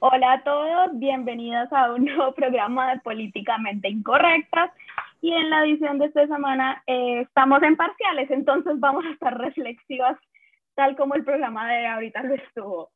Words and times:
Hola 0.00 0.34
a 0.34 0.44
todos, 0.44 0.96
bienvenidos 1.00 1.72
a 1.72 1.92
un 1.92 2.04
nuevo 2.04 2.32
programa 2.32 2.92
de 2.92 3.00
Políticamente 3.00 3.88
Incorrectas. 3.88 4.70
Y 5.20 5.32
en 5.32 5.50
la 5.50 5.64
edición 5.64 5.98
de 5.98 6.06
esta 6.06 6.24
semana 6.28 6.80
eh, 6.86 7.22
estamos 7.22 7.60
en 7.64 7.74
parciales, 7.74 8.30
entonces 8.30 8.78
vamos 8.78 9.04
a 9.04 9.10
estar 9.10 9.36
reflexivas, 9.36 10.16
tal 10.76 10.94
como 10.94 11.16
el 11.16 11.24
programa 11.24 11.68
de 11.68 11.88
ahorita 11.88 12.22
lo 12.22 12.34
estuvo. 12.34 12.90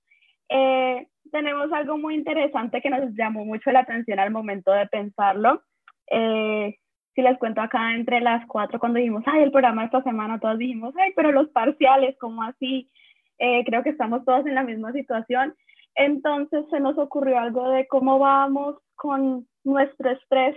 Eh, 0.48 1.08
tenemos 1.32 1.72
algo 1.72 1.98
muy 1.98 2.14
interesante 2.14 2.80
que 2.80 2.90
nos 2.90 3.12
llamó 3.16 3.44
mucho 3.44 3.72
la 3.72 3.80
atención 3.80 4.20
al 4.20 4.30
momento 4.30 4.70
de 4.70 4.86
pensarlo. 4.86 5.60
Eh, 6.08 6.76
si 7.16 7.22
les 7.22 7.36
cuento 7.38 7.62
acá 7.62 7.96
entre 7.96 8.20
las 8.20 8.46
cuatro, 8.46 8.78
cuando 8.78 9.00
dijimos, 9.00 9.24
ay, 9.26 9.42
el 9.42 9.50
programa 9.50 9.82
de 9.82 9.86
esta 9.86 10.02
semana, 10.04 10.38
todos 10.38 10.56
dijimos, 10.56 10.94
ay, 10.96 11.12
pero 11.16 11.32
los 11.32 11.48
parciales, 11.48 12.16
¿cómo 12.20 12.44
así? 12.44 12.88
creo 13.66 13.82
que 13.82 13.90
estamos 13.90 14.24
todos 14.24 14.46
en 14.46 14.54
la 14.54 14.62
misma 14.62 14.92
situación. 14.92 15.52
Entonces 15.94 16.64
se 16.70 16.80
nos 16.80 16.96
ocurrió 16.98 17.38
algo 17.38 17.68
de 17.70 17.86
cómo 17.86 18.18
vamos 18.18 18.76
con 18.94 19.46
nuestro 19.64 20.10
estrés 20.10 20.56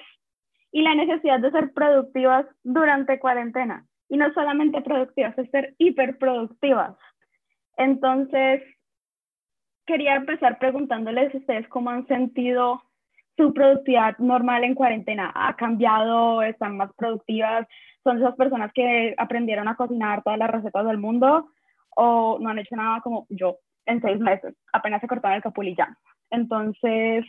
y 0.71 0.81
la 0.81 0.95
necesidad 0.95 1.39
de 1.39 1.52
ser 1.52 1.73
productivas 1.73 2.45
durante 2.63 3.20
cuarentena. 3.20 3.85
Y 4.09 4.17
no 4.17 4.31
solamente 4.34 4.81
productivas, 4.81 5.38
es 5.38 5.49
ser 5.49 5.73
hiperproductivas. 5.77 6.95
Entonces, 7.77 8.61
quería 9.85 10.16
empezar 10.16 10.59
preguntándoles 10.59 11.34
a 11.34 11.38
ustedes 11.38 11.67
cómo 11.70 11.89
han 11.89 12.05
sentido 12.08 12.81
su 13.38 13.53
productividad 13.53 14.17
normal 14.20 14.63
en 14.63 14.75
cuarentena. 14.75 15.31
¿Ha 15.33 15.55
cambiado? 15.55 16.41
¿Están 16.41 16.77
más 16.77 16.91
productivas? 16.95 17.67
¿Son 18.03 18.17
esas 18.17 18.36
personas 18.36 18.72
que 18.73 19.16
aprendieron 19.17 19.67
a 19.67 19.75
cocinar 19.75 20.23
todas 20.23 20.39
las 20.39 20.52
recetas 20.52 20.86
del 20.86 20.97
mundo? 20.97 21.49
¿O 21.95 22.38
no 22.39 22.49
han 22.49 22.59
hecho 22.59 22.75
nada 22.75 23.02
como 23.02 23.25
yo? 23.30 23.58
En 23.85 24.02
seis 24.02 24.20
meses, 24.20 24.55
apenas 24.73 25.02
se 25.02 25.07
cortaba 25.07 25.35
el 25.35 25.44
capulilla. 25.44 25.98
Entonces, 26.30 27.25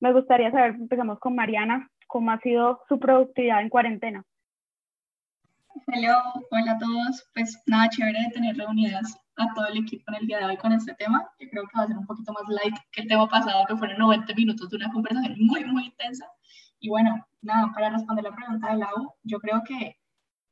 me 0.00 0.12
gustaría 0.12 0.50
saber, 0.50 0.74
empezamos 0.74 1.18
con 1.18 1.34
Mariana, 1.34 1.88
cómo 2.06 2.30
ha 2.30 2.38
sido 2.40 2.80
su 2.88 2.98
productividad 2.98 3.60
en 3.60 3.68
cuarentena. 3.68 4.24
Hello, 5.88 6.14
hola 6.50 6.72
a 6.72 6.78
todos. 6.78 7.24
Pues 7.34 7.60
nada, 7.66 7.88
chévere 7.88 8.20
de 8.20 8.30
tener 8.30 8.56
reunidas 8.56 9.20
a 9.36 9.52
todo 9.54 9.66
el 9.66 9.78
equipo 9.78 10.04
en 10.08 10.14
el 10.20 10.26
día 10.26 10.38
de 10.38 10.44
hoy 10.44 10.56
con 10.56 10.72
este 10.72 10.94
tema. 10.94 11.28
Yo 11.40 11.48
creo 11.50 11.64
que 11.64 11.78
va 11.78 11.84
a 11.84 11.86
ser 11.88 11.98
un 11.98 12.06
poquito 12.06 12.32
más 12.32 12.44
light 12.48 12.76
que 12.92 13.02
el 13.02 13.08
tema 13.08 13.28
pasado, 13.28 13.64
que 13.66 13.76
fueron 13.76 13.98
90 13.98 14.34
minutos 14.34 14.70
de 14.70 14.76
una 14.76 14.92
conversación 14.92 15.36
muy, 15.40 15.64
muy 15.64 15.86
intensa. 15.86 16.26
Y 16.78 16.88
bueno, 16.88 17.26
nada, 17.42 17.72
para 17.72 17.90
responder 17.90 18.24
la 18.24 18.36
pregunta 18.36 18.70
de 18.70 18.78
Lau, 18.78 19.14
yo 19.24 19.38
creo 19.40 19.62
que 19.66 19.96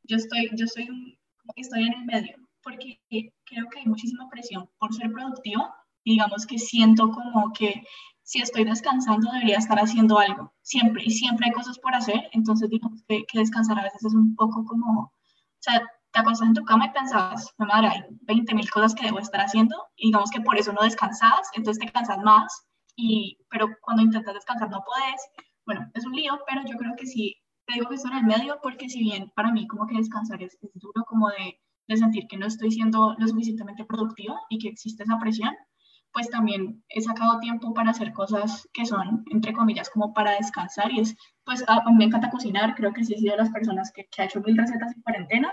yo 0.04 0.16
estoy, 0.16 0.50
yo 0.54 0.66
soy, 0.66 1.18
estoy 1.56 1.86
en 1.86 1.92
el 1.92 2.04
medio 2.04 2.36
porque 2.62 3.00
creo 3.08 3.68
que 3.70 3.80
hay 3.80 3.86
muchísima 3.86 4.28
presión 4.28 4.68
por 4.78 4.94
ser 4.94 5.12
productivo. 5.12 5.68
Digamos 6.04 6.46
que 6.46 6.58
siento 6.58 7.10
como 7.10 7.52
que 7.52 7.84
si 8.22 8.40
estoy 8.40 8.64
descansando 8.64 9.30
debería 9.30 9.58
estar 9.58 9.78
haciendo 9.78 10.18
algo, 10.18 10.52
siempre, 10.62 11.02
y 11.04 11.10
siempre 11.10 11.46
hay 11.46 11.52
cosas 11.52 11.78
por 11.78 11.94
hacer, 11.94 12.30
entonces 12.32 12.70
digamos 12.70 13.02
que, 13.06 13.24
descansar 13.34 13.78
a 13.78 13.82
veces 13.82 14.04
es 14.04 14.14
un 14.14 14.34
poco 14.36 14.64
como, 14.64 15.02
o 15.02 15.12
sea, 15.58 15.82
te 16.12 16.20
acostas 16.20 16.48
en 16.48 16.54
tu 16.54 16.64
cama 16.64 16.86
y 16.86 16.90
pensabas, 16.90 17.52
madre, 17.58 17.88
hay 17.88 18.02
20 18.22 18.54
mil 18.54 18.70
cosas 18.70 18.94
que 18.94 19.06
debo 19.06 19.18
estar 19.18 19.40
haciendo, 19.40 19.76
y 19.96 20.06
digamos 20.06 20.30
que 20.30 20.40
por 20.40 20.56
eso 20.56 20.72
no 20.72 20.82
descansas, 20.82 21.50
entonces 21.54 21.84
te 21.84 21.92
cansas 21.92 22.18
más, 22.18 22.66
y, 22.96 23.38
pero 23.50 23.68
cuando 23.80 24.02
intentas 24.02 24.34
descansar 24.34 24.70
no 24.70 24.84
puedes, 24.84 25.20
bueno, 25.66 25.90
es 25.94 26.06
un 26.06 26.12
lío, 26.12 26.38
pero 26.46 26.62
yo 26.66 26.76
creo 26.76 26.94
que 26.96 27.06
sí, 27.06 27.36
te 27.66 27.74
digo 27.74 27.88
que 27.88 27.96
estoy 27.96 28.12
en 28.12 28.18
el 28.18 28.24
medio, 28.24 28.58
porque 28.62 28.88
si 28.88 29.00
bien 29.00 29.30
para 29.34 29.52
mí 29.52 29.66
como 29.66 29.86
que 29.86 29.96
descansar 29.96 30.42
es, 30.42 30.56
es 30.60 30.70
duro, 30.74 31.04
como 31.06 31.28
de 31.30 31.60
de 31.88 31.96
sentir 31.96 32.26
que 32.28 32.36
no 32.36 32.46
estoy 32.46 32.70
siendo 32.70 33.14
lo 33.18 33.28
suficientemente 33.28 33.84
productiva 33.84 34.40
y 34.48 34.58
que 34.58 34.68
existe 34.68 35.02
esa 35.02 35.18
presión, 35.18 35.54
pues 36.12 36.28
también 36.28 36.84
he 36.88 37.00
sacado 37.00 37.40
tiempo 37.40 37.72
para 37.74 37.90
hacer 37.90 38.12
cosas 38.12 38.68
que 38.72 38.84
son, 38.84 39.24
entre 39.30 39.52
comillas, 39.52 39.90
como 39.90 40.12
para 40.12 40.32
descansar 40.32 40.90
y 40.92 41.00
es, 41.00 41.16
pues 41.44 41.64
a, 41.66 41.82
mí 41.90 41.96
me 41.96 42.04
encanta 42.04 42.30
cocinar, 42.30 42.74
creo 42.74 42.92
que 42.92 43.04
sí 43.04 43.14
he 43.14 43.18
sido 43.18 43.32
de 43.32 43.38
las 43.38 43.50
personas 43.50 43.90
que, 43.94 44.06
que 44.06 44.22
ha 44.22 44.24
hecho 44.26 44.40
mil 44.40 44.56
recetas 44.56 44.94
en 44.94 45.02
cuarentena, 45.02 45.52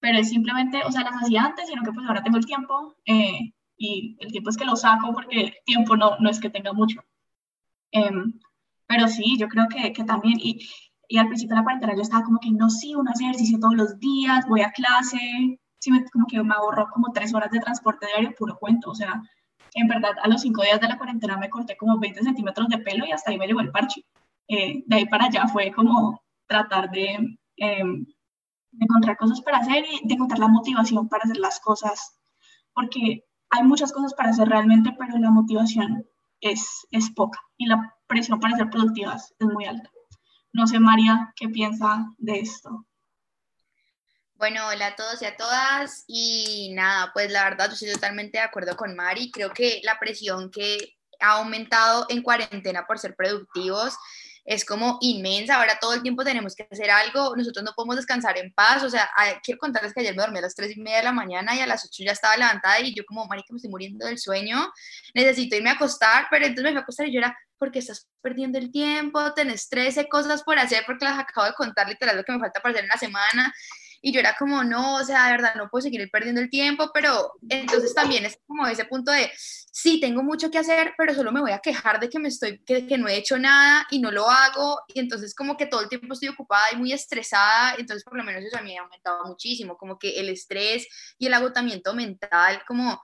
pero 0.00 0.18
es 0.18 0.28
simplemente, 0.28 0.82
o 0.84 0.92
sea, 0.92 1.02
las 1.02 1.22
hacía 1.22 1.44
antes, 1.44 1.68
sino 1.68 1.82
que 1.82 1.92
pues 1.92 2.06
ahora 2.06 2.22
tengo 2.22 2.38
el 2.38 2.46
tiempo 2.46 2.94
eh, 3.06 3.52
y 3.76 4.16
el 4.20 4.32
tiempo 4.32 4.50
es 4.50 4.56
que 4.56 4.64
lo 4.64 4.76
saco 4.76 5.12
porque 5.12 5.54
tiempo 5.64 5.96
no, 5.96 6.18
no 6.18 6.30
es 6.30 6.40
que 6.40 6.50
tenga 6.50 6.72
mucho. 6.72 7.00
Em, 7.92 8.38
pero 8.86 9.08
sí, 9.08 9.36
yo 9.38 9.48
creo 9.48 9.66
que, 9.68 9.92
que 9.92 10.04
también, 10.04 10.38
y, 10.40 10.58
y 11.08 11.18
al 11.18 11.28
principio 11.28 11.54
de 11.54 11.60
la 11.60 11.64
cuarentena 11.64 11.94
yo 11.94 12.02
estaba 12.02 12.24
como 12.24 12.38
que 12.40 12.50
no, 12.50 12.70
sí, 12.70 12.94
un 12.94 13.08
ejercicio 13.08 13.58
todos 13.58 13.74
los 13.74 13.98
días, 13.98 14.46
voy 14.48 14.62
a 14.62 14.72
clase, 14.72 15.18
sí, 15.78 15.90
me, 15.90 16.04
como 16.06 16.26
que 16.26 16.42
me 16.42 16.54
ahorro 16.54 16.88
como 16.92 17.12
tres 17.12 17.34
horas 17.34 17.50
de 17.50 17.60
transporte 17.60 18.06
diario, 18.06 18.34
puro 18.38 18.56
cuento. 18.58 18.90
O 18.90 18.94
sea, 18.94 19.22
en 19.74 19.88
verdad, 19.88 20.12
a 20.22 20.28
los 20.28 20.42
cinco 20.42 20.62
días 20.62 20.80
de 20.80 20.88
la 20.88 20.98
cuarentena 20.98 21.36
me 21.36 21.50
corté 21.50 21.76
como 21.76 21.98
20 21.98 22.22
centímetros 22.22 22.68
de 22.68 22.78
pelo 22.78 23.06
y 23.06 23.12
hasta 23.12 23.30
ahí 23.30 23.38
me 23.38 23.46
llegó 23.46 23.60
el 23.60 23.70
parche. 23.70 24.04
Eh, 24.48 24.82
de 24.86 24.96
ahí 24.96 25.06
para 25.06 25.26
allá 25.26 25.46
fue 25.48 25.72
como 25.72 26.22
tratar 26.46 26.90
de, 26.90 27.38
em, 27.56 28.04
de 28.72 28.84
encontrar 28.84 29.16
cosas 29.16 29.40
para 29.42 29.58
hacer 29.58 29.84
y 29.90 30.06
de 30.06 30.14
encontrar 30.14 30.38
la 30.40 30.48
motivación 30.48 31.08
para 31.08 31.24
hacer 31.24 31.38
las 31.38 31.60
cosas. 31.60 32.18
Porque 32.74 33.24
hay 33.50 33.62
muchas 33.62 33.92
cosas 33.92 34.14
para 34.14 34.30
hacer 34.30 34.48
realmente, 34.48 34.94
pero 34.98 35.18
la 35.18 35.30
motivación 35.30 36.06
es, 36.40 36.86
es 36.90 37.10
poca 37.10 37.40
y 37.56 37.66
la 37.66 37.94
presión 38.06 38.40
para 38.40 38.56
ser 38.56 38.70
productivas 38.70 39.34
es 39.38 39.46
muy 39.46 39.64
alta. 39.64 39.90
No 40.54 40.68
sé, 40.68 40.78
María, 40.78 41.32
¿qué 41.34 41.48
piensa 41.48 42.14
de 42.16 42.38
esto? 42.38 42.86
Bueno, 44.34 44.68
hola 44.68 44.86
a 44.86 44.94
todos 44.94 45.20
y 45.20 45.24
a 45.24 45.36
todas. 45.36 46.04
Y 46.06 46.70
nada, 46.74 47.10
pues 47.12 47.32
la 47.32 47.42
verdad, 47.42 47.66
yo 47.66 47.72
estoy 47.72 47.90
totalmente 47.90 48.38
de 48.38 48.44
acuerdo 48.44 48.76
con 48.76 48.94
Mari. 48.94 49.32
Creo 49.32 49.50
que 49.50 49.80
la 49.82 49.98
presión 49.98 50.52
que 50.52 50.94
ha 51.18 51.38
aumentado 51.38 52.06
en 52.08 52.22
cuarentena 52.22 52.86
por 52.86 53.00
ser 53.00 53.16
productivos 53.16 53.96
es 54.44 54.64
como 54.64 54.98
inmensa. 55.00 55.56
Ahora 55.56 55.76
todo 55.80 55.94
el 55.94 56.02
tiempo 56.02 56.22
tenemos 56.22 56.54
que 56.54 56.68
hacer 56.70 56.88
algo. 56.88 57.34
Nosotros 57.34 57.64
no 57.64 57.72
podemos 57.74 57.96
descansar 57.96 58.38
en 58.38 58.52
paz. 58.52 58.84
O 58.84 58.90
sea, 58.90 59.10
quiero 59.42 59.58
contarles 59.58 59.92
que 59.92 60.02
ayer 60.02 60.14
me 60.14 60.22
dormí 60.22 60.38
a 60.38 60.42
las 60.42 60.54
3 60.54 60.76
y 60.76 60.80
media 60.80 60.98
de 60.98 61.04
la 61.04 61.12
mañana 61.12 61.56
y 61.56 61.60
a 61.62 61.66
las 61.66 61.84
8 61.84 62.04
ya 62.04 62.12
estaba 62.12 62.36
levantada 62.36 62.78
y 62.78 62.94
yo 62.94 63.04
como, 63.04 63.26
Mari, 63.26 63.42
que 63.42 63.52
me 63.52 63.56
estoy 63.56 63.72
muriendo 63.72 64.06
del 64.06 64.20
sueño. 64.20 64.72
Necesito 65.14 65.56
irme 65.56 65.70
a 65.70 65.72
acostar, 65.72 66.28
pero 66.30 66.46
entonces 66.46 66.62
me 66.62 66.70
fui 66.70 66.78
a 66.78 66.82
acostar 66.82 67.08
y 67.08 67.12
yo 67.12 67.18
era, 67.18 67.36
porque 67.64 67.78
estás 67.78 68.06
perdiendo 68.20 68.58
el 68.58 68.70
tiempo, 68.70 69.32
tenés 69.32 69.70
13 69.70 70.06
cosas 70.06 70.42
por 70.42 70.58
hacer 70.58 70.84
porque 70.86 71.06
las 71.06 71.18
acabo 71.18 71.46
de 71.46 71.54
contar 71.54 71.88
literal 71.88 72.14
lo 72.14 72.22
que 72.22 72.32
me 72.32 72.38
falta 72.38 72.60
para 72.60 72.74
hacer 72.74 72.84
en 72.84 72.90
la 72.90 72.98
semana. 72.98 73.54
Y 74.02 74.12
yo 74.12 74.20
era 74.20 74.36
como, 74.38 74.62
no, 74.64 74.96
o 74.96 75.02
sea, 75.02 75.24
de 75.24 75.30
verdad, 75.30 75.54
no 75.54 75.70
puedo 75.70 75.80
seguir 75.80 76.06
perdiendo 76.12 76.42
el 76.42 76.50
tiempo, 76.50 76.90
pero 76.92 77.32
entonces 77.48 77.94
también 77.94 78.26
es 78.26 78.38
como 78.46 78.66
ese 78.66 78.84
punto 78.84 79.10
de, 79.10 79.30
sí, 79.34 79.98
tengo 79.98 80.22
mucho 80.22 80.50
que 80.50 80.58
hacer, 80.58 80.92
pero 80.98 81.14
solo 81.14 81.32
me 81.32 81.40
voy 81.40 81.52
a 81.52 81.60
quejar 81.60 81.98
de 82.00 82.10
que 82.10 82.18
me 82.18 82.28
estoy, 82.28 82.62
que, 82.64 82.86
que 82.86 82.98
no 82.98 83.08
he 83.08 83.16
hecho 83.16 83.38
nada 83.38 83.86
y 83.90 84.00
no 84.00 84.10
lo 84.10 84.28
hago, 84.28 84.78
y 84.88 85.00
entonces 85.00 85.34
como 85.34 85.56
que 85.56 85.64
todo 85.64 85.80
el 85.80 85.88
tiempo 85.88 86.12
estoy 86.12 86.28
ocupada 86.28 86.66
y 86.74 86.76
muy 86.76 86.92
estresada, 86.92 87.76
entonces 87.78 88.04
por 88.04 88.18
lo 88.18 88.24
menos 88.24 88.44
eso 88.44 88.58
a 88.58 88.60
mí 88.60 88.76
ha 88.76 88.82
aumentado 88.82 89.24
muchísimo, 89.24 89.78
como 89.78 89.98
que 89.98 90.20
el 90.20 90.28
estrés 90.28 90.86
y 91.18 91.28
el 91.28 91.32
agotamiento 91.32 91.94
mental, 91.94 92.62
como 92.68 93.00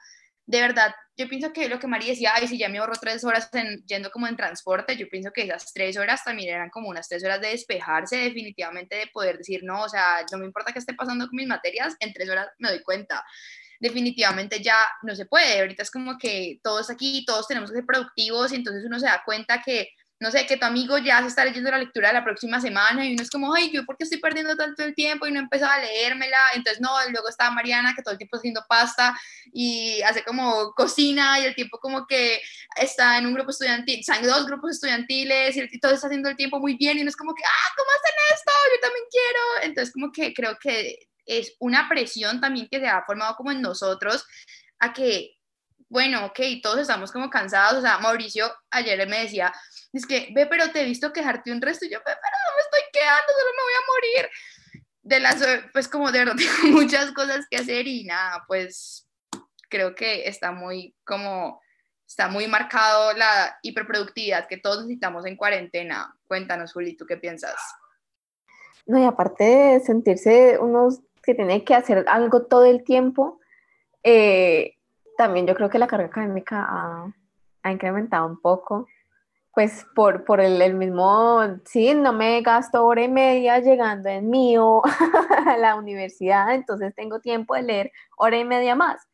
de 0.50 0.60
verdad, 0.60 0.92
yo 1.16 1.28
pienso 1.28 1.52
que 1.52 1.68
lo 1.68 1.78
que 1.78 1.86
María 1.86 2.10
decía, 2.10 2.32
ay, 2.34 2.48
si 2.48 2.58
ya 2.58 2.68
me 2.68 2.78
ahorro 2.78 2.94
tres 3.00 3.22
horas 3.22 3.48
en, 3.52 3.84
yendo 3.86 4.10
como 4.10 4.26
en 4.26 4.36
transporte, 4.36 4.96
yo 4.96 5.08
pienso 5.08 5.30
que 5.32 5.42
esas 5.42 5.72
tres 5.72 5.96
horas 5.96 6.24
también 6.24 6.52
eran 6.52 6.70
como 6.70 6.88
unas 6.88 7.08
tres 7.08 7.22
horas 7.22 7.40
de 7.40 7.48
despejarse, 7.48 8.16
definitivamente 8.16 8.96
de 8.96 9.06
poder 9.06 9.38
decir, 9.38 9.60
no, 9.62 9.84
o 9.84 9.88
sea, 9.88 10.26
no 10.32 10.38
me 10.38 10.46
importa 10.46 10.72
qué 10.72 10.80
esté 10.80 10.94
pasando 10.94 11.28
con 11.28 11.36
mis 11.36 11.46
materias, 11.46 11.94
en 12.00 12.12
tres 12.12 12.28
horas 12.28 12.48
me 12.58 12.68
doy 12.68 12.82
cuenta. 12.82 13.24
Definitivamente 13.78 14.60
ya 14.60 14.76
no 15.02 15.14
se 15.14 15.26
puede, 15.26 15.60
ahorita 15.60 15.84
es 15.84 15.90
como 15.92 16.18
que 16.18 16.58
todos 16.64 16.90
aquí, 16.90 17.24
todos 17.24 17.46
tenemos 17.46 17.70
que 17.70 17.76
ser 17.76 17.86
productivos 17.86 18.52
y 18.52 18.56
entonces 18.56 18.84
uno 18.84 18.98
se 18.98 19.06
da 19.06 19.22
cuenta 19.24 19.62
que 19.62 19.90
no 20.20 20.30
sé, 20.30 20.46
que 20.46 20.58
tu 20.58 20.66
amigo 20.66 20.98
ya 20.98 21.22
se 21.22 21.28
está 21.28 21.46
leyendo 21.46 21.70
la 21.70 21.78
lectura 21.78 22.08
de 22.08 22.14
la 22.14 22.24
próxima 22.24 22.60
semana 22.60 23.06
y 23.06 23.14
uno 23.14 23.22
es 23.22 23.30
como, 23.30 23.54
ay, 23.54 23.70
yo 23.72 23.86
por 23.86 23.96
qué 23.96 24.04
estoy 24.04 24.20
perdiendo 24.20 24.54
tanto 24.54 24.84
el 24.84 24.94
tiempo 24.94 25.26
y 25.26 25.32
no 25.32 25.40
he 25.40 25.42
empezado 25.42 25.72
a 25.72 25.78
leérmela. 25.78 26.36
Entonces, 26.54 26.78
no, 26.82 26.90
luego 27.10 27.30
está 27.30 27.50
Mariana 27.50 27.94
que 27.96 28.02
todo 28.02 28.12
el 28.12 28.18
tiempo 28.18 28.36
haciendo 28.36 28.62
pasta 28.68 29.18
y 29.50 30.02
hace 30.02 30.22
como 30.22 30.74
cocina 30.74 31.40
y 31.40 31.46
el 31.46 31.54
tiempo 31.54 31.78
como 31.78 32.06
que 32.06 32.38
está 32.76 33.16
en 33.16 33.24
un 33.24 33.32
grupo 33.32 33.50
estudiantil, 33.50 34.00
están 34.00 34.22
dos 34.22 34.44
grupos 34.44 34.72
estudiantiles 34.72 35.56
y 35.56 35.80
todo 35.80 35.92
está 35.92 36.08
haciendo 36.08 36.28
el 36.28 36.36
tiempo 36.36 36.60
muy 36.60 36.76
bien 36.76 36.98
y 36.98 37.00
uno 37.00 37.08
es 37.08 37.16
como 37.16 37.34
que, 37.34 37.42
ah, 37.42 37.74
¿cómo 37.74 37.88
hacen 37.90 38.36
esto? 38.36 38.52
Yo 38.74 38.80
también 38.82 39.04
quiero. 39.10 39.40
Entonces, 39.62 39.94
como 39.94 40.12
que 40.12 40.34
creo 40.34 40.58
que 40.60 40.98
es 41.24 41.54
una 41.60 41.88
presión 41.88 42.42
también 42.42 42.68
que 42.70 42.78
se 42.78 42.88
ha 42.88 43.04
formado 43.06 43.36
como 43.36 43.52
en 43.52 43.62
nosotros 43.62 44.26
a 44.80 44.92
que, 44.92 45.38
bueno, 45.88 46.26
ok, 46.26 46.40
todos 46.62 46.80
estamos 46.80 47.10
como 47.10 47.30
cansados. 47.30 47.78
O 47.78 47.80
sea, 47.80 47.98
Mauricio 47.98 48.52
ayer 48.70 49.08
me 49.08 49.20
decía, 49.20 49.50
es 49.92 50.06
que, 50.06 50.28
ve, 50.34 50.46
pero 50.46 50.70
te 50.70 50.82
he 50.82 50.84
visto 50.84 51.12
quejarte 51.12 51.52
un 51.52 51.60
resto. 51.60 51.84
Y 51.84 51.90
yo, 51.90 51.98
ve, 51.98 52.04
pero 52.04 52.16
no 52.16 52.56
me 52.56 52.62
estoy 52.62 52.80
quedando, 52.92 53.32
solo 53.32 53.50
me 53.56 53.62
voy 53.62 53.72
a 53.74 53.88
morir. 53.92 54.30
De 55.02 55.20
las, 55.20 55.70
pues 55.72 55.88
como 55.88 56.12
de 56.12 56.18
verdad 56.20 56.36
tengo 56.62 56.76
muchas 56.76 57.12
cosas 57.12 57.46
que 57.50 57.56
hacer 57.56 57.86
y 57.86 58.04
nada, 58.04 58.44
pues 58.46 59.08
creo 59.68 59.94
que 59.94 60.28
está 60.28 60.52
muy 60.52 60.94
como, 61.04 61.60
está 62.06 62.28
muy 62.28 62.46
marcado 62.48 63.12
la 63.14 63.58
hiperproductividad 63.62 64.46
que 64.48 64.58
todos 64.58 64.82
necesitamos 64.82 65.26
en 65.26 65.36
cuarentena. 65.36 66.14
Cuéntanos, 66.26 66.72
Juli, 66.72 66.96
¿tú 66.96 67.06
qué 67.06 67.16
piensas? 67.16 67.56
No, 68.86 68.98
y 68.98 69.04
aparte 69.04 69.44
de 69.44 69.80
sentirse 69.80 70.58
unos 70.58 71.00
que 71.22 71.34
tiene 71.34 71.64
que 71.64 71.74
hacer 71.74 72.04
algo 72.08 72.46
todo 72.46 72.64
el 72.64 72.82
tiempo, 72.82 73.40
eh, 74.02 74.76
también 75.16 75.46
yo 75.46 75.54
creo 75.54 75.70
que 75.70 75.78
la 75.78 75.86
carga 75.86 76.06
académica 76.06 76.66
ha 76.68 77.14
ha 77.62 77.72
incrementado 77.72 78.26
un 78.26 78.40
poco, 78.40 78.86
pues 79.52 79.86
por, 79.94 80.24
por 80.24 80.40
el, 80.40 80.62
el, 80.62 80.74
mismo, 80.74 81.40
sí, 81.64 81.94
no 81.94 82.12
me 82.12 82.40
gasto 82.42 82.86
hora 82.86 83.02
y 83.02 83.08
media 83.08 83.58
llegando 83.58 84.08
en 84.08 84.30
mío 84.30 84.82
a 85.46 85.56
la 85.56 85.74
universidad, 85.74 86.54
entonces 86.54 86.94
tengo 86.94 87.20
tiempo 87.20 87.54
de 87.54 87.62
leer 87.62 87.92
hora 88.16 88.38
y 88.38 88.44
media 88.44 88.76
más, 88.76 89.08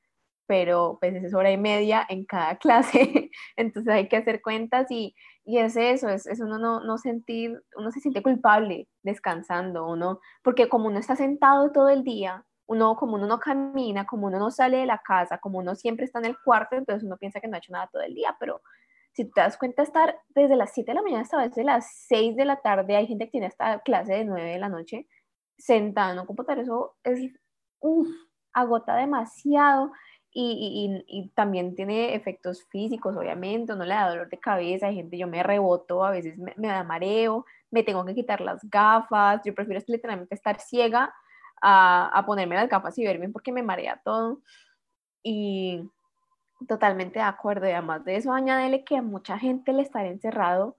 pero 0.46 0.98
pues 1.00 1.14
es 1.16 1.34
hora 1.34 1.50
y 1.50 1.56
media 1.56 2.04
en 2.08 2.24
cada 2.26 2.56
clase, 2.58 3.30
entonces 3.56 3.92
hay 3.92 4.08
que 4.08 4.16
hacer 4.18 4.42
cuentas 4.42 4.90
y, 4.90 5.14
y 5.44 5.58
es 5.58 5.76
eso, 5.76 6.08
es, 6.10 6.26
es 6.26 6.40
uno 6.40 6.58
no, 6.58 6.80
no, 6.80 6.98
sentir, 6.98 7.62
uno 7.76 7.90
se 7.90 8.00
siente 8.00 8.22
culpable 8.22 8.88
descansando, 9.02 9.86
uno, 9.86 10.20
porque 10.42 10.68
como 10.68 10.88
uno 10.88 10.98
está 10.98 11.16
sentado 11.16 11.72
todo 11.72 11.88
el 11.88 12.04
día, 12.04 12.44
uno 12.66 12.96
como 12.96 13.14
uno 13.14 13.26
no 13.26 13.38
camina, 13.38 14.06
como 14.06 14.26
uno 14.26 14.38
no 14.38 14.50
sale 14.50 14.78
de 14.78 14.86
la 14.86 14.98
casa, 14.98 15.38
como 15.38 15.58
uno 15.58 15.74
siempre 15.76 16.04
está 16.04 16.18
en 16.18 16.26
el 16.26 16.36
cuarto, 16.44 16.76
entonces 16.76 17.04
uno 17.04 17.16
piensa 17.16 17.40
que 17.40 17.48
no 17.48 17.54
ha 17.54 17.58
hecho 17.58 17.72
nada 17.72 17.88
todo 17.92 18.02
el 18.02 18.14
día, 18.14 18.36
pero 18.38 18.60
si 19.16 19.24
te 19.24 19.40
das 19.40 19.56
cuenta, 19.56 19.82
estar 19.82 20.20
desde 20.28 20.56
las 20.56 20.74
7 20.74 20.90
de 20.90 20.94
la 20.94 21.02
mañana 21.02 21.22
hasta 21.22 21.40
desde 21.40 21.64
las 21.64 21.90
6 22.08 22.36
de 22.36 22.44
la 22.44 22.56
tarde, 22.56 22.96
hay 22.96 23.06
gente 23.06 23.24
que 23.24 23.30
tiene 23.30 23.46
esta 23.46 23.80
clase 23.80 24.12
de 24.12 24.24
9 24.26 24.52
de 24.52 24.58
la 24.58 24.68
noche, 24.68 25.08
sentada 25.56 26.12
en 26.12 26.18
un 26.18 26.26
computador, 26.26 26.62
eso 26.62 26.96
es, 27.02 27.32
uff, 27.80 28.08
agota 28.52 28.94
demasiado 28.94 29.90
y, 30.30 31.02
y, 31.08 31.30
también 31.30 31.74
tiene 31.74 32.14
efectos 32.14 32.66
físicos, 32.68 33.16
obviamente, 33.16 33.74
no 33.74 33.84
le 33.84 33.94
da 33.94 34.10
dolor 34.10 34.28
de 34.28 34.38
cabeza, 34.38 34.88
hay 34.88 34.96
gente, 34.96 35.16
yo 35.16 35.26
me 35.26 35.42
reboto, 35.42 36.04
a 36.04 36.10
veces 36.10 36.36
me, 36.36 36.52
me 36.58 36.68
da 36.68 36.84
mareo, 36.84 37.46
me 37.70 37.82
tengo 37.82 38.04
que 38.04 38.14
quitar 38.14 38.42
las 38.42 38.62
gafas, 38.68 39.40
yo 39.46 39.54
prefiero 39.54 39.82
literalmente 39.86 40.34
estar 40.34 40.60
ciega 40.60 41.14
a, 41.62 42.10
a 42.12 42.26
ponerme 42.26 42.56
las 42.56 42.68
gafas 42.68 42.98
y 42.98 43.04
verme 43.04 43.30
porque 43.30 43.50
me 43.50 43.62
marea 43.62 43.98
todo. 44.04 44.42
Y, 45.22 45.88
Totalmente 46.68 47.18
de 47.18 47.24
acuerdo. 47.24 47.66
Y 47.66 47.72
además 47.72 48.04
de 48.04 48.16
eso, 48.16 48.32
añádele 48.32 48.84
que 48.84 48.96
a 48.96 49.02
mucha 49.02 49.38
gente 49.38 49.72
el 49.72 49.80
estar 49.80 50.06
encerrado, 50.06 50.76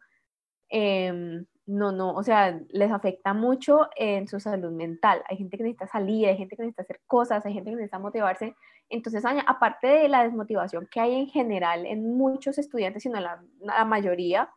em, 0.69 1.45
no, 1.65 1.91
no, 1.91 2.13
o 2.13 2.24
sea, 2.24 2.59
les 2.69 2.91
afecta 2.91 3.33
mucho 3.33 3.89
en 3.95 4.27
su 4.27 4.39
salud 4.39 4.71
mental. 4.71 5.24
Hay 5.29 5.38
gente 5.38 5.57
que 5.57 5.63
necesita 5.63 5.88
salir, 5.88 6.27
hay 6.27 6.38
gente 6.38 6.56
que 6.56 6.63
necesita 6.63 6.83
hacer 6.83 7.01
cosas, 7.07 7.45
hay 7.45 7.53
gente 7.53 7.69
que 7.69 7.75
necesita 7.75 8.00
motivarse. 8.00 8.56
Entonces, 8.89 9.24
aparte 9.45 9.88
de 9.88 10.09
la 10.09 10.24
desmotivación 10.24 10.88
que 10.89 11.01
hay 11.01 11.15
en 11.15 11.27
general 11.27 11.85
en 11.85 12.18
muchos 12.18 12.57
estudiantes, 12.57 13.03
sino 13.03 13.19
la, 13.19 13.41
la 13.59 13.85
mayoría, 13.85 14.50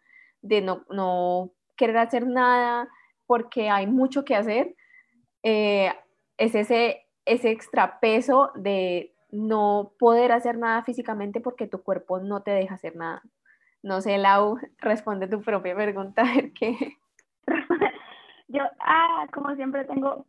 de 0.43 0.61
no, 0.63 0.85
no, 0.91 1.53
querer 1.77 1.99
hacer 1.99 2.27
nada 2.27 2.89
porque 3.27 3.71
hay 3.71 3.87
mucho 3.87 4.25
que 4.25 4.37
hacer, 4.37 4.75
eh, 5.43 5.93
es 6.37 6.55
ese, 6.55 7.07
ese 7.25 7.51
extrapeso 7.51 8.51
de 8.55 9.15
no 9.33 9.93
poder 9.99 10.33
hacer 10.33 10.59
nada 10.59 10.83
físicamente 10.83 11.41
porque 11.41 11.67
tu 11.67 11.83
cuerpo 11.83 12.21
no 12.21 12.43
te 12.43 12.51
deja 12.51 12.75
hacer 12.75 12.97
nada. 12.97 13.23
No 13.83 14.01
sé, 14.01 14.19
Lau, 14.19 14.59
responde 14.79 15.29
tu 15.29 15.43
propia 15.43 15.75
pregunta, 15.75 16.23
a 16.23 16.35
ver 16.35 16.53
qué. 16.53 16.77
Yo, 18.49 18.63
ah, 18.81 19.27
como 19.33 19.55
siempre 19.55 19.85
tengo 19.85 20.27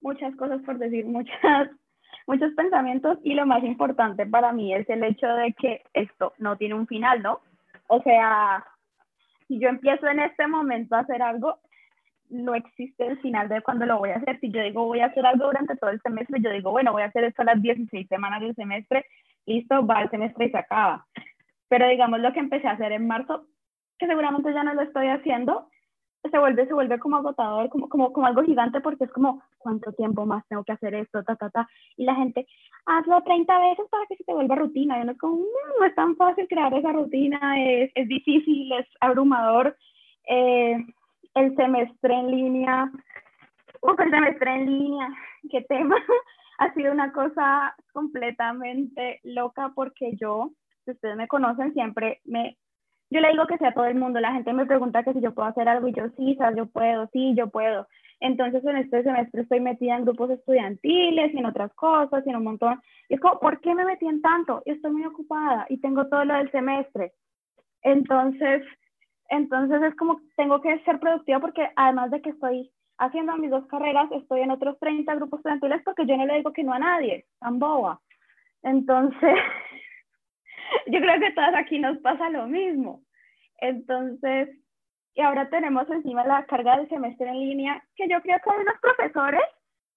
muchas 0.00 0.34
cosas 0.36 0.62
por 0.62 0.78
decir, 0.78 1.04
muchas, 1.06 1.70
muchos 2.26 2.52
pensamientos 2.54 3.18
y 3.22 3.34
lo 3.34 3.46
más 3.46 3.62
importante 3.64 4.26
para 4.26 4.52
mí 4.52 4.74
es 4.74 4.88
el 4.88 5.02
hecho 5.04 5.26
de 5.26 5.52
que 5.54 5.82
esto 5.92 6.32
no 6.38 6.56
tiene 6.56 6.74
un 6.74 6.86
final, 6.86 7.22
¿no? 7.22 7.40
O 7.88 8.02
sea, 8.02 8.64
si 9.48 9.58
yo 9.58 9.68
empiezo 9.68 10.06
en 10.06 10.20
este 10.20 10.46
momento 10.46 10.94
a 10.94 11.00
hacer 11.00 11.22
algo, 11.22 11.58
no 12.30 12.54
existe 12.54 13.06
el 13.06 13.18
final 13.20 13.48
de 13.48 13.62
cuando 13.62 13.86
lo 13.86 13.98
voy 13.98 14.10
a 14.10 14.16
hacer. 14.16 14.38
Si 14.40 14.50
yo 14.50 14.62
digo 14.62 14.84
voy 14.84 15.00
a 15.00 15.06
hacer 15.06 15.24
algo 15.24 15.46
durante 15.46 15.76
todo 15.76 15.90
el 15.90 16.00
semestre, 16.00 16.40
yo 16.40 16.50
digo, 16.50 16.70
bueno, 16.70 16.92
voy 16.92 17.02
a 17.02 17.06
hacer 17.06 17.24
esto 17.24 17.42
a 17.42 17.46
las 17.46 17.62
16 17.62 18.08
semanas 18.08 18.40
del 18.40 18.54
semestre, 18.54 19.04
listo, 19.46 19.86
va 19.86 20.02
el 20.02 20.10
semestre 20.10 20.46
y 20.46 20.50
se 20.50 20.58
acaba. 20.58 21.06
Pero 21.68 21.88
digamos 21.88 22.20
lo 22.20 22.32
que 22.32 22.40
empecé 22.40 22.68
a 22.68 22.72
hacer 22.72 22.92
en 22.92 23.06
marzo, 23.06 23.46
que 23.98 24.06
seguramente 24.06 24.52
ya 24.52 24.62
no 24.62 24.74
lo 24.74 24.82
estoy 24.82 25.08
haciendo, 25.08 25.68
se 26.30 26.38
vuelve, 26.38 26.66
se 26.66 26.74
vuelve 26.74 26.98
como 26.98 27.16
agotador, 27.16 27.68
como, 27.68 27.88
como, 27.88 28.12
como 28.12 28.26
algo 28.26 28.42
gigante, 28.42 28.80
porque 28.80 29.04
es 29.04 29.12
como, 29.12 29.42
¿cuánto 29.58 29.92
tiempo 29.92 30.26
más 30.26 30.46
tengo 30.48 30.64
que 30.64 30.72
hacer 30.72 30.94
esto? 30.94 31.22
Ta, 31.22 31.36
ta, 31.36 31.50
ta. 31.50 31.68
Y 31.96 32.04
la 32.04 32.14
gente, 32.14 32.46
hazlo 32.84 33.22
30 33.22 33.58
veces 33.58 33.86
para 33.90 34.06
que 34.06 34.16
se 34.16 34.24
te 34.24 34.32
vuelva 34.32 34.56
rutina. 34.56 34.98
Y 34.98 35.02
uno 35.02 35.12
es 35.12 35.18
como, 35.18 35.36
no, 35.36 35.84
es 35.84 35.94
tan 35.94 36.16
fácil 36.16 36.46
crear 36.48 36.72
esa 36.74 36.92
rutina, 36.92 37.62
es, 37.62 37.90
es 37.94 38.08
difícil, 38.08 38.72
es 38.72 38.86
abrumador. 39.00 39.76
Eh, 40.28 40.84
el 41.36 41.54
semestre 41.54 42.14
en 42.14 42.30
línea, 42.30 42.90
uf, 43.82 44.00
el 44.00 44.10
semestre 44.10 44.54
en 44.54 44.66
línea, 44.66 45.08
qué 45.50 45.62
tema, 45.62 45.96
ha 46.58 46.74
sido 46.74 46.92
una 46.92 47.12
cosa 47.12 47.76
completamente 47.92 49.20
loca 49.22 49.72
porque 49.74 50.16
yo, 50.16 50.50
si 50.84 50.92
ustedes 50.92 51.16
me 51.16 51.28
conocen, 51.28 51.74
siempre 51.74 52.20
me, 52.24 52.56
yo 53.10 53.20
le 53.20 53.30
digo 53.30 53.46
que 53.46 53.58
sea 53.58 53.72
todo 53.72 53.84
el 53.84 53.96
mundo, 53.96 54.18
la 54.18 54.32
gente 54.32 54.52
me 54.54 54.66
pregunta 54.66 55.02
que 55.04 55.12
si 55.12 55.20
yo 55.20 55.34
puedo 55.34 55.48
hacer 55.48 55.68
algo 55.68 55.86
y 55.88 55.92
yo 55.92 56.08
sí, 56.16 56.34
¿sabes? 56.36 56.56
yo 56.56 56.66
puedo, 56.66 57.08
sí, 57.12 57.34
yo 57.36 57.48
puedo. 57.48 57.86
Entonces 58.18 58.64
en 58.64 58.78
este 58.78 59.02
semestre 59.02 59.42
estoy 59.42 59.60
metida 59.60 59.94
en 59.94 60.06
grupos 60.06 60.30
estudiantiles 60.30 61.34
y 61.34 61.38
en 61.38 61.44
otras 61.44 61.72
cosas 61.74 62.26
y 62.26 62.30
en 62.30 62.36
un 62.36 62.44
montón. 62.44 62.80
Y 63.10 63.14
es 63.14 63.20
como, 63.20 63.38
¿por 63.40 63.60
qué 63.60 63.74
me 63.74 63.84
metí 63.84 64.06
en 64.06 64.22
tanto? 64.22 64.62
Estoy 64.64 64.90
muy 64.90 65.04
ocupada 65.04 65.66
y 65.68 65.76
tengo 65.82 66.06
todo 66.08 66.24
lo 66.24 66.34
del 66.34 66.50
semestre. 66.50 67.12
Entonces, 67.82 68.62
entonces 69.28 69.82
es 69.82 69.94
como 69.96 70.20
tengo 70.36 70.60
que 70.60 70.78
ser 70.80 71.00
productiva 71.00 71.40
porque 71.40 71.70
además 71.76 72.10
de 72.10 72.22
que 72.22 72.30
estoy 72.30 72.70
haciendo 72.98 73.36
mis 73.36 73.50
dos 73.50 73.66
carreras, 73.66 74.10
estoy 74.12 74.40
en 74.40 74.50
otros 74.50 74.78
30 74.78 75.14
grupos 75.16 75.40
estudiantiles 75.40 75.82
porque 75.84 76.06
yo 76.06 76.16
no 76.16 76.26
le 76.26 76.36
digo 76.36 76.52
que 76.52 76.64
no 76.64 76.72
a 76.72 76.78
nadie, 76.78 77.26
tan 77.40 77.58
boba. 77.58 78.00
Entonces, 78.62 79.20
yo 80.86 81.00
creo 81.00 81.20
que 81.20 81.32
todas 81.32 81.54
aquí 81.54 81.78
nos 81.78 81.98
pasa 81.98 82.30
lo 82.30 82.46
mismo. 82.46 83.02
Entonces, 83.58 84.48
y 85.14 85.22
ahora 85.22 85.48
tenemos 85.48 85.88
encima 85.90 86.24
la 86.24 86.44
carga 86.46 86.76
del 86.76 86.88
semestre 86.88 87.28
en 87.28 87.40
línea, 87.40 87.82
que 87.96 88.08
yo 88.08 88.20
creo 88.20 88.38
que 88.42 88.50
hay 88.50 88.60
unos 88.60 88.78
profesores 88.80 89.42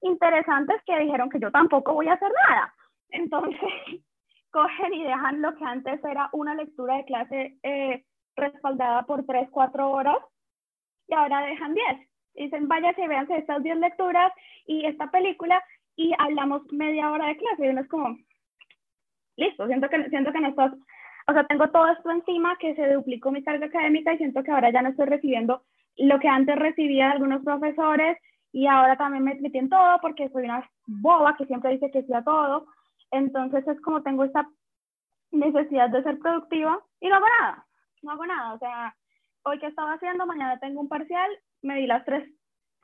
interesantes 0.01 0.81
que 0.85 0.97
dijeron 0.97 1.29
que 1.29 1.39
yo 1.39 1.51
tampoco 1.51 1.93
voy 1.93 2.07
a 2.07 2.13
hacer 2.13 2.31
nada. 2.47 2.73
Entonces, 3.09 3.59
cogen 4.51 4.93
y 4.93 5.03
dejan 5.03 5.41
lo 5.41 5.55
que 5.55 5.65
antes 5.65 6.03
era 6.03 6.29
una 6.33 6.55
lectura 6.55 6.97
de 6.97 7.05
clase 7.05 7.57
eh, 7.63 8.05
respaldada 8.39 9.03
por 9.03 9.25
3, 9.25 9.49
4 9.51 9.89
horas 9.89 10.17
y 11.07 11.13
ahora 11.13 11.45
dejan 11.45 11.73
10. 11.73 11.85
Dicen, 12.35 12.67
váyase, 12.67 13.07
véanse 13.07 13.37
estas 13.37 13.61
10 13.63 13.77
lecturas 13.77 14.31
y 14.65 14.85
esta 14.85 15.09
película 15.11 15.61
y 15.95 16.13
hablamos 16.17 16.61
media 16.71 17.11
hora 17.11 17.27
de 17.27 17.37
clase 17.37 17.65
y 17.65 17.69
uno 17.69 17.81
es 17.81 17.89
como, 17.89 18.17
listo, 19.35 19.67
siento 19.67 19.89
que, 19.89 20.09
siento 20.09 20.31
que 20.31 20.39
no 20.39 20.49
estás, 20.49 20.71
o 21.27 21.33
sea, 21.33 21.45
tengo 21.45 21.69
todo 21.69 21.87
esto 21.89 22.09
encima 22.11 22.57
que 22.57 22.75
se 22.75 22.93
duplicó 22.93 23.31
mi 23.31 23.43
carga 23.43 23.65
académica 23.65 24.13
y 24.13 24.17
siento 24.17 24.41
que 24.43 24.51
ahora 24.51 24.71
ya 24.71 24.81
no 24.81 24.89
estoy 24.89 25.07
recibiendo 25.07 25.63
lo 25.97 26.19
que 26.19 26.29
antes 26.29 26.55
recibía 26.55 27.07
de 27.07 27.11
algunos 27.13 27.43
profesores 27.43 28.17
y 28.51 28.67
ahora 28.67 28.95
también 28.95 29.23
me 29.23 29.35
metí 29.35 29.57
en 29.57 29.69
todo 29.69 29.99
porque 30.01 30.29
soy 30.29 30.45
una 30.45 30.67
boba 30.87 31.35
que 31.35 31.45
siempre 31.45 31.71
dice 31.71 31.91
que 31.91 32.03
sí 32.03 32.13
a 32.13 32.23
todo. 32.23 32.67
Entonces 33.11 33.67
es 33.67 33.79
como 33.81 34.01
tengo 34.01 34.23
esta 34.23 34.47
necesidad 35.31 35.89
de 35.89 36.03
ser 36.03 36.17
productiva 36.19 36.81
y 36.99 37.09
no 37.09 37.15
hago 37.15 37.25
nada 37.39 37.65
no 38.01 38.11
hago 38.11 38.25
nada. 38.25 38.53
O 38.53 38.59
sea, 38.59 38.95
hoy 39.43 39.59
que 39.59 39.67
estaba 39.67 39.93
haciendo, 39.93 40.25
mañana 40.25 40.59
tengo 40.59 40.81
un 40.81 40.89
parcial, 40.89 41.29
me 41.61 41.75
di 41.75 41.87
las 41.87 42.05
tres, 42.05 42.29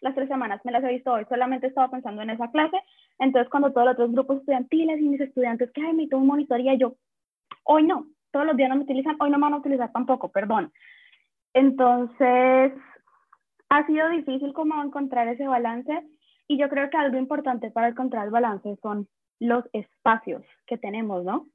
las 0.01 0.15
tres 0.15 0.27
semanas, 0.27 0.61
me 0.63 0.71
las 0.71 0.83
he 0.83 0.89
visto 0.89 1.11
hoy, 1.11 1.25
solamente 1.29 1.67
estaba 1.67 1.89
pensando 1.89 2.21
en 2.21 2.29
esa 2.29 2.49
clase. 2.51 2.77
Entonces, 3.19 3.49
cuando 3.49 3.71
todos 3.71 3.85
los 3.85 3.93
otros 3.93 4.11
grupos 4.11 4.37
estudiantiles 4.39 4.99
y 4.99 5.09
mis 5.09 5.21
estudiantes 5.21 5.71
que, 5.71 5.81
ay, 5.81 5.93
me 5.93 6.07
un 6.11 6.27
monitoría, 6.27 6.75
yo, 6.75 6.95
hoy 7.63 7.83
no, 7.83 8.07
todos 8.31 8.45
los 8.45 8.57
días 8.57 8.69
no 8.69 8.75
me 8.75 8.83
utilizan, 8.83 9.15
hoy 9.19 9.29
no 9.29 9.37
me 9.37 9.43
van 9.43 9.53
a 9.53 9.57
utilizar 9.57 9.91
tampoco, 9.91 10.29
perdón. 10.31 10.71
Entonces, 11.53 12.73
ha 13.69 13.85
sido 13.87 14.09
difícil 14.09 14.53
como 14.53 14.81
encontrar 14.83 15.27
ese 15.29 15.47
balance 15.47 16.05
y 16.47 16.57
yo 16.57 16.69
creo 16.69 16.89
que 16.89 16.97
algo 16.97 17.17
importante 17.17 17.71
para 17.71 17.89
encontrar 17.89 18.25
el 18.25 18.31
balance 18.31 18.77
son 18.81 19.07
los 19.39 19.63
espacios 19.73 20.43
que 20.67 20.77
tenemos, 20.77 21.23
¿no? 21.23 21.47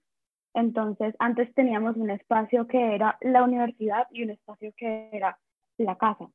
Entonces, 0.55 1.15
antes 1.19 1.53
teníamos 1.55 1.97
un 1.97 2.11
espacio 2.11 2.67
que 2.67 2.95
era 2.95 3.17
la 3.21 3.45
universidad 3.45 4.07
y 4.11 4.25
un 4.25 4.31
espacio 4.31 4.73
que 4.77 5.09
era 5.13 5.39
la 5.79 5.97
casa. 5.97 6.29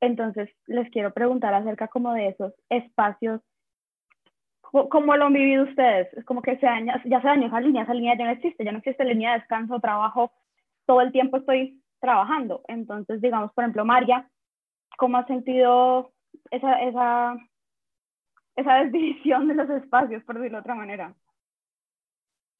Entonces, 0.00 0.50
les 0.66 0.90
quiero 0.90 1.12
preguntar 1.12 1.54
acerca 1.54 1.88
como 1.88 2.12
de 2.12 2.28
esos 2.28 2.52
espacios, 2.68 3.40
¿cómo 4.60 5.16
lo 5.16 5.26
han 5.26 5.32
vivido 5.32 5.64
ustedes? 5.64 6.12
Es 6.14 6.24
como 6.24 6.42
que 6.42 6.56
se 6.58 6.66
ya 7.04 7.20
se 7.20 7.28
dañó 7.28 7.46
esa 7.46 7.60
línea, 7.60 7.82
esa 7.82 7.94
línea 7.94 8.16
ya 8.16 8.24
no 8.24 8.30
existe, 8.32 8.64
ya 8.64 8.72
no 8.72 8.78
existe 8.78 9.04
línea 9.04 9.32
de 9.32 9.38
descanso, 9.38 9.80
trabajo, 9.80 10.32
todo 10.86 11.00
el 11.00 11.12
tiempo 11.12 11.36
estoy 11.36 11.82
trabajando. 12.00 12.62
Entonces, 12.68 13.20
digamos, 13.20 13.52
por 13.52 13.64
ejemplo, 13.64 13.84
María, 13.84 14.28
¿cómo 14.98 15.18
ha 15.18 15.26
sentido 15.26 16.12
esa, 16.50 16.82
esa, 16.82 17.36
esa 18.56 18.74
desdivisión 18.84 19.48
de 19.48 19.54
los 19.54 19.70
espacios, 19.70 20.24
por 20.24 20.36
decirlo 20.36 20.58
de 20.58 20.62
otra 20.62 20.74
manera? 20.74 21.14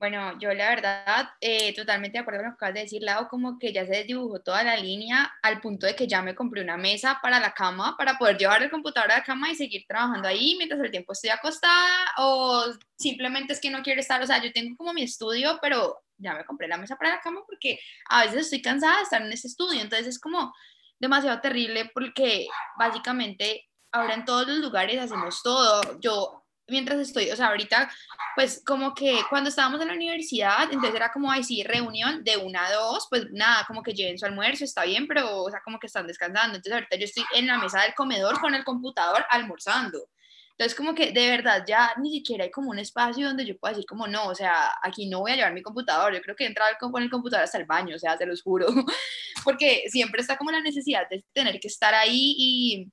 Bueno, 0.03 0.37
yo 0.41 0.53
la 0.53 0.69
verdad, 0.71 1.31
eh, 1.41 1.73
totalmente 1.77 2.19
de 2.19 2.23
acuerdo 2.23 2.41
con 2.41 2.47
lo 2.47 2.53
que 2.55 2.57
acabas 2.57 2.75
de 2.75 2.81
decir, 2.81 3.05
Lau, 3.05 3.29
como 3.29 3.57
que 3.61 3.73
ya 3.73 3.87
se 3.87 3.93
desdibujó 3.93 4.41
toda 4.41 4.65
la 4.65 4.77
línea 4.77 5.33
al 5.43 5.61
punto 5.61 5.87
de 5.87 5.95
que 5.95 6.09
ya 6.09 6.23
me 6.23 6.35
compré 6.35 6.61
una 6.61 6.77
mesa 6.77 7.21
para 7.23 7.39
la 7.39 7.55
cama, 7.55 7.97
para 7.97 8.19
poder 8.19 8.37
llevar 8.37 8.65
el 8.65 8.71
computador 8.73 9.13
a 9.13 9.19
la 9.19 9.23
cama 9.23 9.49
y 9.53 9.55
seguir 9.55 9.85
trabajando 9.87 10.27
ahí 10.27 10.57
mientras 10.59 10.81
el 10.81 10.91
tiempo 10.91 11.13
estoy 11.13 11.31
acostada, 11.31 12.05
o 12.19 12.65
simplemente 12.97 13.53
es 13.53 13.61
que 13.61 13.71
no 13.71 13.81
quiero 13.85 14.01
estar, 14.01 14.21
o 14.21 14.27
sea, 14.27 14.43
yo 14.43 14.53
tengo 14.53 14.77
como 14.77 14.93
mi 14.93 15.05
estudio, 15.05 15.61
pero 15.63 16.03
ya 16.17 16.35
me 16.35 16.45
compré 16.45 16.67
la 16.67 16.79
mesa 16.79 16.97
para 16.97 17.11
la 17.11 17.21
cama 17.21 17.43
porque 17.47 17.79
a 18.09 18.25
veces 18.25 18.41
estoy 18.41 18.61
cansada 18.61 18.97
de 18.97 19.03
estar 19.05 19.23
en 19.23 19.31
ese 19.31 19.47
estudio, 19.47 19.81
entonces 19.81 20.09
es 20.09 20.19
como 20.19 20.53
demasiado 20.99 21.41
terrible 21.41 21.93
porque 21.95 22.49
básicamente 22.77 23.69
ahora 23.93 24.15
en 24.15 24.25
todos 24.25 24.49
los 24.49 24.59
lugares 24.59 25.01
hacemos 25.01 25.45
todo. 25.45 26.01
Yo 26.01 26.42
mientras 26.73 26.99
estoy, 26.99 27.31
o 27.31 27.37
sea, 27.37 27.49
ahorita, 27.49 27.91
pues 28.35 28.63
como 28.67 28.95
que 28.95 29.21
cuando 29.31 29.51
estábamos 29.51 29.81
en 29.81 29.89
la 29.89 29.95
universidad, 29.95 30.65
entonces 30.65 30.95
era 30.95 31.13
como, 31.13 31.31
ay, 31.31 31.45
sí, 31.45 31.63
reunión 31.63 32.25
de 32.25 32.39
una 32.39 32.67
a 32.67 32.73
dos, 32.73 33.07
pues 33.09 33.27
nada, 33.31 33.65
como 33.67 33.83
que 33.83 33.95
lleven 33.95 34.19
su 34.19 34.27
almuerzo, 34.27 34.65
está 34.65 34.85
bien, 34.85 35.07
pero, 35.07 35.43
o 35.43 35.51
sea, 35.51 35.61
como 35.65 35.79
que 35.79 35.87
están 35.87 36.07
descansando. 36.07 36.57
Entonces 36.57 36.73
ahorita 36.73 36.97
yo 36.97 37.05
estoy 37.05 37.25
en 37.35 37.47
la 37.47 37.59
mesa 37.59 37.83
del 37.83 37.95
comedor 37.95 38.41
con 38.41 38.55
el 38.55 38.65
computador 38.65 39.25
almorzando. 39.31 40.09
Entonces, 40.53 40.77
como 40.77 40.95
que 40.95 41.13
de 41.13 41.29
verdad 41.29 41.65
ya 41.67 41.93
ni 41.99 42.13
siquiera 42.13 42.45
hay 42.45 42.51
como 42.51 42.71
un 42.71 42.79
espacio 42.79 43.27
donde 43.27 43.45
yo 43.45 43.57
pueda 43.59 43.73
decir 43.73 43.87
como 43.87 44.07
no, 44.07 44.29
o 44.29 44.35
sea, 44.35 44.73
aquí 44.83 45.09
no 45.09 45.21
voy 45.21 45.33
a 45.33 45.37
llevar 45.37 45.55
mi 45.55 45.63
computador, 45.63 46.15
yo 46.15 46.21
creo 46.21 46.37
que 46.37 46.47
entrar 46.47 46.77
con 46.79 47.03
el 47.03 47.11
computador 47.11 47.45
hasta 47.45 47.59
el 47.59 47.65
baño, 47.65 47.97
o 47.97 47.99
sea, 47.99 48.17
se 48.17 48.27
los 48.27 48.43
juro, 48.43 48.67
porque 49.45 49.85
siempre 49.89 50.21
está 50.21 50.37
como 50.37 50.51
la 50.51 50.61
necesidad 50.61 51.09
de 51.09 51.25
tener 51.33 51.59
que 51.59 51.69
estar 51.69 51.95
ahí 51.95 52.35
y 52.37 52.93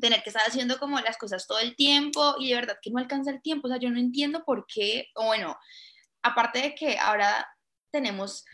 tener 0.00 0.22
que 0.22 0.30
estar 0.30 0.42
haciendo 0.46 0.78
como 0.78 0.98
las 1.00 1.16
cosas 1.16 1.46
todo 1.46 1.58
el 1.58 1.76
tiempo 1.76 2.34
y 2.38 2.50
de 2.50 2.56
verdad 2.56 2.78
que 2.82 2.90
no 2.90 2.98
alcanza 2.98 3.30
el 3.30 3.42
tiempo, 3.42 3.68
o 3.68 3.70
sea, 3.70 3.78
yo 3.78 3.90
no 3.90 3.98
entiendo 3.98 4.44
por 4.44 4.66
qué, 4.66 5.08
o 5.14 5.26
bueno, 5.26 5.56
aparte 6.22 6.60
de 6.60 6.74
que 6.74 6.98
ahora 6.98 7.46
tenemos 7.90 8.44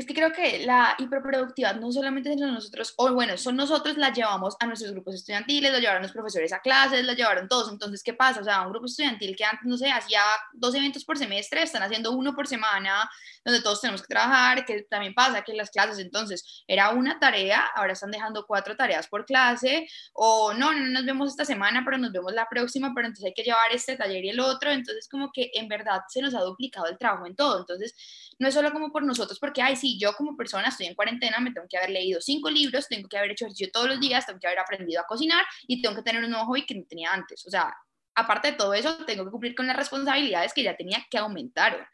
es 0.00 0.06
que 0.06 0.14
creo 0.14 0.32
que 0.32 0.64
la 0.64 0.94
hiperproductividad 0.98 1.76
no 1.76 1.92
solamente 1.92 2.32
es 2.32 2.40
nosotros, 2.40 2.94
o 2.96 3.12
bueno, 3.12 3.36
son 3.36 3.56
nosotros, 3.56 3.98
la 3.98 4.10
llevamos 4.12 4.56
a 4.58 4.66
nuestros 4.66 4.92
grupos 4.92 5.14
estudiantiles, 5.16 5.70
la 5.70 5.80
llevaron 5.80 6.02
los 6.02 6.12
profesores 6.12 6.52
a 6.52 6.60
clases, 6.60 7.04
la 7.04 7.12
llevaron 7.12 7.46
todos. 7.46 7.70
Entonces, 7.70 8.02
¿qué 8.02 8.14
pasa? 8.14 8.40
O 8.40 8.44
sea, 8.44 8.62
un 8.62 8.70
grupo 8.70 8.86
estudiantil 8.86 9.36
que 9.36 9.44
antes, 9.44 9.66
no 9.66 9.76
sé, 9.76 9.90
hacía 9.90 10.22
dos 10.54 10.74
eventos 10.74 11.04
por 11.04 11.18
semestre, 11.18 11.62
están 11.62 11.82
haciendo 11.82 12.12
uno 12.12 12.34
por 12.34 12.46
semana, 12.46 13.10
donde 13.44 13.60
todos 13.60 13.82
tenemos 13.82 14.00
que 14.00 14.08
trabajar, 14.08 14.64
que 14.64 14.82
también 14.84 15.12
pasa 15.14 15.42
que 15.42 15.52
las 15.52 15.70
clases, 15.70 15.98
entonces, 15.98 16.64
era 16.66 16.90
una 16.90 17.18
tarea, 17.18 17.66
ahora 17.74 17.92
están 17.92 18.10
dejando 18.10 18.46
cuatro 18.46 18.76
tareas 18.76 19.08
por 19.08 19.26
clase, 19.26 19.86
o 20.14 20.54
no, 20.54 20.72
no 20.72 20.86
nos 20.86 21.04
vemos 21.04 21.28
esta 21.28 21.44
semana, 21.44 21.82
pero 21.84 21.98
nos 21.98 22.12
vemos 22.12 22.32
la 22.32 22.48
próxima, 22.48 22.92
pero 22.94 23.08
entonces 23.08 23.26
hay 23.26 23.34
que 23.34 23.42
llevar 23.42 23.70
este 23.72 23.96
taller 23.96 24.24
y 24.24 24.30
el 24.30 24.40
otro. 24.40 24.70
Entonces, 24.70 25.08
como 25.08 25.30
que 25.32 25.50
en 25.54 25.68
verdad 25.68 26.00
se 26.08 26.22
nos 26.22 26.34
ha 26.34 26.40
duplicado 26.40 26.86
el 26.86 26.96
trabajo 26.96 27.26
en 27.26 27.36
todo. 27.36 27.58
Entonces, 27.58 27.94
no 28.38 28.48
es 28.48 28.54
solo 28.54 28.72
como 28.72 28.90
por 28.90 29.02
nosotros, 29.04 29.38
porque, 29.38 29.60
ay, 29.62 29.76
sí, 29.82 29.98
yo 29.98 30.12
como 30.14 30.36
persona 30.36 30.68
estoy 30.68 30.86
en 30.86 30.94
cuarentena, 30.94 31.40
me 31.40 31.50
tengo 31.52 31.66
que 31.68 31.76
haber 31.76 31.90
leído 31.90 32.20
cinco 32.20 32.48
libros, 32.48 32.86
tengo 32.88 33.08
que 33.08 33.18
haber 33.18 33.32
hecho 33.32 33.46
ejercicio 33.46 33.70
todos 33.72 33.88
los 33.88 34.00
días, 34.00 34.24
tengo 34.24 34.38
que 34.38 34.46
haber 34.46 34.60
aprendido 34.60 35.00
a 35.00 35.06
cocinar 35.06 35.44
y 35.66 35.82
tengo 35.82 35.96
que 35.96 36.02
tener 36.02 36.22
un 36.24 36.30
nuevo 36.30 36.46
hobby 36.46 36.64
que 36.64 36.76
no 36.76 36.84
tenía 36.88 37.12
antes. 37.12 37.44
O 37.46 37.50
sea, 37.50 37.74
aparte 38.14 38.52
de 38.52 38.56
todo 38.56 38.74
eso, 38.74 39.04
tengo 39.04 39.24
que 39.24 39.32
cumplir 39.32 39.54
con 39.56 39.66
las 39.66 39.76
responsabilidades 39.76 40.52
que 40.54 40.62
ya 40.62 40.76
tenía 40.76 41.04
que 41.10 41.18
aumentar. 41.18 41.88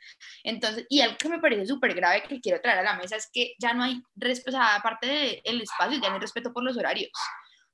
Entonces, 0.44 0.86
y 0.90 1.00
algo 1.00 1.16
que 1.16 1.30
me 1.30 1.38
parece 1.38 1.64
súper 1.66 1.94
grave 1.94 2.22
que 2.24 2.40
quiero 2.40 2.60
traer 2.60 2.80
a 2.80 2.82
la 2.82 2.94
mesa 2.96 3.16
es 3.16 3.30
que 3.32 3.54
ya 3.58 3.72
no 3.72 3.84
hay 3.84 4.02
respeto, 4.16 4.58
aparte 4.60 5.40
del 5.44 5.60
espacio, 5.62 5.98
ya 6.00 6.08
no 6.10 6.16
hay 6.16 6.20
respeto 6.20 6.52
por 6.52 6.62
los 6.62 6.76
horarios. 6.76 7.10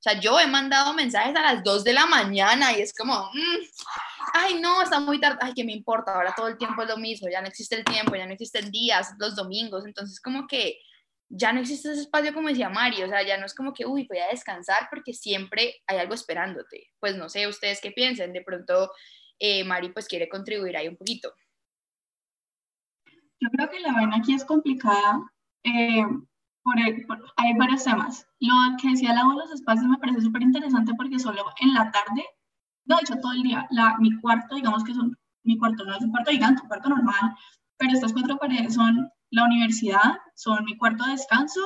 O 0.05 0.09
sea, 0.11 0.19
yo 0.19 0.39
he 0.39 0.45
mandado 0.45 0.93
mensajes 0.93 1.35
a 1.35 1.41
las 1.41 1.63
2 1.63 1.83
de 1.83 1.93
la 1.93 2.05
mañana 2.05 2.77
y 2.77 2.81
es 2.81 2.93
como, 2.93 3.31
mm, 3.33 3.57
ay, 4.35 4.59
no, 4.61 4.83
está 4.83 4.99
muy 4.99 5.19
tarde, 5.19 5.39
ay, 5.41 5.53
¿qué 5.55 5.63
me 5.63 5.71
importa? 5.71 6.13
Ahora 6.13 6.35
todo 6.35 6.47
el 6.47 6.59
tiempo 6.59 6.83
es 6.83 6.89
lo 6.89 6.97
mismo, 6.97 7.27
ya 7.27 7.41
no 7.41 7.47
existe 7.47 7.75
el 7.75 7.83
tiempo, 7.83 8.15
ya 8.15 8.27
no 8.27 8.33
existen 8.33 8.69
días, 8.69 9.15
los 9.17 9.35
domingos, 9.35 9.83
entonces 9.83 10.21
como 10.21 10.45
que 10.45 10.77
ya 11.27 11.51
no 11.53 11.59
existe 11.59 11.91
ese 11.91 12.01
espacio 12.01 12.35
como 12.35 12.49
decía 12.49 12.69
Mari, 12.69 13.01
o 13.01 13.09
sea, 13.09 13.23
ya 13.23 13.39
no 13.39 13.47
es 13.47 13.55
como 13.55 13.73
que, 13.73 13.87
uy, 13.87 14.05
voy 14.07 14.19
a 14.19 14.27
descansar 14.27 14.89
porque 14.91 15.11
siempre 15.11 15.81
hay 15.87 15.97
algo 15.97 16.13
esperándote. 16.13 16.91
Pues 16.99 17.15
no 17.15 17.27
sé, 17.27 17.47
ustedes 17.47 17.81
qué 17.81 17.89
piensen, 17.89 18.31
de 18.31 18.43
pronto 18.43 18.91
eh, 19.39 19.63
Mari 19.63 19.89
pues 19.89 20.07
quiere 20.07 20.29
contribuir 20.29 20.77
ahí 20.77 20.87
un 20.87 20.97
poquito. 20.97 21.33
Yo 23.39 23.49
creo 23.49 23.71
que 23.71 23.79
la 23.79 23.91
vaina 23.91 24.17
aquí 24.17 24.35
es 24.35 24.45
complicada. 24.45 25.19
Eh, 25.63 26.05
hay 27.37 27.53
varios 27.57 27.83
temas. 27.83 28.27
Lo 28.39 28.53
que 28.81 28.89
decía 28.89 29.13
la 29.13 29.23
de 29.23 29.35
los 29.35 29.51
espacios 29.51 29.87
me 29.87 29.97
parece 29.97 30.21
súper 30.21 30.41
interesante 30.41 30.93
porque 30.95 31.19
solo 31.19 31.43
en 31.59 31.73
la 31.73 31.91
tarde, 31.91 32.23
no, 32.85 32.95
de 32.95 33.01
hecho 33.01 33.19
todo 33.19 33.33
el 33.33 33.43
día, 33.43 33.67
la, 33.71 33.97
mi 33.99 34.19
cuarto, 34.19 34.55
digamos 34.55 34.83
que 34.83 34.93
son, 34.93 35.17
mi 35.43 35.57
cuarto 35.57 35.85
no 35.85 35.95
es 35.95 36.03
un 36.03 36.11
cuarto 36.11 36.31
gigante, 36.31 36.61
un 36.63 36.67
cuarto 36.67 36.89
normal, 36.89 37.35
pero 37.77 37.93
estas 37.93 38.13
cuatro 38.13 38.37
paredes 38.37 38.73
son 38.73 39.09
la 39.31 39.43
universidad, 39.43 40.17
son 40.35 40.63
mi 40.65 40.77
cuarto 40.77 41.05
de 41.05 41.11
descanso 41.11 41.61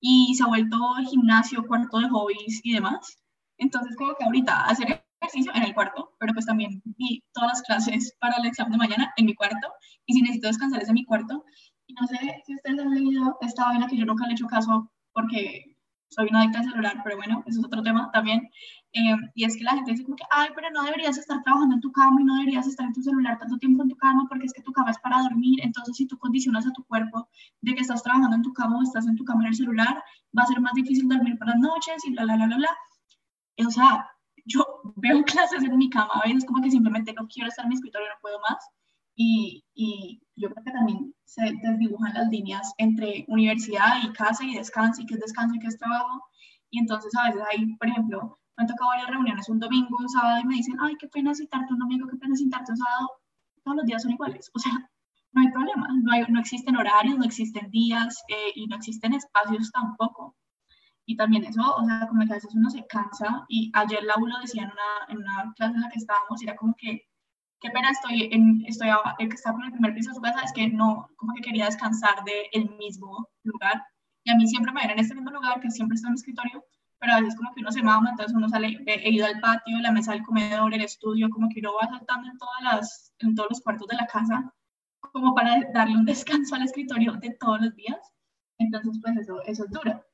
y 0.00 0.34
se 0.34 0.42
ha 0.42 0.46
vuelto 0.46 0.78
gimnasio, 1.08 1.66
cuarto 1.66 1.98
de 1.98 2.08
hobbies 2.08 2.60
y 2.62 2.74
demás. 2.74 3.18
Entonces, 3.58 3.96
como 3.96 4.14
que 4.14 4.24
ahorita 4.24 4.66
hacer 4.66 5.04
ejercicio 5.20 5.52
en 5.54 5.64
el 5.64 5.74
cuarto, 5.74 6.14
pero 6.18 6.32
pues 6.32 6.46
también 6.46 6.80
vi 6.84 7.22
todas 7.32 7.50
las 7.50 7.62
clases 7.62 8.14
para 8.20 8.36
el 8.36 8.46
examen 8.46 8.72
de 8.72 8.78
mañana 8.78 9.12
en 9.16 9.26
mi 9.26 9.34
cuarto 9.34 9.72
y 10.06 10.14
si 10.14 10.22
necesito 10.22 10.46
descansar 10.46 10.82
es 10.82 10.88
en 10.88 10.94
mi 10.94 11.04
cuarto 11.04 11.44
y 11.88 11.94
no 11.94 12.06
sé 12.06 12.16
si 12.46 12.54
ustedes 12.54 12.78
han 12.78 12.94
leído 12.94 13.36
esta 13.40 13.64
vaina 13.64 13.86
que 13.88 13.96
yo 13.96 14.04
nunca 14.04 14.24
le 14.24 14.32
he 14.32 14.34
hecho 14.34 14.46
caso 14.46 14.90
porque 15.12 15.74
soy 16.10 16.28
una 16.30 16.40
adicta 16.40 16.60
al 16.60 16.64
celular, 16.64 17.00
pero 17.02 17.16
bueno, 17.16 17.42
eso 17.46 17.60
es 17.60 17.66
otro 17.66 17.82
tema 17.82 18.10
también. 18.12 18.48
Eh, 18.92 19.16
y 19.34 19.44
es 19.44 19.56
que 19.56 19.64
la 19.64 19.72
gente 19.72 19.90
dice 19.90 20.04
como 20.04 20.16
que, 20.16 20.24
ay, 20.30 20.48
pero 20.54 20.70
no 20.70 20.82
deberías 20.82 21.18
estar 21.18 21.42
trabajando 21.42 21.74
en 21.74 21.80
tu 21.80 21.92
cama 21.92 22.20
y 22.20 22.24
no 22.24 22.36
deberías 22.36 22.66
estar 22.66 22.86
en 22.86 22.92
tu 22.92 23.02
celular 23.02 23.38
tanto 23.38 23.58
tiempo 23.58 23.82
en 23.82 23.90
tu 23.90 23.96
cama 23.96 24.26
porque 24.28 24.46
es 24.46 24.52
que 24.52 24.62
tu 24.62 24.72
cama 24.72 24.90
es 24.90 24.98
para 24.98 25.22
dormir. 25.22 25.60
Entonces, 25.62 25.96
si 25.96 26.06
tú 26.06 26.18
condicionas 26.18 26.66
a 26.66 26.72
tu 26.72 26.84
cuerpo 26.84 27.28
de 27.60 27.74
que 27.74 27.82
estás 27.82 28.02
trabajando 28.02 28.36
en 28.36 28.42
tu 28.42 28.52
cama 28.52 28.78
o 28.78 28.82
estás 28.82 29.06
en 29.06 29.16
tu 29.16 29.24
cama 29.24 29.42
en 29.42 29.48
el 29.48 29.54
celular, 29.54 30.02
va 30.36 30.42
a 30.42 30.46
ser 30.46 30.60
más 30.60 30.72
difícil 30.74 31.08
dormir 31.08 31.36
por 31.38 31.48
las 31.48 31.58
noches 31.58 31.96
y 32.06 32.12
bla, 32.12 32.24
bla, 32.24 32.36
bla, 32.36 32.46
bla, 32.46 32.56
bla. 32.56 33.66
o 33.66 33.70
sea, 33.70 34.08
yo 34.46 34.64
veo 34.96 35.22
clases 35.24 35.62
en 35.62 35.76
mi 35.76 35.90
cama, 35.90 36.10
a 36.14 36.26
veces 36.26 36.44
como 36.46 36.62
que 36.62 36.70
simplemente 36.70 37.12
no 37.12 37.26
quiero 37.28 37.48
estar 37.48 37.64
en 37.64 37.70
mi 37.70 37.74
escritorio, 37.74 38.08
no 38.08 38.20
puedo 38.22 38.38
más. 38.40 38.58
Y, 39.20 39.64
y 39.74 40.22
yo 40.36 40.48
creo 40.48 40.64
que 40.64 40.70
también 40.70 41.12
se 41.24 41.42
desdibujan 41.42 42.14
las 42.14 42.28
líneas 42.28 42.72
entre 42.78 43.24
universidad 43.26 44.00
y 44.04 44.12
casa 44.12 44.44
y 44.44 44.54
descanso 44.54 45.02
y 45.02 45.06
qué 45.06 45.14
es 45.14 45.20
descanso 45.20 45.56
y 45.56 45.58
qué 45.58 45.66
es 45.66 45.76
trabajo. 45.76 46.22
Y 46.70 46.78
entonces 46.78 47.12
a 47.16 47.24
veces 47.24 47.42
hay, 47.50 47.74
por 47.74 47.88
ejemplo, 47.88 48.38
me 48.56 48.62
han 48.62 48.68
tocado 48.68 48.90
varias 48.90 49.10
reuniones 49.10 49.48
un 49.48 49.58
domingo, 49.58 49.96
un 49.98 50.08
sábado 50.08 50.40
y 50.40 50.44
me 50.46 50.54
dicen, 50.54 50.76
ay, 50.80 50.94
qué 51.00 51.08
pena 51.08 51.34
citarte 51.34 51.72
un 51.72 51.80
domingo, 51.80 52.06
qué 52.08 52.16
pena 52.16 52.36
citarte 52.36 52.70
un 52.70 52.78
sábado. 52.78 53.10
Todos 53.64 53.78
los 53.78 53.86
días 53.86 54.02
son 54.02 54.12
iguales. 54.12 54.50
O 54.54 54.58
sea, 54.60 54.72
no 55.32 55.40
hay 55.42 55.50
problema. 55.50 55.88
No, 56.00 56.12
hay, 56.12 56.24
no 56.28 56.38
existen 56.38 56.76
horarios, 56.76 57.18
no 57.18 57.24
existen 57.24 57.70
días 57.70 58.22
eh, 58.28 58.52
y 58.54 58.66
no 58.68 58.76
existen 58.76 59.14
espacios 59.14 59.72
tampoco. 59.72 60.36
Y 61.06 61.16
también 61.16 61.44
eso, 61.44 61.62
o 61.76 61.84
sea, 61.84 62.06
como 62.06 62.24
que 62.24 62.32
a 62.32 62.36
veces 62.36 62.54
uno 62.54 62.70
se 62.70 62.86
cansa. 62.86 63.44
Y 63.48 63.72
ayer 63.74 64.04
la 64.04 64.14
lo 64.16 64.38
decía 64.40 64.62
en 64.62 64.70
una, 64.70 65.08
en 65.08 65.18
una 65.18 65.52
clase 65.56 65.74
en 65.74 65.80
la 65.80 65.88
que 65.88 65.98
estábamos, 65.98 66.40
era 66.40 66.54
como 66.54 66.74
que 66.76 67.07
qué 67.60 67.70
pena 67.70 67.90
estoy 67.90 68.28
en, 68.32 68.64
estoy 68.66 68.88
el 69.18 69.28
que 69.28 69.34
está 69.34 69.50
en 69.50 69.62
el 69.62 69.72
primer 69.72 69.94
piso 69.94 70.10
de 70.10 70.16
su 70.16 70.22
casa, 70.22 70.40
es 70.42 70.52
que 70.52 70.68
no, 70.68 71.08
como 71.16 71.34
que 71.34 71.42
quería 71.42 71.66
descansar 71.66 72.22
del 72.24 72.46
el 72.52 72.76
mismo 72.76 73.28
lugar. 73.42 73.84
Y 74.24 74.30
a 74.30 74.36
mí 74.36 74.46
siempre 74.46 74.72
me 74.72 74.82
ven 74.82 74.90
en 74.90 74.98
este 74.98 75.14
mismo 75.14 75.30
lugar, 75.30 75.60
que 75.60 75.70
siempre 75.70 75.96
está 75.96 76.08
en 76.08 76.12
mi 76.12 76.18
escritorio, 76.18 76.64
pero 76.98 77.14
a 77.14 77.20
veces 77.20 77.36
como 77.36 77.52
que 77.54 77.60
uno 77.60 77.72
se 77.72 77.82
mama, 77.82 78.10
entonces 78.10 78.36
uno 78.36 78.48
sale, 78.48 78.78
he 78.86 79.10
ido 79.10 79.26
al 79.26 79.40
patio, 79.40 79.78
la 79.80 79.92
mesa 79.92 80.12
del 80.12 80.22
comedor, 80.22 80.74
el 80.74 80.82
estudio, 80.82 81.30
como 81.30 81.48
que 81.48 81.60
uno 81.60 81.74
va 81.74 81.88
saltando 81.88 82.28
en, 82.28 82.38
todas 82.38 82.62
las, 82.62 83.14
en 83.20 83.34
todos 83.34 83.48
los 83.50 83.60
cuartos 83.60 83.88
de 83.88 83.96
la 83.96 84.06
casa, 84.06 84.52
como 85.00 85.34
para 85.34 85.60
darle 85.72 85.96
un 85.96 86.04
descanso 86.04 86.54
al 86.54 86.62
escritorio 86.62 87.12
de 87.14 87.30
todos 87.40 87.60
los 87.60 87.74
días. 87.74 87.98
Entonces, 88.58 88.98
pues 89.02 89.16
eso, 89.16 89.40
eso 89.44 89.64
es 89.64 89.70
duro. 89.70 90.04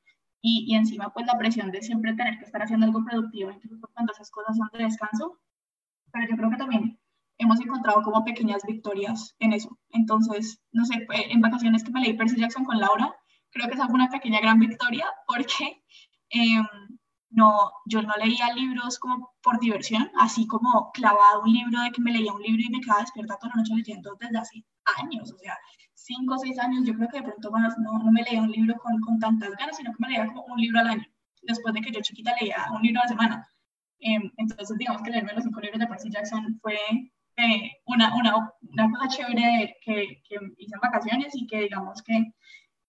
Y, 0.41 0.65
y 0.71 0.75
encima, 0.75 1.11
pues 1.11 1.25
la 1.25 1.37
presión 1.37 1.71
de 1.71 1.81
siempre 1.81 2.13
tener 2.13 2.37
que 2.37 2.45
estar 2.45 2.61
haciendo 2.61 2.85
algo 2.85 3.03
productivo, 3.03 3.51
incluso 3.51 3.87
cuando 3.93 4.13
esas 4.13 4.29
cosas 4.29 4.55
son 4.55 4.69
de 4.73 4.83
descanso. 4.83 5.39
Pero 6.11 6.29
yo 6.29 6.37
creo 6.37 6.49
que 6.51 6.57
también 6.57 6.99
hemos 7.37 7.59
encontrado 7.59 8.01
como 8.01 8.23
pequeñas 8.23 8.63
victorias 8.65 9.35
en 9.39 9.53
eso. 9.53 9.77
Entonces, 9.89 10.59
no 10.71 10.85
sé, 10.85 11.05
en 11.09 11.41
vacaciones 11.41 11.83
que 11.83 11.91
me 11.91 12.01
leí 12.01 12.13
Percy 12.13 12.37
Jackson 12.37 12.65
con 12.65 12.79
Laura, 12.79 13.15
creo 13.51 13.67
que 13.67 13.75
esa 13.75 13.85
fue 13.85 13.95
una 13.95 14.09
pequeña 14.09 14.39
gran 14.41 14.59
victoria 14.59 15.05
porque 15.27 15.81
em, 16.29 16.65
no, 17.29 17.71
yo 17.85 18.01
no 18.01 18.13
leía 18.23 18.53
libros 18.53 18.99
como 18.99 19.33
por 19.41 19.59
diversión, 19.59 20.09
así 20.17 20.47
como 20.47 20.91
clavado 20.93 21.43
un 21.43 21.51
libro 21.51 21.81
de 21.81 21.91
que 21.91 22.01
me 22.01 22.11
leía 22.11 22.33
un 22.33 22.41
libro 22.41 22.61
y 22.61 22.69
me 22.69 22.81
quedaba 22.81 23.01
despierta 23.01 23.37
toda 23.37 23.53
la 23.55 23.61
noche 23.61 23.75
leyendo 23.75 24.15
desde 24.19 24.37
hace 24.37 24.65
años, 25.01 25.31
o 25.31 25.37
sea, 25.37 25.57
cinco 25.93 26.35
o 26.35 26.37
seis 26.37 26.57
años, 26.59 26.83
yo 26.85 26.93
creo 26.93 27.09
que 27.09 27.17
de 27.17 27.23
pronto 27.23 27.51
más 27.51 27.77
no, 27.79 27.97
no 27.99 28.11
me 28.11 28.23
leía 28.23 28.41
un 28.41 28.51
libro 28.51 28.75
con, 28.77 28.99
con 29.01 29.19
tantas 29.19 29.51
ganas, 29.57 29.75
sino 29.75 29.91
que 29.91 29.97
me 29.99 30.09
leía 30.09 30.27
como 30.27 30.45
un 30.53 30.59
libro 30.59 30.79
al 30.79 30.87
año, 30.87 31.05
después 31.41 31.73
de 31.73 31.81
que 31.81 31.91
yo 31.91 32.01
chiquita 32.01 32.33
leía 32.39 32.67
un 32.73 32.81
libro 32.81 33.01
a 33.01 33.03
la 33.03 33.09
semana. 33.09 33.47
Em, 33.99 34.31
entonces, 34.37 34.77
digamos 34.77 35.01
que 35.01 35.11
leerme 35.11 35.33
los 35.33 35.43
cinco 35.43 35.61
libros 35.61 35.79
de 35.79 35.87
Percy 35.87 36.09
Jackson 36.09 36.59
fue 36.61 36.77
eh, 37.37 37.71
una, 37.85 38.15
una, 38.15 38.53
una, 38.61 38.91
cosa 38.91 39.07
chévere 39.09 39.77
que, 39.81 40.21
que, 40.27 40.35
hice 40.57 40.75
en 40.75 40.81
vacaciones 40.81 41.35
y 41.35 41.45
que 41.47 41.61
digamos 41.61 42.01
que 42.01 42.33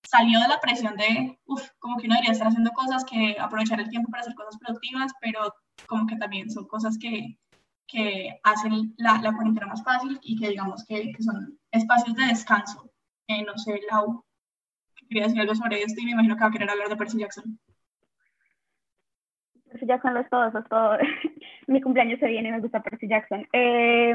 salió 0.03 0.41
de 0.41 0.49
la 0.49 0.61
presión 0.61 0.97
de, 0.97 1.39
uff, 1.47 1.69
como 1.79 1.97
que 1.97 2.07
uno 2.07 2.15
debería 2.15 2.33
estar 2.33 2.49
haciendo 2.49 2.71
cosas, 2.71 3.05
que 3.05 3.37
aprovechar 3.41 3.81
el 3.81 3.89
tiempo 3.89 4.11
para 4.11 4.23
hacer 4.23 4.35
cosas 4.35 4.59
productivas, 4.59 5.13
pero 5.21 5.53
como 5.89 6.07
que 6.07 6.17
también 6.17 6.49
son 6.51 6.67
cosas 6.69 6.97
que, 6.99 7.39
que 7.87 8.39
hacen 8.45 8.95
la, 8.99 9.19
la 9.21 9.33
cuarentena 9.33 9.67
más 9.67 9.83
fácil 9.83 10.19
y 10.23 10.39
que 10.39 10.51
digamos 10.51 10.85
que, 10.85 11.13
que 11.13 11.23
son 11.23 11.59
espacios 11.73 12.15
de 12.17 12.27
descanso. 12.27 12.91
Eh, 13.29 13.43
no 13.43 13.59
sé, 13.59 13.81
Lau, 13.91 14.25
quería 15.09 15.25
decir 15.25 15.41
algo 15.41 15.55
sobre 15.55 15.83
esto 15.83 16.01
y 16.01 16.05
me 16.05 16.13
imagino 16.13 16.37
que 16.37 16.43
va 16.43 16.49
a 16.49 16.53
querer 16.53 16.71
hablar 16.71 16.89
de 16.89 16.97
Percy 16.97 17.19
Jackson. 17.19 17.59
Percy 19.71 19.87
Jackson 19.87 20.15
lo 20.15 20.21
es 20.21 20.31
todo, 20.31 20.49
eso 20.49 20.59
es 20.59 20.69
todo. 20.69 20.99
Mi 21.67 21.81
cumpleaños 21.81 22.21
se 22.21 22.29
viene 22.29 22.53
me 22.53 22.61
gusta 22.61 22.83
Percy 22.83 23.09
Jackson. 23.09 23.47
Eh, 23.53 24.15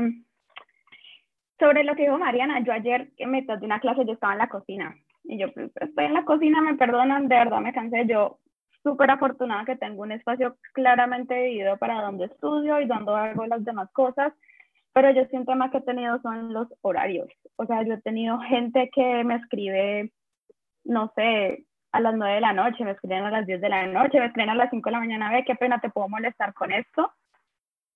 sobre 1.59 1.83
lo 1.83 1.95
que 1.95 2.03
dijo 2.03 2.17
Mariana, 2.17 2.59
yo 2.61 2.73
ayer 2.73 3.11
que 3.15 3.27
me 3.27 3.41
de 3.43 3.65
una 3.65 3.79
clase, 3.79 4.05
yo 4.05 4.13
estaba 4.13 4.33
en 4.33 4.39
la 4.39 4.49
cocina. 4.49 4.95
Y 5.23 5.37
yo, 5.37 5.53
pues, 5.53 5.71
estoy 5.75 6.05
en 6.05 6.13
la 6.13 6.25
cocina, 6.25 6.61
me 6.61 6.75
perdonan, 6.75 7.27
de 7.27 7.35
verdad 7.35 7.59
me 7.59 7.73
cansé. 7.73 8.05
Yo, 8.07 8.39
súper 8.83 9.11
afortunada 9.11 9.65
que 9.65 9.75
tengo 9.75 10.01
un 10.01 10.11
espacio 10.11 10.57
claramente 10.73 11.35
dividido 11.35 11.77
para 11.77 12.01
donde 12.01 12.25
estudio 12.25 12.81
y 12.81 12.87
donde 12.87 13.11
hago 13.13 13.45
las 13.45 13.63
demás 13.63 13.91
cosas. 13.93 14.33
Pero 14.93 15.11
yo 15.11 15.25
siento 15.25 15.55
más 15.55 15.71
que 15.71 15.77
he 15.77 15.81
tenido 15.81 16.19
son 16.21 16.53
los 16.53 16.67
horarios. 16.81 17.29
O 17.55 17.65
sea, 17.65 17.83
yo 17.83 17.93
he 17.93 18.01
tenido 18.01 18.39
gente 18.39 18.89
que 18.93 19.23
me 19.23 19.35
escribe, 19.35 20.11
no 20.83 21.11
sé, 21.15 21.65
a 21.91 21.99
las 21.99 22.15
9 22.15 22.35
de 22.35 22.41
la 22.41 22.53
noche, 22.53 22.83
me 22.83 22.91
escriben 22.91 23.23
a 23.23 23.31
las 23.31 23.45
10 23.45 23.61
de 23.61 23.69
la 23.69 23.87
noche, 23.87 24.19
me 24.19 24.25
escriben 24.25 24.49
a 24.49 24.55
las 24.55 24.69
5 24.69 24.89
de 24.89 24.91
la 24.91 24.99
mañana, 24.99 25.31
ve 25.31 25.43
qué 25.45 25.55
pena 25.55 25.79
te 25.79 25.89
puedo 25.89 26.09
molestar 26.09 26.53
con 26.53 26.71
esto. 26.71 27.11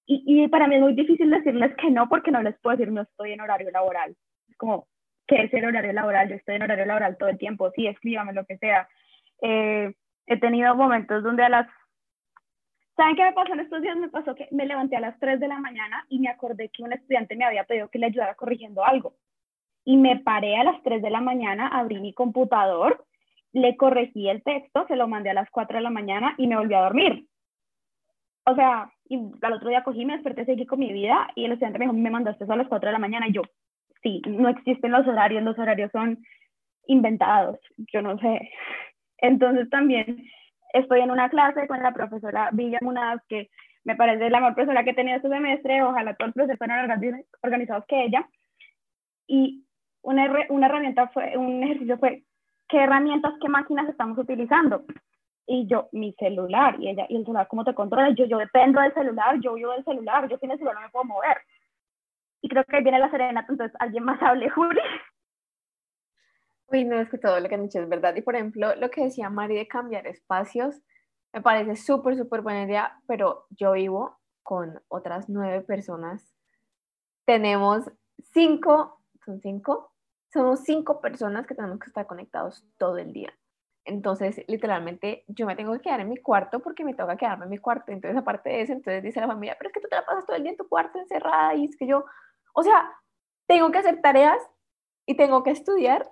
Y, 0.08 0.24
y, 0.26 0.48
para 0.50 0.68
mí 0.68 0.76
es 0.76 0.82
muy 0.82 0.94
difícil 0.94 1.30
decirles 1.30 1.76
que 1.78 1.90
no 1.90 2.08
porque 2.08 2.32
no 2.32 2.42
les 2.42 2.58
puedo 2.60 2.78
decir 2.78 2.92
no 2.92 3.02
estoy 3.02 3.32
en 3.32 3.42
horario 3.42 3.72
laboral. 3.72 4.16
Es 4.50 4.58
como, 4.58 4.88
¿qué 5.28 5.44
es 5.44 5.54
el 5.54 5.66
horario 5.66 5.94
laboral? 5.94 6.30
Yo 6.30 6.36
estoy 6.36 6.56
en 6.56 6.64
horario 6.64 6.86
laboral 6.86 7.18
todo 7.18 7.30
el 7.30 7.38
tiempo, 7.38 7.72
sí, 7.72 7.88
escríbame 7.88 8.34
lo 8.34 8.46
que 8.46 8.58
sea. 8.58 8.88
Eh, 9.42 9.94
he 10.28 10.38
tenido 10.38 10.76
momentos 10.76 11.24
donde 11.24 11.44
a 11.44 11.50
las... 11.50 11.68
¿Saben 12.96 13.16
qué 13.16 13.24
me 13.24 13.34
pasó 13.34 13.54
en 13.54 13.60
estos 13.60 13.82
días? 13.82 13.98
Me 13.98 14.10
pasó 14.10 14.36
que 14.36 14.48
me 14.52 14.66
levanté 14.66 14.96
a 14.96 15.02
las 15.02 15.20
3 15.20 15.40
de 15.40 15.48
la 15.48 15.60
mañana 15.60 16.06
y 16.08 16.20
me 16.20 16.30
acordé 16.30 16.70
que 16.70 16.84
un 16.84 16.94
estudiante 16.94 17.36
me 17.36 17.44
había 17.44 17.66
pedido 17.66 17.90
que 17.90 18.00
le 18.00 18.06
ayudara 18.06 18.36
corrigiendo 18.36 18.86
algo. 18.86 19.16
Y 19.84 19.98
me 19.98 20.18
paré 20.20 20.56
a 20.56 20.64
las 20.64 20.82
3 20.84 21.02
de 21.02 21.10
la 21.10 21.20
mañana, 21.20 21.68
abrí 21.68 22.00
mi 22.00 22.14
computador, 22.14 23.06
le 23.52 23.76
corregí 23.76 24.30
el 24.30 24.44
texto, 24.44 24.86
se 24.88 24.96
lo 24.96 25.08
mandé 25.08 25.32
a 25.32 25.34
las 25.34 25.50
4 25.50 25.78
de 25.78 25.84
la 25.84 25.90
mañana 25.90 26.36
y 26.38 26.48
me 26.48 26.58
volví 26.58 26.74
a 26.74 26.82
dormir. 26.82 27.28
O 28.46 28.56
sea, 28.56 28.92
y 29.08 29.20
al 29.42 29.54
otro 29.54 29.70
día 29.70 29.84
cogí, 29.84 30.06
me 30.06 30.14
desperté, 30.14 30.46
seguí 30.46 30.66
con 30.66 30.80
mi 30.80 30.92
vida 30.94 31.28
y 31.36 31.46
el 31.46 31.52
estudiante 31.54 31.80
me 31.80 31.86
dijo, 31.86 31.94
me 31.94 32.10
mandaste 32.10 32.44
eso 32.44 32.54
a 32.54 32.58
las 32.58 32.68
4 32.68 32.88
de 32.88 32.94
la 32.94 33.00
mañana 33.00 33.28
y 33.28 33.34
yo, 33.34 33.42
sí, 34.04 34.22
no 34.28 34.50
existen 34.50 34.92
los 34.92 35.08
horarios, 35.08 35.44
los 35.44 35.58
horarios 35.58 35.92
son 35.92 36.20
inventados, 36.88 37.60
yo 37.92 38.02
no 38.02 38.18
sé. 38.20 38.52
Entonces 39.18 39.70
también 39.70 40.24
estoy 40.74 41.02
en 41.02 41.12
una 41.12 41.30
clase 41.30 41.68
con 41.68 41.82
la 41.82 41.94
profesora 41.94 42.50
Villa 42.52 42.80
Munaz, 42.82 43.22
que 43.28 43.50
me 43.84 43.96
parece 43.96 44.30
la 44.30 44.40
mejor 44.40 44.56
profesora 44.56 44.84
que 44.84 44.92
he 44.92 44.96
tenido 44.96 45.18
este 45.18 45.30
semestre, 45.30 45.84
ojalá 45.84 46.16
todos 46.16 46.30
los 46.30 46.34
profesores 46.36 46.58
fueran 46.58 47.26
organizados 47.42 47.86
que 47.88 48.04
ella. 48.04 48.28
Y 49.28 49.64
una, 50.02 50.32
una 50.50 50.68
herramienta 50.68 51.08
fue, 51.10 51.38
un 51.38 51.64
ejercicio 51.64 51.98
fue, 51.98 52.24
¿qué 52.68 52.78
herramientas, 52.78 53.34
qué 53.42 53.50
máquinas 53.50 53.90
estamos 53.90 54.18
utilizando? 54.18 54.86
Y 55.48 55.68
yo, 55.68 55.90
mi 55.92 56.14
celular, 56.14 56.76
y 56.80 56.90
ella, 56.90 57.06
¿y 57.10 57.18
el 57.18 57.24
celular 57.24 57.48
cómo 57.48 57.64
te 57.64 57.76
controla? 57.76 58.10
yo, 58.10 58.26
yo 58.26 58.38
dependo 58.38 58.82
del 58.82 58.94
celular, 58.94 59.40
yo 59.42 59.54
vivo 59.54 59.72
del 59.72 59.84
celular, 59.84 60.28
yo 60.28 60.38
sin 60.38 60.52
el 60.52 60.58
celular 60.58 60.76
no 60.76 60.82
me 60.82 60.90
puedo 60.90 61.06
mover. 61.06 61.38
Y 62.42 62.50
creo 62.50 62.64
que 62.64 62.82
viene 62.82 63.00
la 63.00 63.12
serenata, 63.12 63.52
entonces 63.52 63.76
alguien 63.80 64.04
más 64.04 64.22
hable, 64.22 64.50
Juli. 64.52 64.82
Uy, 66.68 66.84
no, 66.84 67.00
es 67.00 67.10
que 67.10 67.18
todo 67.18 67.40
lo 67.40 67.48
que 67.48 67.56
han 67.56 67.64
dicho 67.64 67.80
es 67.80 67.88
verdad. 67.88 68.16
Y 68.16 68.22
por 68.22 68.36
ejemplo, 68.36 68.76
lo 68.76 68.90
que 68.90 69.04
decía 69.04 69.30
Mari 69.30 69.56
de 69.56 69.68
cambiar 69.68 70.08
espacios, 70.08 70.82
me 71.32 71.42
parece 71.42 71.76
súper, 71.76 72.16
súper 72.16 72.42
buena 72.42 72.64
idea, 72.64 73.00
pero 73.08 73.46
yo 73.52 73.74
vivo 73.74 74.18
con 74.42 74.82
otras 74.88 75.30
nueve 75.30 75.62
personas. 75.62 76.34
Tenemos 77.26 77.92
cinco, 78.34 79.02
¿son 79.24 79.42
cinco? 79.42 79.92
Somos 80.32 80.64
cinco 80.64 81.02
personas 81.02 81.46
que 81.46 81.56
tenemos 81.56 81.80
que 81.80 81.88
estar 81.88 82.08
conectados 82.08 82.66
todo 82.78 82.98
el 82.98 83.14
día. 83.14 83.34
Entonces, 83.86 84.44
literalmente, 84.48 85.24
yo 85.28 85.46
me 85.46 85.56
tengo 85.56 85.74
que 85.74 85.80
quedar 85.82 86.00
en 86.00 86.10
mi 86.10 86.18
cuarto 86.18 86.60
porque 86.60 86.84
me 86.84 86.96
toca 86.96 87.18
quedarme 87.18 87.46
en 87.46 87.52
mi 87.52 87.58
cuarto. 87.60 87.92
Entonces, 87.92 88.18
aparte 88.18 88.50
de 88.50 88.62
eso, 88.62 88.74
entonces 88.74 89.04
dice 89.04 89.22
la 89.22 89.28
familia, 89.28 89.56
pero 89.58 89.70
es 89.70 89.74
que 89.74 89.80
tú 89.82 89.88
te 89.88 89.96
la 89.96 90.06
pasas 90.06 90.26
todo 90.26 90.36
el 90.36 90.44
día 90.44 90.52
en 90.52 90.58
tu 90.58 90.68
cuarto 90.68 91.00
encerrada 91.00 91.54
y 91.56 91.66
es 91.66 91.78
que 91.78 91.88
yo, 91.88 92.06
o 92.54 92.64
sea, 92.64 92.92
tengo 93.48 93.72
que 93.72 93.78
hacer 93.78 94.02
tareas 94.02 94.42
y 95.06 95.16
tengo 95.16 95.44
que 95.44 95.52
estudiar. 95.52 96.12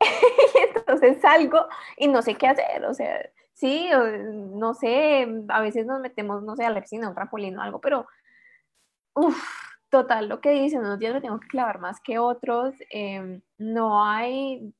entonces 0.76 1.20
salgo 1.20 1.66
y 1.96 2.08
no 2.08 2.22
sé 2.22 2.34
qué 2.34 2.48
hacer, 2.48 2.84
o 2.86 2.94
sea, 2.94 3.20
sí, 3.52 3.90
no 4.32 4.74
sé, 4.74 5.28
a 5.48 5.60
veces 5.60 5.86
nos 5.86 6.00
metemos, 6.00 6.42
no 6.42 6.56
sé, 6.56 6.64
a 6.64 6.70
la 6.70 6.80
piscina, 6.80 7.06
a 7.06 7.10
un 7.10 7.14
trampolín 7.14 7.58
o 7.58 7.62
algo, 7.62 7.80
pero, 7.80 8.06
uff, 9.14 9.38
total, 9.90 10.28
lo 10.28 10.40
que 10.40 10.50
dicen, 10.50 10.80
unos 10.80 10.98
días 10.98 11.14
me 11.14 11.20
tengo 11.20 11.40
que 11.40 11.48
clavar 11.48 11.80
más 11.80 12.00
que 12.00 12.18
otros, 12.18 12.74
em, 12.90 13.42
no 13.58 14.04
hay 14.04 14.72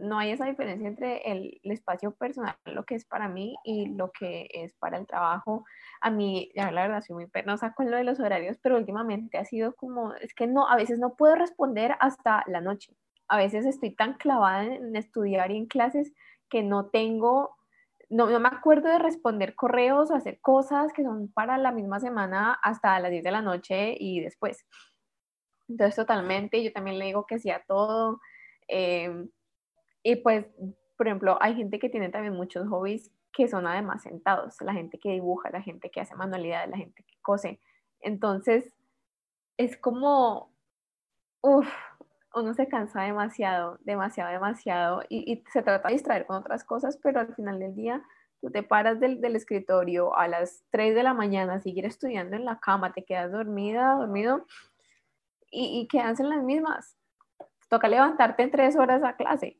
no 0.00 0.18
hay 0.18 0.30
esa 0.30 0.46
diferencia 0.46 0.88
entre 0.88 1.30
el, 1.30 1.60
espacio 1.64 2.12
personal, 2.12 2.56
lo 2.64 2.84
que 2.84 2.94
es 2.94 3.04
para 3.04 3.28
mí 3.28 3.56
y 3.64 3.86
lo 3.86 4.10
que 4.12 4.48
es 4.52 4.74
para 4.74 4.98
el 4.98 5.06
trabajo. 5.06 5.64
A 6.00 6.10
mí, 6.10 6.50
ya 6.54 6.70
la 6.70 6.82
verdad, 6.82 7.02
soy 7.06 7.14
muy 7.14 7.26
penosa 7.26 7.74
con 7.74 7.90
lo 7.90 7.96
de 7.96 8.04
los 8.04 8.20
horarios, 8.20 8.58
pero 8.62 8.76
últimamente 8.76 9.38
ha 9.38 9.44
sido 9.44 9.74
como, 9.74 10.14
es 10.14 10.34
que 10.34 10.46
no, 10.46 10.68
a 10.68 10.76
veces 10.76 10.98
no 10.98 11.14
puedo 11.14 11.34
responder 11.34 11.96
hasta 12.00 12.44
la 12.46 12.60
noche. 12.60 12.94
A 13.28 13.36
veces 13.36 13.66
estoy 13.66 13.94
tan 13.94 14.14
clavada 14.14 14.64
en 14.64 14.96
estudiar 14.96 15.50
y 15.50 15.56
en 15.56 15.66
clases 15.66 16.12
que 16.48 16.62
no 16.62 16.86
tengo, 16.86 17.56
no, 18.10 18.28
no 18.30 18.40
me 18.40 18.48
acuerdo 18.48 18.88
de 18.88 18.98
responder 18.98 19.54
correos 19.54 20.10
o 20.10 20.14
hacer 20.14 20.40
cosas 20.40 20.92
que 20.92 21.02
son 21.02 21.32
para 21.32 21.58
la 21.58 21.72
misma 21.72 22.00
semana 22.00 22.58
hasta 22.62 22.98
las 23.00 23.10
10 23.10 23.24
de 23.24 23.32
la 23.32 23.42
noche 23.42 23.96
y 23.98 24.20
después. 24.20 24.66
Entonces, 25.68 25.96
totalmente, 25.96 26.62
yo 26.62 26.72
también 26.72 26.98
le 26.98 27.06
digo 27.06 27.26
que 27.26 27.38
sí 27.38 27.50
a 27.50 27.64
todo. 27.66 28.20
Eh, 28.68 29.10
y 30.04 30.16
pues, 30.16 30.46
por 30.96 31.08
ejemplo, 31.08 31.38
hay 31.40 31.56
gente 31.56 31.78
que 31.78 31.88
tiene 31.88 32.10
también 32.10 32.34
muchos 32.34 32.68
hobbies 32.68 33.10
que 33.32 33.48
son 33.48 33.66
además 33.66 34.02
sentados, 34.02 34.60
la 34.60 34.74
gente 34.74 34.98
que 34.98 35.10
dibuja, 35.12 35.50
la 35.50 35.62
gente 35.62 35.90
que 35.90 36.00
hace 36.00 36.14
manualidades, 36.14 36.70
la 36.70 36.76
gente 36.76 37.02
que 37.02 37.16
cose. 37.22 37.58
Entonces, 38.00 38.72
es 39.56 39.76
como, 39.78 40.52
uff, 41.40 41.66
uno 42.34 42.52
se 42.52 42.68
cansa 42.68 43.02
demasiado, 43.02 43.78
demasiado, 43.80 44.30
demasiado 44.30 45.02
y, 45.08 45.42
se 45.50 45.62
trata 45.62 45.88
de 45.88 45.94
distraer 45.94 46.26
con 46.26 46.36
otras 46.36 46.64
cosas, 46.64 46.98
pero 47.02 47.20
al 47.20 47.34
final 47.34 47.58
del 47.58 47.74
día 47.74 48.02
tú 48.42 48.50
te 48.50 48.62
paras 48.62 49.00
del, 49.00 49.22
del 49.22 49.36
escritorio 49.36 50.14
a 50.16 50.28
las 50.28 50.64
3 50.70 50.94
de 50.94 51.02
la 51.02 51.14
mañana, 51.14 51.60
sigues 51.60 51.86
estudiando 51.86 52.36
en 52.36 52.44
la 52.44 52.60
cama, 52.60 52.92
te 52.92 53.04
quedas 53.04 53.32
dormida, 53.32 53.94
dormido 53.94 54.46
y, 55.50 55.80
y 55.80 55.88
quedas 55.88 56.20
en 56.20 56.28
las 56.28 56.42
mismas. 56.42 56.98
Toca 57.70 57.88
levantarte 57.88 58.42
en 58.42 58.50
tres 58.50 58.76
horas 58.76 59.02
a 59.02 59.16
clase 59.16 59.58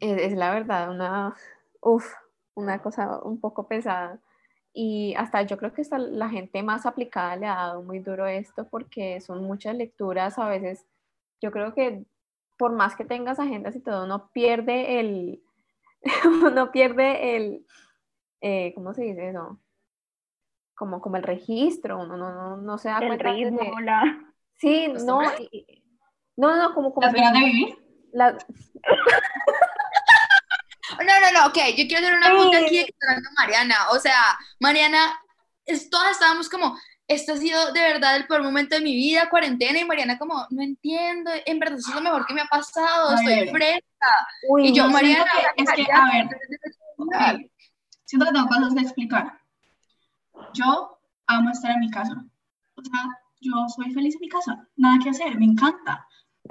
es, 0.00 0.32
la 0.34 0.52
verdad 0.52 0.90
una, 0.90 1.34
uf, 1.80 2.06
una 2.54 2.80
cosa 2.82 3.20
un 3.22 3.40
poco 3.40 3.66
pesada. 3.68 4.20
Y 4.72 5.14
hasta 5.16 5.42
yo 5.42 5.58
creo 5.58 5.72
que 5.72 5.82
hasta 5.82 5.98
la 5.98 6.28
gente 6.28 6.62
más 6.62 6.86
aplicada 6.86 7.36
le 7.36 7.46
ha 7.46 7.54
dado 7.54 7.82
muy 7.82 7.98
duro 7.98 8.26
esto 8.26 8.68
porque 8.68 9.20
son 9.20 9.42
muchas 9.42 9.74
lecturas. 9.74 10.38
A 10.38 10.48
veces 10.48 10.86
yo 11.40 11.50
creo 11.50 11.74
que 11.74 12.04
por 12.56 12.72
más 12.72 12.94
que 12.94 13.04
tengas 13.04 13.40
agendas 13.40 13.74
y 13.74 13.80
todo, 13.80 14.04
uno 14.04 14.30
pierde 14.32 15.00
el, 15.00 15.42
uno 16.44 16.70
pierde 16.70 17.36
el, 17.36 17.66
eh, 18.40 18.72
¿cómo 18.74 18.92
se 18.94 19.02
dice 19.02 19.30
eso? 19.30 19.58
Como, 20.74 21.00
como 21.00 21.16
el 21.16 21.22
registro, 21.22 21.98
uno 21.98 22.16
no, 22.16 22.32
no, 22.32 22.56
no 22.58 22.78
se 22.78 22.88
da 22.88 22.98
el 22.98 23.08
cuenta. 23.08 23.32
Ritmo, 23.32 23.80
la... 23.80 24.18
Sí, 24.56 24.88
no, 25.04 25.22
no, 26.36 26.56
no, 26.56 26.74
como... 26.74 26.92
como 26.92 27.06
¿Las 27.06 27.14
ganas 27.14 27.32
de 27.32 27.40
vivir? 27.40 27.78
La... 28.12 28.38
No, 31.04 31.20
no, 31.20 31.40
no, 31.40 31.46
ok, 31.46 31.56
yo 31.76 31.86
quiero 31.86 31.98
hacer 31.98 32.14
una 32.14 32.26
pregunta 32.26 32.58
aquí 32.58 32.78
de 32.78 32.84
que 32.84 32.92
Mariana. 33.36 33.88
O 33.90 33.98
sea, 33.98 34.38
Mariana, 34.58 35.18
es, 35.64 35.88
todas 35.88 36.12
estábamos 36.12 36.48
como, 36.48 36.78
esto 37.08 37.32
ha 37.32 37.36
sido 37.36 37.72
de 37.72 37.80
verdad 37.80 38.16
el 38.16 38.26
peor 38.26 38.42
momento 38.42 38.74
de 38.74 38.82
mi 38.82 38.94
vida, 38.94 39.30
cuarentena, 39.30 39.78
y 39.78 39.84
Mariana 39.84 40.18
como, 40.18 40.46
no 40.50 40.62
entiendo, 40.62 41.30
en 41.46 41.58
verdad 41.58 41.78
eso 41.78 41.88
es 41.90 41.94
lo 41.94 42.02
mejor 42.02 42.26
que 42.26 42.34
me 42.34 42.42
ha 42.42 42.46
pasado, 42.46 43.14
estoy 43.14 43.48
fresca. 43.48 44.08
y 44.62 44.72
yo, 44.72 44.88
Mariana, 44.88 45.30
es 45.56 45.70
que, 45.72 45.86
a 45.90 46.04
ver, 46.12 47.50
siento 48.04 48.26
que 48.26 48.32
tengo 48.32 48.48
cosas 48.48 48.74
que 48.74 48.80
explicar. 48.80 49.40
Yo 50.54 50.98
amo 51.26 51.50
estar 51.50 51.72
en 51.72 51.80
mi 51.80 51.90
casa. 51.90 52.14
O 52.74 52.82
sea, 52.82 53.04
yo 53.40 53.52
soy 53.74 53.92
feliz 53.92 54.14
en 54.14 54.20
mi 54.20 54.28
casa, 54.28 54.68
nada 54.76 54.98
que 55.02 55.10
hacer, 55.10 55.36
me 55.38 55.46
encanta 55.46 56.06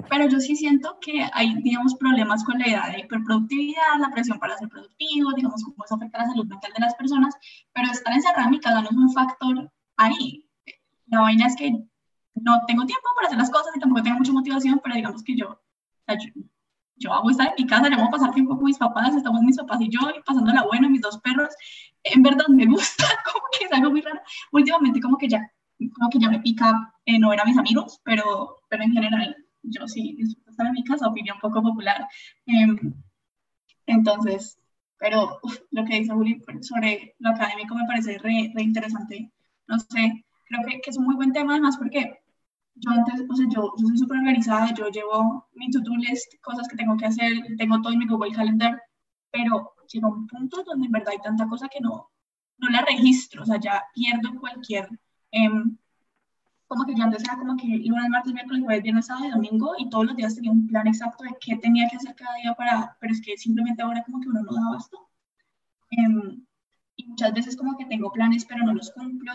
pero 0.08 0.28
yo 0.28 0.40
sí 0.40 0.56
siento 0.56 0.98
que 1.00 1.28
hay, 1.32 1.54
digamos, 1.62 1.94
problemas 1.96 2.44
con 2.44 2.58
la 2.58 2.68
idea 2.68 2.88
de 2.90 3.00
hiperproductividad, 3.00 3.98
la 3.98 4.10
presión 4.10 4.38
para 4.38 4.56
ser 4.56 4.68
productivo, 4.68 5.32
digamos, 5.34 5.62
cómo 5.64 5.84
eso 5.84 5.96
afecta 5.96 6.18
la 6.18 6.26
salud 6.26 6.46
mental 6.46 6.72
de 6.74 6.80
las 6.80 6.94
personas, 6.94 7.34
pero 7.72 7.90
estar 7.90 8.12
encerrada 8.12 8.44
en 8.44 8.50
mi 8.50 8.60
casa 8.60 8.82
no 8.82 8.88
es 8.88 8.96
un 8.96 9.12
factor 9.12 9.70
ahí. 9.96 10.46
La 11.06 11.20
vaina 11.20 11.46
es 11.46 11.56
que 11.56 11.70
no 12.34 12.60
tengo 12.66 12.86
tiempo 12.86 13.08
para 13.16 13.26
hacer 13.26 13.38
las 13.38 13.50
cosas 13.50 13.76
y 13.76 13.80
tampoco 13.80 14.02
tengo 14.02 14.18
mucha 14.18 14.32
motivación, 14.32 14.80
pero 14.82 14.94
digamos 14.94 15.22
que 15.22 15.36
yo, 15.36 15.60
yo, 16.08 16.42
yo 16.96 17.12
amo 17.12 17.30
estar 17.30 17.48
en 17.48 17.54
mi 17.58 17.66
casa, 17.66 17.88
yo 17.88 17.96
amo 17.96 18.10
pasar 18.10 18.32
tiempo 18.32 18.56
con 18.56 18.64
mis 18.64 18.78
papás, 18.78 19.14
estamos 19.14 19.42
mis 19.42 19.56
papás 19.56 19.80
y 19.80 19.88
yo, 19.88 20.00
y 20.16 20.22
pasando 20.22 20.52
la 20.52 20.64
buena, 20.64 20.88
mis 20.88 21.00
dos 21.00 21.18
perros, 21.18 21.48
en 22.04 22.22
verdad 22.22 22.46
me 22.48 22.66
gusta, 22.66 23.04
como 23.24 23.44
que 23.58 23.66
es 23.66 23.72
algo 23.72 23.90
muy 23.90 24.00
raro. 24.02 24.20
Últimamente 24.52 25.00
como 25.00 25.18
que 25.18 25.28
ya, 25.28 25.52
como 25.78 26.10
que 26.10 26.18
ya 26.18 26.30
me 26.30 26.40
pica 26.40 26.94
eh, 27.04 27.18
no 27.18 27.30
ver 27.30 27.40
a 27.40 27.44
mis 27.44 27.58
amigos, 27.58 28.00
pero, 28.04 28.56
pero 28.68 28.84
en 28.84 28.92
general 28.92 29.36
yo 29.62 29.86
sí 29.86 30.14
disfruto 30.16 30.50
estar 30.50 30.66
en 30.66 30.72
mi 30.72 30.84
casa, 30.84 31.08
opinión 31.08 31.38
poco 31.40 31.62
popular. 31.62 32.06
Em, 32.46 32.94
entonces, 33.86 34.58
pero 34.98 35.40
lo 35.70 35.84
que 35.84 36.00
dice 36.00 36.12
Juli 36.12 36.42
sobre 36.60 37.14
lo 37.18 37.30
académico 37.30 37.74
me 37.74 37.86
parece 37.86 38.18
re, 38.18 38.52
re 38.54 38.62
interesante. 38.62 39.30
No 39.68 39.78
sé, 39.78 40.24
creo 40.46 40.60
que, 40.66 40.80
que, 40.80 40.90
es 40.90 40.98
un 40.98 41.04
muy 41.04 41.16
buen 41.16 41.32
tema 41.32 41.52
además 41.54 41.76
porque 41.76 42.20
yo 42.74 42.90
antes, 42.90 43.22
o 43.28 43.34
sea, 43.34 43.46
yo, 43.54 43.72
yo 43.76 43.86
soy 43.88 43.98
súper 43.98 44.18
organizada, 44.18 44.72
yo 44.74 44.88
llevo 44.88 45.48
mi 45.54 45.70
to-do 45.70 45.96
list, 45.96 46.34
cosas 46.42 46.66
que 46.68 46.76
tengo 46.76 46.96
que 46.96 47.06
hacer, 47.06 47.32
tengo 47.58 47.80
todo 47.80 47.92
en 47.92 47.98
mi 47.98 48.06
Google 48.06 48.32
Calendar, 48.32 48.80
pero 49.30 49.74
llega 49.92 50.08
un 50.08 50.26
punto 50.26 50.62
donde 50.64 50.86
en 50.86 50.92
verdad 50.92 51.10
hay 51.12 51.18
tanta 51.18 51.46
cosa 51.48 51.68
que 51.68 51.80
no, 51.80 52.10
no 52.58 52.68
la 52.68 52.82
registro, 52.82 53.42
o 53.42 53.46
sea, 53.46 53.58
ya 53.60 53.84
pierdo 53.94 54.38
cualquier, 54.40 54.88
em, 55.30 55.76
como 56.70 56.86
que 56.86 56.94
yo 56.94 57.02
antes 57.02 57.24
era 57.24 57.36
como 57.36 57.56
que 57.56 57.66
lunes, 57.66 58.08
martes, 58.10 58.32
miércoles, 58.32 58.62
jueves, 58.62 58.82
viernes, 58.84 59.06
sábado 59.06 59.26
y 59.26 59.30
domingo, 59.32 59.74
y 59.76 59.90
todos 59.90 60.06
los 60.06 60.14
días 60.16 60.36
tenía 60.36 60.52
un 60.52 60.68
plan 60.68 60.86
exacto 60.86 61.24
de 61.24 61.36
qué 61.40 61.56
tenía 61.56 61.88
que 61.88 61.96
hacer 61.96 62.14
cada 62.14 62.36
día 62.36 62.54
para, 62.54 62.96
pero 63.00 63.12
es 63.12 63.20
que 63.20 63.36
simplemente 63.36 63.82
ahora 63.82 64.04
como 64.04 64.20
que 64.20 64.28
uno 64.28 64.40
no 64.42 64.52
da 64.52 64.78
esto. 64.78 65.08
Em, 65.90 66.46
y 66.94 67.06
muchas 67.08 67.32
veces 67.34 67.56
como 67.56 67.76
que 67.76 67.86
tengo 67.86 68.12
planes, 68.12 68.44
pero 68.44 68.64
no 68.64 68.72
los 68.72 68.92
cumplo, 68.92 69.32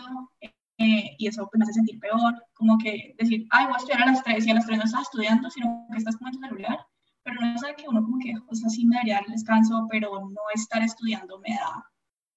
eh, 0.78 1.14
y 1.18 1.26
eso 1.26 1.46
pues, 1.50 1.58
me 1.58 1.64
hace 1.64 1.74
sentir 1.74 2.00
peor, 2.00 2.42
como 2.54 2.78
que 2.78 3.14
decir, 3.18 3.46
ay, 3.50 3.66
voy 3.66 3.74
a 3.74 3.78
estudiar 3.78 4.02
a 4.04 4.06
las 4.06 4.22
3 4.24 4.46
y 4.46 4.50
a 4.50 4.54
las 4.54 4.64
3 4.64 4.78
no 4.78 4.84
estás 4.84 5.02
estudiando, 5.02 5.50
sino 5.50 5.86
que 5.92 5.98
estás 5.98 6.16
como 6.16 6.28
en 6.28 6.40
tu 6.40 6.40
celular, 6.40 6.86
pero 7.22 7.38
no 7.38 7.58
sabe 7.58 7.76
que 7.76 7.86
uno 7.86 8.02
como 8.02 8.18
que, 8.18 8.32
o 8.48 8.54
sea, 8.54 8.70
sí 8.70 8.86
me 8.86 8.96
daría 8.96 9.18
el 9.18 9.30
descanso, 9.30 9.86
pero 9.90 10.20
no 10.20 10.40
estar 10.54 10.82
estudiando 10.82 11.38
me 11.40 11.54
da, 11.54 11.84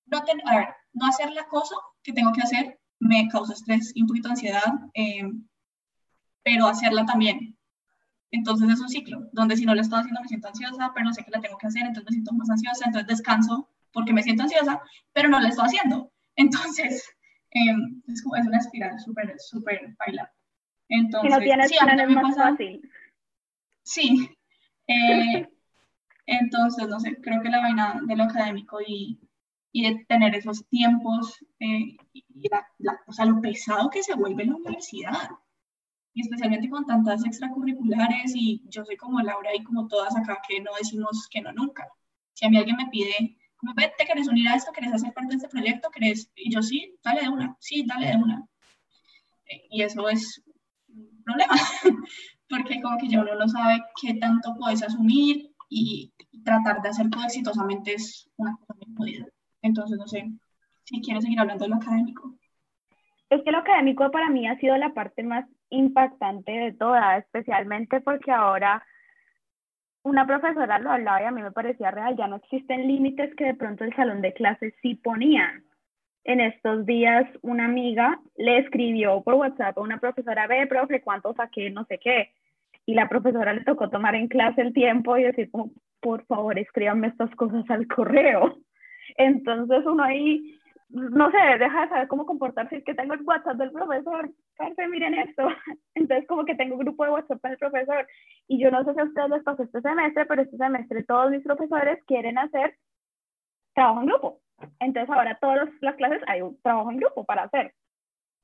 no, 0.08 0.24
ten, 0.24 0.42
a 0.46 0.58
ver, 0.58 0.68
no 0.92 1.08
hacer 1.08 1.32
la 1.32 1.48
cosa 1.48 1.76
que 2.04 2.12
tengo 2.12 2.34
que 2.34 2.42
hacer 2.42 2.79
me 3.00 3.28
causa 3.30 3.54
estrés 3.54 3.92
y 3.96 4.02
un 4.02 4.08
poquito 4.08 4.28
de 4.28 4.34
ansiedad, 4.34 4.74
eh, 4.94 5.30
pero 6.44 6.68
hacerla 6.68 7.06
también. 7.06 7.58
Entonces 8.32 8.70
es 8.70 8.80
un 8.80 8.90
ciclo, 8.90 9.28
donde 9.32 9.58
si 9.58 9.66
no 9.66 9.74
la 9.74 9.82
estoy 9.82 10.00
haciendo 10.00 10.22
me 10.22 10.28
siento 10.28 10.48
ansiosa, 10.50 10.92
pero 10.94 11.06
no 11.06 11.14
sé 11.14 11.24
que 11.24 11.32
la 11.32 11.42
tengo 11.42 11.58
que 11.58 11.68
hacer, 11.68 11.82
entonces 11.82 12.06
me 12.06 12.12
siento 12.12 12.34
más 12.34 12.50
ansiosa, 12.50 12.86
entonces 12.86 13.08
descanso 13.08 13.68
porque 13.92 14.14
me 14.14 14.22
siento 14.22 14.44
ansiosa, 14.44 14.82
pero 15.14 15.30
no 15.30 15.40
la 15.40 15.50
estoy 15.50 15.66
haciendo. 15.66 16.12
Entonces, 16.36 17.04
eh, 17.52 17.74
es, 18.08 18.20
es 18.20 18.48
una 18.48 18.58
espiral 18.58 19.00
súper, 19.00 19.36
súper 19.40 19.96
baila. 19.98 20.32
Entonces, 20.90 21.32
si 21.32 21.40
no 21.40 21.44
tienes 21.44 21.70
sí, 21.70 21.78
a 21.80 22.06
mí 22.06 22.16
más 22.16 22.36
fácil. 22.36 22.82
Sí. 23.84 24.30
Eh, 24.88 25.48
entonces, 26.26 26.88
no 26.88 27.00
sé, 27.00 27.16
creo 27.22 27.42
que 27.42 27.50
la 27.50 27.62
vaina 27.62 28.02
de 28.06 28.16
lo 28.16 28.24
académico 28.24 28.80
y, 28.86 29.20
y 29.72 29.84
de 29.84 30.06
tener 30.06 30.36
esos 30.36 30.66
tiempos 30.68 31.38
eh, 31.60 31.98
y 32.14 32.50
la, 32.50 32.68
la, 32.80 33.00
o 33.08 33.12
sea, 33.12 33.26
lo 33.26 33.40
pesado 33.42 33.90
que 33.90 34.04
se 34.04 34.16
vuelve 34.16 34.46
la 34.46 34.56
universidad. 34.56 35.30
Y 36.14 36.22
especialmente 36.22 36.70
con 36.70 36.86
tantas 36.86 37.24
extracurriculares 37.26 38.34
y 38.36 38.64
yo 38.70 38.84
soy 38.84 38.98
como 38.98 39.22
Laura 39.22 39.56
y 39.56 39.64
como 39.64 39.88
todas 39.88 40.16
acá 40.16 40.42
que 40.48 40.60
no 40.60 40.72
decimos 40.78 41.28
que 41.30 41.42
no 41.42 41.54
nunca. 41.54 41.88
Si 42.34 42.46
a 42.46 42.50
mí 42.50 42.58
alguien 42.58 42.78
me 42.78 42.88
pide 42.88 43.38
como, 43.58 43.74
¿te 43.76 44.06
querés 44.06 44.28
unir 44.28 44.48
a 44.48 44.56
esto? 44.56 44.72
¿Querés 44.72 44.94
hacer 44.94 45.14
parte 45.14 45.32
de 45.32 45.36
este 45.36 45.50
proyecto? 45.50 45.90
¿Querés? 45.92 46.32
Y 46.36 46.52
yo, 46.52 46.62
sí, 46.62 46.98
dale 47.04 47.22
de 47.22 47.30
una, 47.30 47.58
sí, 47.60 47.86
dale 47.86 48.08
de 48.08 48.16
una. 48.16 48.48
Eh, 49.46 49.68
y 49.70 49.82
eso 49.82 50.08
es 50.08 50.42
un 50.88 51.24
problema, 51.24 51.54
porque 52.50 52.82
como 52.82 52.98
que 52.98 53.18
uno 53.18 53.36
no 53.36 53.48
sabe 53.48 53.84
qué 54.02 54.14
tanto 54.16 54.56
puedes 54.58 54.82
asumir 54.82 55.52
y 55.70 56.14
tratar 56.44 56.82
de 56.82 56.90
hacer 56.90 57.10
todo 57.10 57.24
exitosamente 57.24 57.94
es 57.94 58.30
una 58.38 58.56
cosa 58.56 58.74
muy 58.76 58.96
jodida. 58.96 59.28
Entonces, 59.62 59.98
no 59.98 60.08
sé, 60.08 60.30
si 60.84 61.02
quieres 61.02 61.24
seguir 61.24 61.40
hablando 61.40 61.66
de 61.66 61.70
lo 61.70 61.76
académico. 61.76 62.36
Es 63.30 63.44
que 63.44 63.52
lo 63.52 63.60
académico 63.60 64.10
para 64.12 64.30
mí 64.30 64.48
ha 64.48 64.58
sido 64.58 64.76
la 64.78 64.94
parte 64.94 65.24
más 65.24 65.46
impactante 65.70 66.52
de 66.52 66.74
toda, 66.74 67.18
especialmente 67.18 68.02
porque 68.02 68.32
ahora 68.32 68.84
una 70.04 70.26
profesora 70.26 70.80
lo 70.80 70.92
hablaba 70.92 71.22
y 71.22 71.26
a 71.26 71.32
mí 71.32 71.42
me 71.44 71.52
parecía 71.52 71.92
real, 71.92 72.16
ya 72.18 72.28
no 72.28 72.38
existen 72.38 72.88
límites 72.88 73.36
que 73.36 73.46
de 73.46 73.54
pronto 73.54 73.84
el 73.84 73.96
salón 73.96 74.22
de 74.22 74.34
clases 74.34 74.74
sí 74.82 74.96
ponían. 74.96 75.64
En 76.24 76.42
estos 76.42 76.86
días 76.86 77.30
una 77.42 77.66
amiga 77.66 78.20
le 78.36 78.60
escribió 78.60 79.22
por 79.22 79.36
WhatsApp 79.36 79.78
a 79.78 79.82
una 79.82 80.00
profesora, 80.00 80.48
ve, 80.48 80.66
profe, 80.68 81.02
¿cuánto 81.02 81.34
saqué? 81.34 81.70
No 81.70 81.86
sé 81.86 82.00
qué. 82.00 82.34
Y 82.86 82.94
la 82.94 83.08
profesora 83.08 83.54
le 83.54 83.64
tocó 83.64 83.90
tomar 83.90 84.16
en 84.16 84.28
clase 84.28 84.62
el 84.62 84.74
tiempo 84.74 85.18
y 85.18 85.24
decir 85.24 85.52
por 86.02 86.26
favor, 86.26 86.58
escríbanme 86.58 87.08
estas 87.08 87.30
cosas 87.36 87.70
al 87.70 87.88
correo. 87.88 88.58
Entonces 89.18 89.86
uno 89.86 90.04
ahí 90.04 90.60
no 90.90 91.30
sé, 91.30 91.38
deja 91.60 91.82
de 91.82 91.90
saber 91.90 92.08
cómo 92.08 92.26
comportarse, 92.26 92.78
es 92.78 92.84
que 92.84 92.96
tengo 92.96 93.14
el 93.14 93.22
WhatsApp 93.22 93.58
del 93.58 93.72
profesor, 93.72 94.30
parce, 94.58 94.88
miren 94.88 95.14
esto, 95.14 95.48
entonces 95.96 96.28
como 96.28 96.46
que 96.46 96.56
tengo 96.56 96.76
un 96.76 96.82
grupo 96.82 97.06
de 97.06 97.12
WhatsApp 97.12 97.40
para 97.42 97.54
el 97.54 97.60
profesor, 97.60 98.08
y 98.48 98.60
yo 98.60 98.72
no 98.72 98.84
sé 98.84 98.94
si 98.94 99.00
a 99.00 99.04
ustedes 99.04 99.30
les 99.30 99.44
pasó 99.44 99.64
este 99.64 99.82
semestre, 99.82 100.26
pero 100.26 100.42
este 100.42 100.58
semestre 100.58 101.04
todos 101.04 101.30
mis 101.30 101.44
profesores 101.44 102.04
quieren 102.06 102.40
hacer 102.40 102.76
trabajo 103.76 104.02
en 104.02 104.08
grupo, 104.08 104.40
entonces 104.80 105.16
ahora 105.16 105.38
todas 105.40 105.70
las 105.82 105.96
clases 105.96 106.22
hay 106.28 106.42
un 106.42 106.60
trabajo 106.62 106.90
en 106.90 106.98
grupo 106.98 107.24
para 107.24 107.44
hacer, 107.44 107.76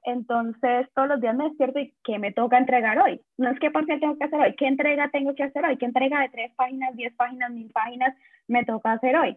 entonces 0.04 0.88
todos 0.94 1.08
los 1.08 1.22
días 1.22 1.36
me 1.36 1.46
despierto 1.46 1.80
y 1.80 1.96
¿qué 2.04 2.20
me 2.20 2.32
toca 2.32 2.60
entregar 2.60 3.00
hoy? 3.00 3.20
No 3.40 3.50
es 3.50 3.60
qué 3.60 3.72
tengo 3.72 4.18
que 4.20 4.24
hacer 4.24 4.40
hoy, 4.40 4.56
¿qué 4.56 4.68
entrega 4.68 5.10
tengo 5.10 5.34
que 5.34 5.44
hacer 5.44 5.66
hoy? 5.66 5.78
¿Qué 5.78 5.86
entrega 5.86 6.22
de 6.22 6.30
tres 6.30 6.54
páginas, 6.56 6.96
diez 6.96 7.16
páginas, 7.16 7.50
mil 7.50 7.72
páginas 7.72 8.16
me 8.48 8.64
toca 8.66 8.92
hacer 8.92 9.16
hoy? 9.18 9.36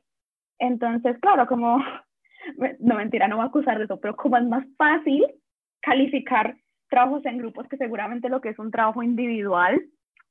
Entonces, 0.58 1.18
claro, 1.20 1.46
como 1.46 1.78
no 2.80 2.94
mentira, 2.96 3.28
no 3.28 3.36
voy 3.36 3.44
a 3.44 3.48
acusar 3.48 3.78
de 3.78 3.84
eso, 3.84 4.00
pero 4.00 4.16
como 4.16 4.36
es 4.36 4.44
más 4.44 4.66
fácil 4.76 5.26
calificar 5.80 6.56
trabajos 6.88 7.24
en 7.26 7.38
grupos 7.38 7.68
que 7.68 7.76
seguramente 7.76 8.28
lo 8.28 8.40
que 8.40 8.50
es 8.50 8.58
un 8.58 8.70
trabajo 8.70 9.02
individual 9.02 9.80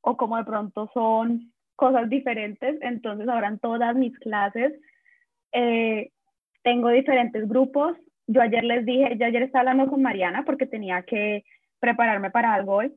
o 0.02 0.18
como 0.18 0.38
de 0.38 0.46
pronto 0.46 0.90
son 0.94 1.52
cosas 1.76 2.10
diferentes, 2.10 2.78
entonces 2.82 3.28
ahora 3.30 3.48
en 3.48 3.60
todas 3.60 3.96
mis 3.96 4.18
clases 4.20 4.74
eh, 5.52 6.10
tengo 6.63 6.90
diferentes 6.90 7.48
grupos. 7.48 7.96
Yo 8.26 8.42
ayer 8.42 8.63
les 8.63 8.86
dije, 8.86 9.16
yo 9.18 9.26
ayer 9.26 9.44
estaba 9.44 9.70
hablando 9.70 9.92
con 9.92 10.02
Mariana 10.02 10.44
porque 10.44 10.66
tenía 10.66 11.04
que 11.04 11.46
prepararme 11.80 12.32
para 12.32 12.54
algo 12.54 12.78
hoy 12.78 12.94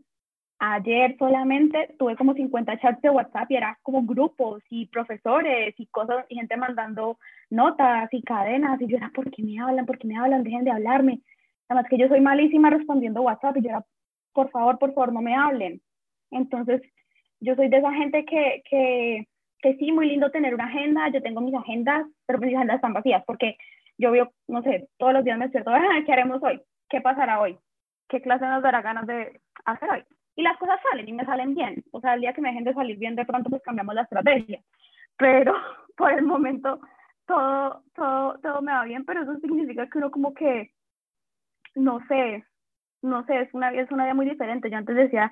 Ayer 0.63 1.17
solamente 1.19 1.95
tuve 1.99 2.17
como 2.17 2.35
50 2.35 2.79
chats 2.81 3.01
de 3.01 3.09
WhatsApp 3.09 3.51
y 3.51 3.57
era 3.57 3.79
como 3.83 4.03
grupos 4.03 4.63
y 4.69 4.87
profesores 4.89 5.75
y 5.79 5.87
cosas 5.87 6.27
y 6.29 6.35
gente 6.35 6.55
mandando 6.59 7.19
notas 7.49 8.13
y 8.13 8.23
cadenas 8.23 8.79
y 8.79 8.87
yo 8.87 8.99
era, 8.99 9.09
¿por 9.09 9.31
qué 9.31 9.43
me 9.43 9.59
hablan? 9.59 9.87
¿Por 9.87 9.97
qué 9.97 10.07
me 10.07 10.19
hablan? 10.19 10.45
Dejen 10.45 10.65
de 10.65 10.71
hablarme. 10.71 11.21
Además 11.67 11.87
que 11.89 11.97
yo 11.97 12.09
soy 12.09 12.21
malísima 12.21 12.69
respondiendo 12.69 13.23
WhatsApp 13.23 13.57
y 13.57 13.63
yo 13.63 13.71
era, 13.71 13.87
por 14.35 14.51
favor, 14.51 14.79
por 14.79 14.93
favor, 14.93 15.15
no 15.15 15.23
me 15.23 15.35
hablen. 15.35 15.81
Entonces, 16.31 16.83
yo 17.41 17.55
soy 17.55 17.71
de 17.71 17.79
esa 17.79 17.95
gente 17.95 18.27
que, 18.27 18.63
que, 18.69 19.29
que 19.63 19.77
sí, 19.77 19.93
muy 19.93 20.09
lindo 20.09 20.31
tener 20.31 20.55
una 20.55 20.67
agenda, 20.67 21.09
yo 21.09 21.23
tengo 21.23 21.41
mis 21.41 21.55
agendas, 21.55 22.07
pero 22.27 22.39
mis 22.39 22.55
agendas 22.55 22.77
están 22.77 22.93
vacías 22.93 23.25
porque 23.27 23.57
yo 23.97 24.11
veo, 24.11 24.31
no 24.47 24.63
sé, 24.63 24.91
todos 24.99 25.15
los 25.15 25.25
días 25.25 25.39
me 25.39 25.47
despierto, 25.47 25.71
¿qué 26.05 26.13
haremos 26.13 26.43
hoy? 26.43 26.61
¿Qué 26.91 27.01
pasará 27.01 27.41
hoy? 27.41 27.59
¿Qué 28.11 28.21
clase 28.21 28.45
nos 28.45 28.63
dará 28.63 28.83
ganas 28.83 29.07
de 29.07 29.41
hacer 29.65 29.91
hoy? 29.91 30.05
Y 30.41 30.43
las 30.43 30.57
cosas 30.57 30.81
salen 30.91 31.07
y 31.07 31.13
me 31.13 31.25
salen 31.27 31.55
bien. 31.55 31.85
O 31.93 32.01
sea, 32.01 32.15
el 32.15 32.23
día 32.23 32.33
que 32.33 32.41
me 32.41 32.49
dejen 32.49 32.65
de 32.65 32.73
salir 32.73 32.99
bien, 32.99 33.15
de 33.15 33.27
pronto 33.27 33.51
pues 33.51 33.63
cambiamos 33.63 33.95
la 33.95 34.03
estrategia. 34.03 34.61
Pero 35.19 35.55
por 35.97 36.13
el 36.13 36.25
momento 36.25 36.81
todo, 37.27 37.83
todo, 37.95 38.39
todo 38.39 38.63
me 38.63 38.73
va 38.73 38.85
bien, 38.85 39.05
pero 39.05 39.23
eso 39.23 39.39
significa 39.39 39.89
que 39.89 39.99
uno 39.99 40.11
como 40.11 40.33
que, 40.33 40.73
no 41.75 42.01
sé, 42.09 42.45
no 43.03 43.25
sé, 43.27 43.43
es 43.43 43.55
una, 43.55 43.71
es 43.71 43.91
una 43.91 44.05
vida 44.05 44.15
muy 44.15 44.29
diferente. 44.29 44.71
Yo 44.71 44.79
antes 44.79 44.97
decía, 44.97 45.31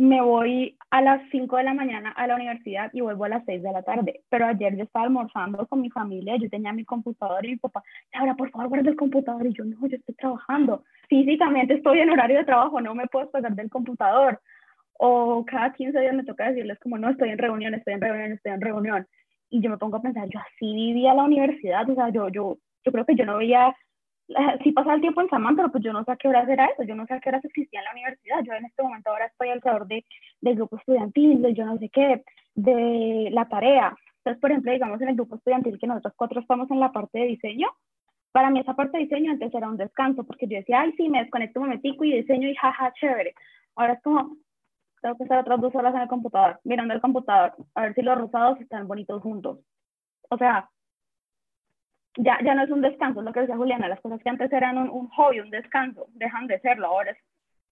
me 0.00 0.22
voy 0.22 0.78
a 0.88 1.02
las 1.02 1.20
5 1.30 1.58
de 1.58 1.64
la 1.64 1.74
mañana 1.74 2.10
a 2.12 2.26
la 2.26 2.36
universidad 2.36 2.90
y 2.94 3.02
vuelvo 3.02 3.24
a 3.26 3.28
las 3.28 3.44
6 3.44 3.62
de 3.62 3.70
la 3.70 3.82
tarde. 3.82 4.22
Pero 4.30 4.46
ayer 4.46 4.74
yo 4.74 4.84
estaba 4.84 5.04
almorzando 5.04 5.66
con 5.66 5.82
mi 5.82 5.90
familia, 5.90 6.36
yo 6.36 6.48
tenía 6.48 6.72
mi 6.72 6.86
computador 6.86 7.44
y 7.44 7.50
mi 7.50 7.56
papá, 7.56 7.82
ahora 8.14 8.34
por 8.34 8.50
favor 8.50 8.68
guarda 8.68 8.88
el 8.88 8.96
computador. 8.96 9.46
Y 9.46 9.52
yo, 9.52 9.62
no, 9.62 9.76
yo 9.86 9.98
estoy 9.98 10.14
trabajando. 10.14 10.84
Físicamente 11.06 11.74
estoy 11.74 12.00
en 12.00 12.08
horario 12.08 12.38
de 12.38 12.46
trabajo, 12.46 12.80
no 12.80 12.94
me 12.94 13.08
puedo 13.08 13.30
pasar 13.30 13.54
del 13.54 13.68
computador. 13.68 14.40
O 14.94 15.44
cada 15.44 15.70
15 15.74 16.00
días 16.00 16.14
me 16.14 16.24
toca 16.24 16.48
decirles 16.48 16.78
como, 16.78 16.96
no, 16.96 17.10
estoy 17.10 17.28
en 17.28 17.38
reunión, 17.38 17.74
estoy 17.74 17.92
en 17.92 18.00
reunión, 18.00 18.32
estoy 18.32 18.52
en 18.52 18.60
reunión. 18.62 19.06
Y 19.50 19.60
yo 19.60 19.68
me 19.68 19.76
pongo 19.76 19.98
a 19.98 20.02
pensar, 20.02 20.26
yo 20.30 20.40
así 20.40 20.74
vivía 20.74 21.12
la 21.12 21.24
universidad, 21.24 21.88
o 21.90 21.94
sea, 21.94 22.08
yo, 22.08 22.30
yo, 22.30 22.56
yo 22.86 22.92
creo 22.92 23.04
que 23.04 23.16
yo 23.16 23.26
no 23.26 23.36
veía 23.36 23.76
sí 24.64 24.72
pasaba 24.72 24.94
el 24.94 25.00
tiempo 25.00 25.20
en 25.20 25.28
pero 25.28 25.70
pues 25.70 25.84
yo 25.84 25.92
no 25.92 26.04
sé 26.04 26.12
a 26.12 26.16
qué 26.16 26.28
horas 26.28 26.48
era 26.48 26.66
eso, 26.66 26.82
yo 26.84 26.94
no 26.94 27.06
sé 27.06 27.14
a 27.14 27.20
qué 27.20 27.28
horas 27.28 27.44
existía 27.44 27.80
en 27.80 27.84
la 27.84 27.92
universidad, 27.92 28.42
yo 28.44 28.52
en 28.54 28.64
este 28.64 28.82
momento 28.82 29.10
ahora 29.10 29.26
estoy 29.26 29.48
alrededor 29.50 29.86
de, 29.86 30.04
del 30.40 30.56
grupo 30.56 30.76
estudiantil, 30.76 31.42
de 31.42 31.54
yo 31.54 31.64
no 31.64 31.78
sé 31.78 31.88
qué, 31.88 32.22
de 32.54 33.28
la 33.32 33.48
tarea. 33.48 33.94
Entonces, 34.18 34.40
por 34.40 34.50
ejemplo, 34.50 34.72
digamos 34.72 35.00
en 35.00 35.08
el 35.08 35.14
grupo 35.14 35.36
estudiantil 35.36 35.78
que 35.78 35.86
nosotros 35.86 36.14
cuatro 36.16 36.40
estamos 36.40 36.70
en 36.70 36.80
la 36.80 36.92
parte 36.92 37.18
de 37.18 37.26
diseño, 37.26 37.68
para 38.32 38.50
mí 38.50 38.60
esa 38.60 38.74
parte 38.74 38.98
de 38.98 39.04
diseño 39.04 39.32
antes 39.32 39.52
era 39.52 39.68
un 39.68 39.76
descanso, 39.76 40.24
porque 40.24 40.46
yo 40.46 40.58
decía, 40.58 40.80
ay, 40.80 40.92
sí, 40.96 41.08
me 41.08 41.20
desconecto 41.20 41.60
un 41.60 41.66
momentico 41.66 42.04
y 42.04 42.12
diseño 42.12 42.48
y 42.48 42.54
jaja, 42.54 42.92
chévere. 42.92 43.34
Ahora 43.74 43.94
es 43.94 44.02
como, 44.02 44.36
tengo 45.02 45.16
que 45.16 45.24
estar 45.24 45.40
otras 45.40 45.60
dos 45.60 45.74
horas 45.74 45.94
en 45.94 46.02
el 46.02 46.08
computador, 46.08 46.60
mirando 46.64 46.94
el 46.94 47.00
computador, 47.00 47.54
a 47.74 47.82
ver 47.82 47.94
si 47.94 48.02
los 48.02 48.16
rosados 48.16 48.60
están 48.60 48.86
bonitos 48.86 49.22
juntos. 49.22 49.58
O 50.28 50.36
sea, 50.36 50.70
ya, 52.22 52.38
ya 52.44 52.54
no 52.54 52.62
es 52.62 52.70
un 52.70 52.80
descanso, 52.80 53.20
es 53.20 53.26
lo 53.26 53.32
que 53.32 53.40
decía 53.40 53.56
Juliana, 53.56 53.88
las 53.88 54.00
cosas 54.00 54.20
que 54.22 54.28
antes 54.28 54.52
eran 54.52 54.78
un, 54.78 54.88
un 54.90 55.08
hobby, 55.08 55.40
un 55.40 55.50
descanso, 55.50 56.06
dejan 56.12 56.46
de 56.46 56.60
serlo, 56.60 56.88
ahora 56.88 57.12
es 57.12 57.18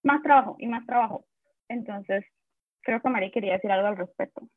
más 0.03 0.21
trabajo 0.21 0.55
y 0.59 0.67
más 0.67 0.85
trabajo. 0.85 1.25
Entonces, 1.67 2.25
creo 2.81 3.01
que 3.01 3.09
María 3.09 3.31
quería 3.31 3.53
decir 3.53 3.71
algo 3.71 3.87
al 3.87 3.97
respecto. 3.97 4.47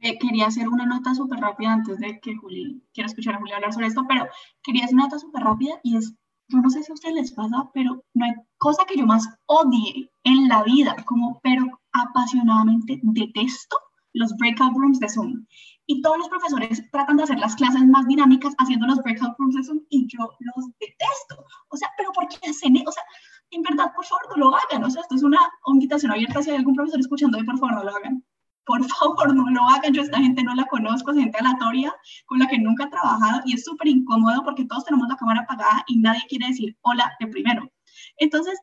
Eh, 0.00 0.18
quería 0.18 0.46
hacer 0.46 0.68
una 0.68 0.86
nota 0.86 1.12
súper 1.14 1.40
rápida 1.40 1.72
antes 1.72 1.98
de 1.98 2.20
que 2.20 2.36
Juli, 2.36 2.82
quiero 2.92 3.08
escuchar 3.08 3.34
a 3.34 3.38
Julia 3.38 3.56
hablar 3.56 3.72
sobre 3.72 3.88
esto, 3.88 4.04
pero 4.08 4.28
quería 4.62 4.84
hacer 4.84 4.94
una 4.94 5.04
nota 5.04 5.18
súper 5.18 5.42
rápida 5.42 5.80
y 5.82 5.96
es 5.96 6.16
yo 6.48 6.58
no 6.58 6.70
sé 6.70 6.82
si 6.82 6.90
a 6.90 6.94
ustedes 6.94 7.14
les 7.14 7.32
pasa, 7.32 7.70
pero 7.74 8.02
no 8.14 8.24
hay 8.24 8.32
cosa 8.56 8.84
que 8.86 8.96
yo 8.96 9.06
más 9.06 9.28
odie 9.46 10.10
en 10.24 10.48
la 10.48 10.62
vida, 10.62 10.96
como, 11.04 11.40
pero 11.42 11.62
apasionadamente 11.92 13.00
detesto 13.02 13.76
los 14.14 14.34
breakout 14.36 14.74
rooms 14.74 14.98
de 14.98 15.08
Zoom. 15.10 15.46
Y 15.90 16.02
todos 16.02 16.18
los 16.18 16.28
profesores 16.28 16.84
tratan 16.92 17.16
de 17.16 17.22
hacer 17.22 17.38
las 17.38 17.56
clases 17.56 17.82
más 17.86 18.06
dinámicas 18.06 18.54
haciendo 18.58 18.86
los 18.86 18.98
breakout 19.02 19.34
rooms 19.38 19.56
y 19.88 20.06
yo 20.06 20.30
los 20.40 20.66
detesto. 20.78 21.42
O 21.68 21.76
sea, 21.78 21.88
pero 21.96 22.12
¿por 22.12 22.28
qué 22.28 22.50
hacen 22.50 22.76
eso? 22.76 22.90
O 22.90 22.92
sea, 22.92 23.02
en 23.50 23.62
verdad, 23.62 23.90
por 23.96 24.04
favor, 24.04 24.36
no 24.36 24.50
lo 24.50 24.54
hagan. 24.54 24.84
O 24.84 24.90
sea, 24.90 25.00
esto 25.00 25.14
es 25.14 25.22
una 25.22 25.40
invitación 25.66 26.12
abierta. 26.12 26.42
Si 26.42 26.50
hay 26.50 26.56
algún 26.56 26.74
profesor 26.74 27.00
escuchando, 27.00 27.38
por 27.38 27.58
favor, 27.58 27.76
no 27.76 27.84
lo 27.84 27.96
hagan. 27.96 28.22
Por 28.66 28.84
favor, 28.84 29.34
no 29.34 29.48
lo 29.48 29.66
hagan. 29.66 29.94
Yo 29.94 30.02
esta 30.02 30.18
gente 30.18 30.42
no 30.44 30.54
la 30.54 30.66
conozco, 30.66 31.10
es 31.12 31.16
gente 31.16 31.38
aleatoria 31.38 31.94
con 32.26 32.38
la 32.38 32.46
que 32.48 32.58
nunca 32.58 32.84
he 32.84 32.90
trabajado 32.90 33.40
y 33.46 33.54
es 33.54 33.64
súper 33.64 33.88
incómodo 33.88 34.44
porque 34.44 34.66
todos 34.66 34.84
tenemos 34.84 35.08
la 35.08 35.16
cámara 35.16 35.40
apagada 35.40 35.84
y 35.86 35.98
nadie 36.00 36.20
quiere 36.28 36.48
decir 36.48 36.76
hola 36.82 37.10
de 37.18 37.28
primero. 37.28 37.72
Entonces, 38.18 38.60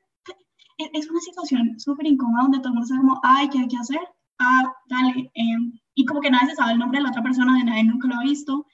e-, 0.78 0.92
es 0.94 1.10
una 1.10 1.20
situación 1.22 1.80
súper 1.80 2.06
incómoda 2.06 2.44
donde 2.44 2.60
todo 2.60 2.68
el 2.68 2.74
mundo 2.76 2.86
está 2.86 2.98
como, 2.98 3.20
ay, 3.24 3.50
¿qué 3.50 3.60
hay 3.60 3.68
que 3.68 3.78
hacer? 3.78 4.02
Ah, 4.38 4.72
dale. 4.88 5.32
Eh, 5.34 5.58
y 5.96 6.06
como 6.06 6.22
que 6.22 6.30
nadie 6.30 6.50
se 6.50 6.56
sabe 6.56 6.74
el 6.74 6.80
nombre 6.80 7.00
de 7.00 7.04
la 7.04 7.10
otra 7.10 7.24
persona, 7.24 7.58
de 7.58 7.64
nadie 7.64 7.86
nunca 7.86 8.08
lo 8.08 8.16
ha 8.16 8.24
visto. 8.24 8.68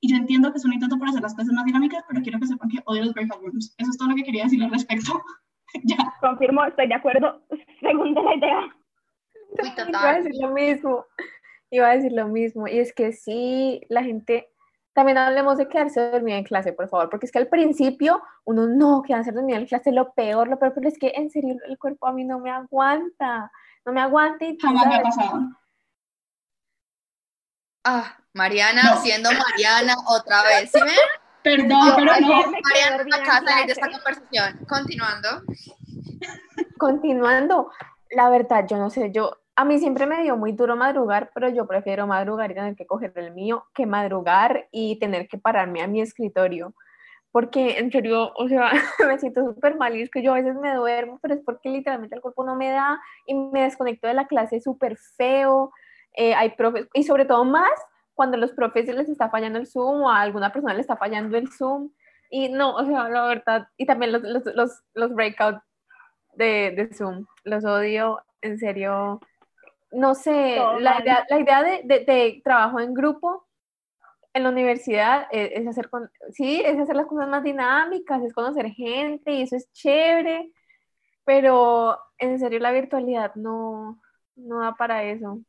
Y 0.00 0.10
yo 0.10 0.16
entiendo 0.16 0.52
que 0.52 0.58
es 0.58 0.64
un 0.64 0.74
intento 0.74 0.98
para 0.98 1.10
hacer 1.10 1.22
las 1.22 1.34
cosas 1.34 1.52
más 1.54 1.64
dinámicas, 1.64 2.04
pero 2.06 2.20
quiero 2.22 2.38
que 2.38 2.46
sepan 2.46 2.68
que 2.68 2.82
odio 2.84 3.04
los 3.04 3.14
breakout 3.14 3.42
rooms. 3.42 3.74
Eso 3.78 3.90
es 3.90 3.96
todo 3.96 4.10
lo 4.10 4.14
que 4.14 4.24
quería 4.24 4.44
decir 4.44 4.62
al 4.62 4.70
respecto. 4.70 5.20
ya. 5.84 5.96
Confirmo, 6.20 6.64
estoy 6.64 6.88
de 6.88 6.94
acuerdo. 6.94 7.42
Segundo 7.80 8.22
la 8.22 8.34
idea. 8.36 8.76
Iba 9.88 10.10
a 10.10 10.14
decir 10.16 10.34
lo 10.38 10.50
mismo. 10.50 11.04
Iba 11.70 11.88
a 11.88 11.96
decir 11.96 12.12
lo 12.12 12.28
mismo. 12.28 12.68
Y 12.68 12.78
es 12.78 12.92
que 12.92 13.12
sí, 13.12 13.80
la 13.88 14.04
gente. 14.04 14.48
También 14.92 15.18
hablemos 15.18 15.58
de 15.58 15.68
quedarse 15.68 16.10
dormida 16.10 16.38
en 16.38 16.44
clase, 16.44 16.72
por 16.72 16.88
favor, 16.88 17.10
porque 17.10 17.26
es 17.26 17.32
que 17.32 17.38
al 17.38 17.48
principio 17.48 18.22
uno 18.44 18.66
no, 18.66 19.02
quedarse 19.02 19.30
dormida 19.30 19.58
en 19.58 19.66
clase 19.66 19.92
lo 19.92 20.14
peor, 20.14 20.48
lo 20.48 20.58
peor, 20.58 20.72
pero 20.74 20.88
es 20.88 20.98
que 20.98 21.12
en 21.14 21.28
serio 21.28 21.54
el 21.68 21.78
cuerpo 21.78 22.06
a 22.06 22.14
mí 22.14 22.24
no 22.24 22.38
me 22.38 22.50
aguanta, 22.50 23.50
no 23.84 23.92
me 23.92 24.00
aguanta. 24.00 24.46
Y 24.46 24.56
Jamás 24.58 24.86
me 24.86 24.94
ha 24.94 25.02
pasado. 25.02 25.50
Ah, 27.88 28.16
Mariana 28.32 28.96
siendo 28.96 29.30
Mariana 29.30 29.94
otra 30.08 30.42
vez, 30.42 30.72
¿sí 30.72 30.80
ven? 30.80 30.94
Perdón, 31.44 31.92
pero 31.94 32.12
no. 32.20 32.42
Mariana 32.50 33.16
acá 33.16 33.44
salir 33.44 33.66
de 33.66 33.72
esta 33.72 33.90
conversación. 33.92 34.66
Continuando. 34.68 35.28
Continuando, 36.78 37.70
la 38.10 38.28
verdad, 38.28 38.66
yo 38.66 38.76
no 38.76 38.90
sé, 38.90 39.12
yo, 39.12 39.38
a 39.54 39.64
mí 39.64 39.78
siempre 39.78 40.06
me 40.06 40.20
dio 40.22 40.36
muy 40.36 40.50
duro 40.50 40.74
madrugar, 40.74 41.30
pero 41.32 41.48
yo 41.48 41.68
prefiero 41.68 42.08
madrugar 42.08 42.50
y 42.50 42.54
tener 42.54 42.74
que 42.74 42.86
coger 42.86 43.12
el 43.14 43.32
mío 43.32 43.64
que 43.72 43.86
madrugar 43.86 44.66
y 44.72 44.98
tener 44.98 45.28
que 45.28 45.38
pararme 45.38 45.80
a 45.80 45.86
mi 45.86 46.00
escritorio. 46.00 46.74
Porque 47.30 47.78
en 47.78 47.92
serio, 47.92 48.32
o 48.34 48.48
sea, 48.48 48.72
me 49.06 49.16
siento 49.20 49.44
súper 49.44 49.76
mal 49.76 49.94
y 49.94 50.02
es 50.02 50.10
que 50.10 50.22
yo 50.22 50.32
a 50.32 50.40
veces 50.40 50.56
me 50.56 50.74
duermo, 50.74 51.20
pero 51.22 51.34
es 51.34 51.40
porque 51.44 51.68
literalmente 51.68 52.16
el 52.16 52.20
cuerpo 52.20 52.44
no 52.44 52.56
me 52.56 52.70
da 52.70 53.00
y 53.26 53.34
me 53.34 53.62
desconecto 53.62 54.08
de 54.08 54.14
la 54.14 54.26
clase 54.26 54.60
súper 54.60 54.96
feo. 55.16 55.70
Eh, 56.16 56.34
hay 56.34 56.50
profes, 56.50 56.88
y 56.94 57.02
sobre 57.04 57.26
todo 57.26 57.44
más 57.44 57.70
cuando 58.14 58.38
los 58.38 58.52
profes 58.52 58.86
les 58.86 59.08
está 59.08 59.28
fallando 59.28 59.58
el 59.58 59.66
Zoom 59.66 60.02
o 60.02 60.10
a 60.10 60.22
alguna 60.22 60.50
persona 60.50 60.74
le 60.74 60.80
está 60.80 60.96
fallando 60.96 61.36
el 61.36 61.52
Zoom. 61.52 61.90
Y 62.30 62.48
no, 62.48 62.74
o 62.74 62.84
sea, 62.84 63.08
la 63.08 63.26
verdad, 63.26 63.68
y 63.76 63.86
también 63.86 64.12
los, 64.12 64.22
los, 64.22 64.44
los, 64.46 64.82
los 64.94 65.14
breakouts 65.14 65.62
de, 66.34 66.72
de, 66.76 66.94
Zoom, 66.94 67.26
los 67.44 67.64
odio, 67.64 68.20
en 68.40 68.58
serio. 68.58 69.20
No 69.92 70.14
sé, 70.14 70.58
la 70.80 71.00
idea, 71.00 71.26
la 71.28 71.38
idea 71.38 71.62
de, 71.62 71.82
de, 71.84 72.04
de, 72.04 72.40
trabajo 72.42 72.80
en 72.80 72.94
grupo 72.94 73.46
en 74.32 74.42
la 74.42 74.50
universidad 74.50 75.28
es, 75.30 75.50
es, 75.52 75.66
hacer, 75.66 75.88
con, 75.88 76.10
sí, 76.32 76.60
es 76.64 76.78
hacer 76.78 76.96
las 76.96 77.06
cosas 77.06 77.28
más 77.28 77.42
dinámicas, 77.42 78.22
es 78.22 78.34
conocer 78.34 78.70
gente 78.70 79.32
y 79.32 79.42
eso 79.42 79.56
es 79.56 79.70
chévere, 79.72 80.50
pero 81.24 81.98
en 82.18 82.38
serio 82.38 82.58
la 82.58 82.72
virtualidad 82.72 83.34
no, 83.34 84.00
no 84.34 84.60
da 84.60 84.74
para 84.74 85.04
eso. 85.04 85.40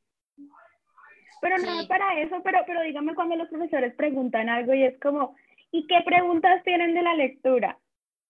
Pero 1.41 1.57
no 1.57 1.81
sí. 1.81 1.87
para 1.87 2.19
eso, 2.19 2.41
pero, 2.43 2.59
pero 2.65 2.81
dígame 2.81 3.15
cuando 3.15 3.35
los 3.35 3.47
profesores 3.49 3.93
preguntan 3.95 4.49
algo 4.49 4.73
y 4.73 4.83
es 4.83 4.99
como, 4.99 5.35
¿y 5.71 5.85
qué 5.87 6.01
preguntas 6.05 6.63
tienen 6.63 6.93
de 6.93 7.01
la 7.01 7.13
lectura? 7.13 7.77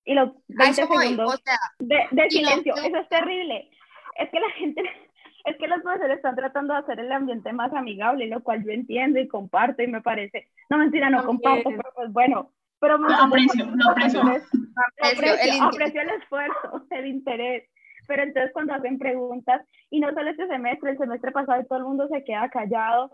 Y 0.06 0.14
los 0.14 0.32
20 0.48 0.86
voy, 0.86 0.98
segundos 1.04 1.34
o 1.34 1.38
sea, 1.38 1.58
de, 1.80 2.08
de 2.12 2.30
silencio, 2.30 2.74
no, 2.76 2.82
eso 2.82 2.98
es 2.98 3.10
terrible. 3.10 3.70
Es 4.16 4.30
que 4.30 4.40
la 4.40 4.50
gente, 4.52 4.82
es 5.46 5.58
que 5.58 5.68
los 5.68 5.82
profesores 5.82 6.18
están 6.18 6.36
tratando 6.36 6.74
de 6.74 6.80
hacer 6.80 7.00
el 7.00 7.12
ambiente 7.12 7.52
más 7.54 7.74
amigable, 7.74 8.28
lo 8.28 8.42
cual 8.42 8.64
yo 8.64 8.72
entiendo 8.72 9.20
y 9.20 9.28
comparto 9.28 9.82
y 9.84 9.88
me 9.88 10.02
parece, 10.02 10.50
no 10.70 10.78
mentira, 10.78 11.10
no 11.10 11.26
comparto, 11.26 11.70
pero 11.70 11.92
pues 11.96 12.12
bueno, 12.12 12.52
pero 12.80 13.00
me 13.00 13.10
lo 13.10 13.16
aprecio, 13.16 13.66
lo 13.66 13.90
aprecio. 13.90 14.22
Aprecio, 14.22 15.64
aprecio 15.64 16.02
el 16.02 16.10
esfuerzo, 16.10 16.86
el 16.92 17.08
interés 17.08 17.70
pero 18.08 18.24
entonces 18.24 18.52
cuando 18.54 18.74
hacen 18.74 18.98
preguntas, 18.98 19.62
y 19.90 20.00
no 20.00 20.14
solo 20.14 20.30
este 20.30 20.48
semestre, 20.48 20.92
el 20.92 20.98
semestre 20.98 21.32
pasado 21.32 21.64
todo 21.66 21.80
el 21.80 21.86
mundo 21.86 22.08
se 22.08 22.24
queda 22.24 22.50
callado, 22.50 23.12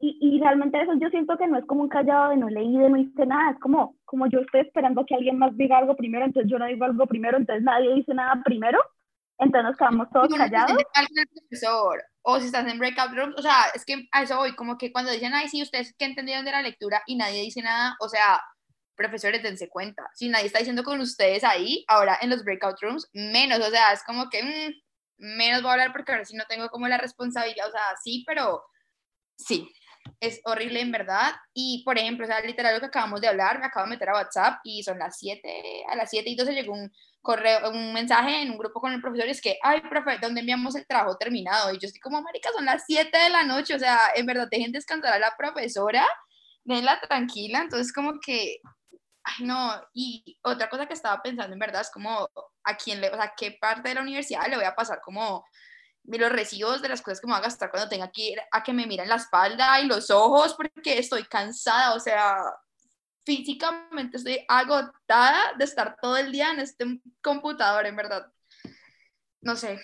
y, 0.00 0.18
y, 0.20 0.40
realmente 0.40 0.82
eso 0.82 0.92
yo 1.00 1.08
siento 1.08 1.38
que 1.38 1.46
no 1.46 1.56
es 1.56 1.64
como 1.66 1.82
un 1.82 1.88
callado 1.88 2.30
de 2.30 2.36
no 2.36 2.48
leí, 2.48 2.76
de 2.76 2.90
no 2.90 2.96
hice 2.96 3.24
nada, 3.24 3.52
es 3.52 3.58
como, 3.60 3.96
como 4.04 4.26
yo 4.26 4.40
estoy 4.40 4.62
esperando 4.62 5.06
que 5.06 5.14
alguien 5.14 5.38
más 5.38 5.56
diga 5.56 5.78
algo 5.78 5.96
primero, 5.96 6.24
entonces 6.24 6.50
yo 6.50 6.58
no 6.58 6.66
digo 6.66 6.84
algo 6.84 7.06
primero, 7.06 7.38
entonces 7.38 7.62
nadie 7.64 7.94
dice 7.94 8.12
nada 8.12 8.42
primero, 8.44 8.80
entonces 9.38 9.70
nos 9.70 9.76
quedamos 9.76 10.10
todos 10.10 10.30
no, 10.30 10.36
callados. 10.36 10.72
El 10.72 11.26
profesor, 11.28 12.02
o 12.22 12.40
si 12.40 12.46
estás 12.46 12.70
en 12.70 12.78
breakout 12.78 13.12
rooms, 13.14 13.34
o 13.38 13.42
sea, 13.42 13.54
es 13.74 13.84
que 13.84 14.06
a 14.12 14.22
eso 14.22 14.36
voy, 14.36 14.54
como 14.54 14.76
que 14.78 14.92
cuando 14.92 15.12
dicen, 15.12 15.32
ay, 15.32 15.48
sí, 15.48 15.62
ustedes 15.62 15.94
que 15.96 16.04
entendieron 16.04 16.44
de 16.44 16.52
la 16.52 16.62
lectura 16.62 17.02
y 17.06 17.16
nadie 17.16 17.42
dice 17.42 17.62
nada, 17.62 17.96
o 18.00 18.08
sea, 18.08 18.40
profesores, 18.96 19.42
dense 19.42 19.68
cuenta. 19.68 20.08
Si 20.14 20.28
nadie 20.28 20.46
está 20.46 20.58
diciendo 20.58 20.84
con 20.84 21.00
ustedes 21.00 21.44
ahí, 21.44 21.84
ahora 21.88 22.18
en 22.20 22.30
los 22.30 22.44
breakout 22.44 22.80
rooms, 22.80 23.08
menos, 23.12 23.60
o 23.60 23.70
sea, 23.70 23.92
es 23.92 24.02
como 24.04 24.28
que 24.30 24.42
mmm, 24.42 24.72
menos 25.36 25.62
voy 25.62 25.70
a 25.70 25.72
hablar 25.72 25.92
porque 25.92 26.12
ahora 26.12 26.24
sí 26.24 26.36
no 26.36 26.44
tengo 26.48 26.68
como 26.68 26.88
la 26.88 26.98
responsabilidad, 26.98 27.68
o 27.68 27.72
sea, 27.72 27.82
sí, 28.02 28.24
pero 28.26 28.62
sí, 29.36 29.68
es 30.20 30.40
horrible 30.44 30.80
en 30.80 30.92
verdad. 30.92 31.34
Y 31.52 31.82
por 31.84 31.98
ejemplo, 31.98 32.24
o 32.24 32.28
sea, 32.28 32.40
literal 32.40 32.74
lo 32.74 32.80
que 32.80 32.86
acabamos 32.86 33.20
de 33.20 33.28
hablar, 33.28 33.58
me 33.58 33.66
acabo 33.66 33.86
de 33.86 33.90
meter 33.90 34.10
a 34.10 34.14
WhatsApp 34.14 34.60
y 34.64 34.82
son 34.82 34.98
las 34.98 35.18
7, 35.18 35.84
a 35.88 35.96
las 35.96 36.10
7 36.10 36.28
y 36.28 36.36
12 36.36 36.52
llegó 36.52 36.74
un 36.74 36.92
correo, 37.22 37.70
un 37.70 37.92
mensaje 37.94 38.42
en 38.42 38.50
un 38.50 38.58
grupo 38.58 38.80
con 38.80 38.92
el 38.92 39.00
profesor 39.00 39.26
y 39.28 39.30
es 39.30 39.40
que, 39.40 39.58
ay, 39.62 39.80
profe, 39.88 40.18
¿dónde 40.20 40.40
enviamos 40.40 40.76
el 40.76 40.86
trabajo 40.86 41.16
terminado? 41.16 41.72
Y 41.72 41.78
yo 41.78 41.86
estoy 41.86 42.00
como, 42.00 42.20
marica, 42.22 42.50
son 42.52 42.66
las 42.66 42.84
7 42.86 43.16
de 43.16 43.30
la 43.30 43.44
noche, 43.44 43.74
o 43.74 43.78
sea, 43.78 43.98
en 44.14 44.26
verdad, 44.26 44.48
dejen 44.50 44.72
descansar 44.72 45.14
a 45.14 45.18
la 45.18 45.34
profesora, 45.36 46.06
denla 46.64 47.00
tranquila, 47.00 47.62
entonces 47.62 47.92
como 47.92 48.20
que 48.20 48.58
ay 49.24 49.46
no, 49.46 49.72
y 49.92 50.38
otra 50.42 50.68
cosa 50.68 50.86
que 50.86 50.94
estaba 50.94 51.22
pensando 51.22 51.52
en 51.52 51.58
verdad 51.58 51.80
es 51.80 51.90
como 51.90 52.28
a 52.62 52.76
quién 52.76 53.00
le, 53.00 53.10
o 53.10 53.16
sea, 53.16 53.32
qué 53.36 53.56
parte 53.60 53.88
de 53.88 53.94
la 53.96 54.02
universidad 54.02 54.46
le 54.48 54.56
voy 54.56 54.64
a 54.64 54.74
pasar 54.74 55.00
como 55.00 55.44
los 56.04 56.32
recibos 56.32 56.82
de 56.82 56.90
las 56.90 57.02
cosas 57.02 57.20
que 57.20 57.26
me 57.26 57.32
voy 57.32 57.40
a 57.40 57.44
gastar 57.44 57.70
cuando 57.70 57.88
tenga 57.88 58.10
que 58.10 58.32
ir 58.32 58.38
a 58.52 58.62
que 58.62 58.72
me 58.72 58.86
miren 58.86 59.08
la 59.08 59.16
espalda 59.16 59.80
y 59.80 59.86
los 59.86 60.10
ojos 60.10 60.54
porque 60.54 60.98
estoy 60.98 61.24
cansada, 61.24 61.94
o 61.94 62.00
sea, 62.00 62.36
físicamente 63.24 64.18
estoy 64.18 64.44
agotada 64.48 65.54
de 65.56 65.64
estar 65.64 65.96
todo 66.00 66.16
el 66.16 66.30
día 66.30 66.52
en 66.52 66.60
este 66.60 66.84
computador, 67.22 67.86
en 67.86 67.96
verdad. 67.96 68.26
No 69.40 69.56
sé. 69.56 69.78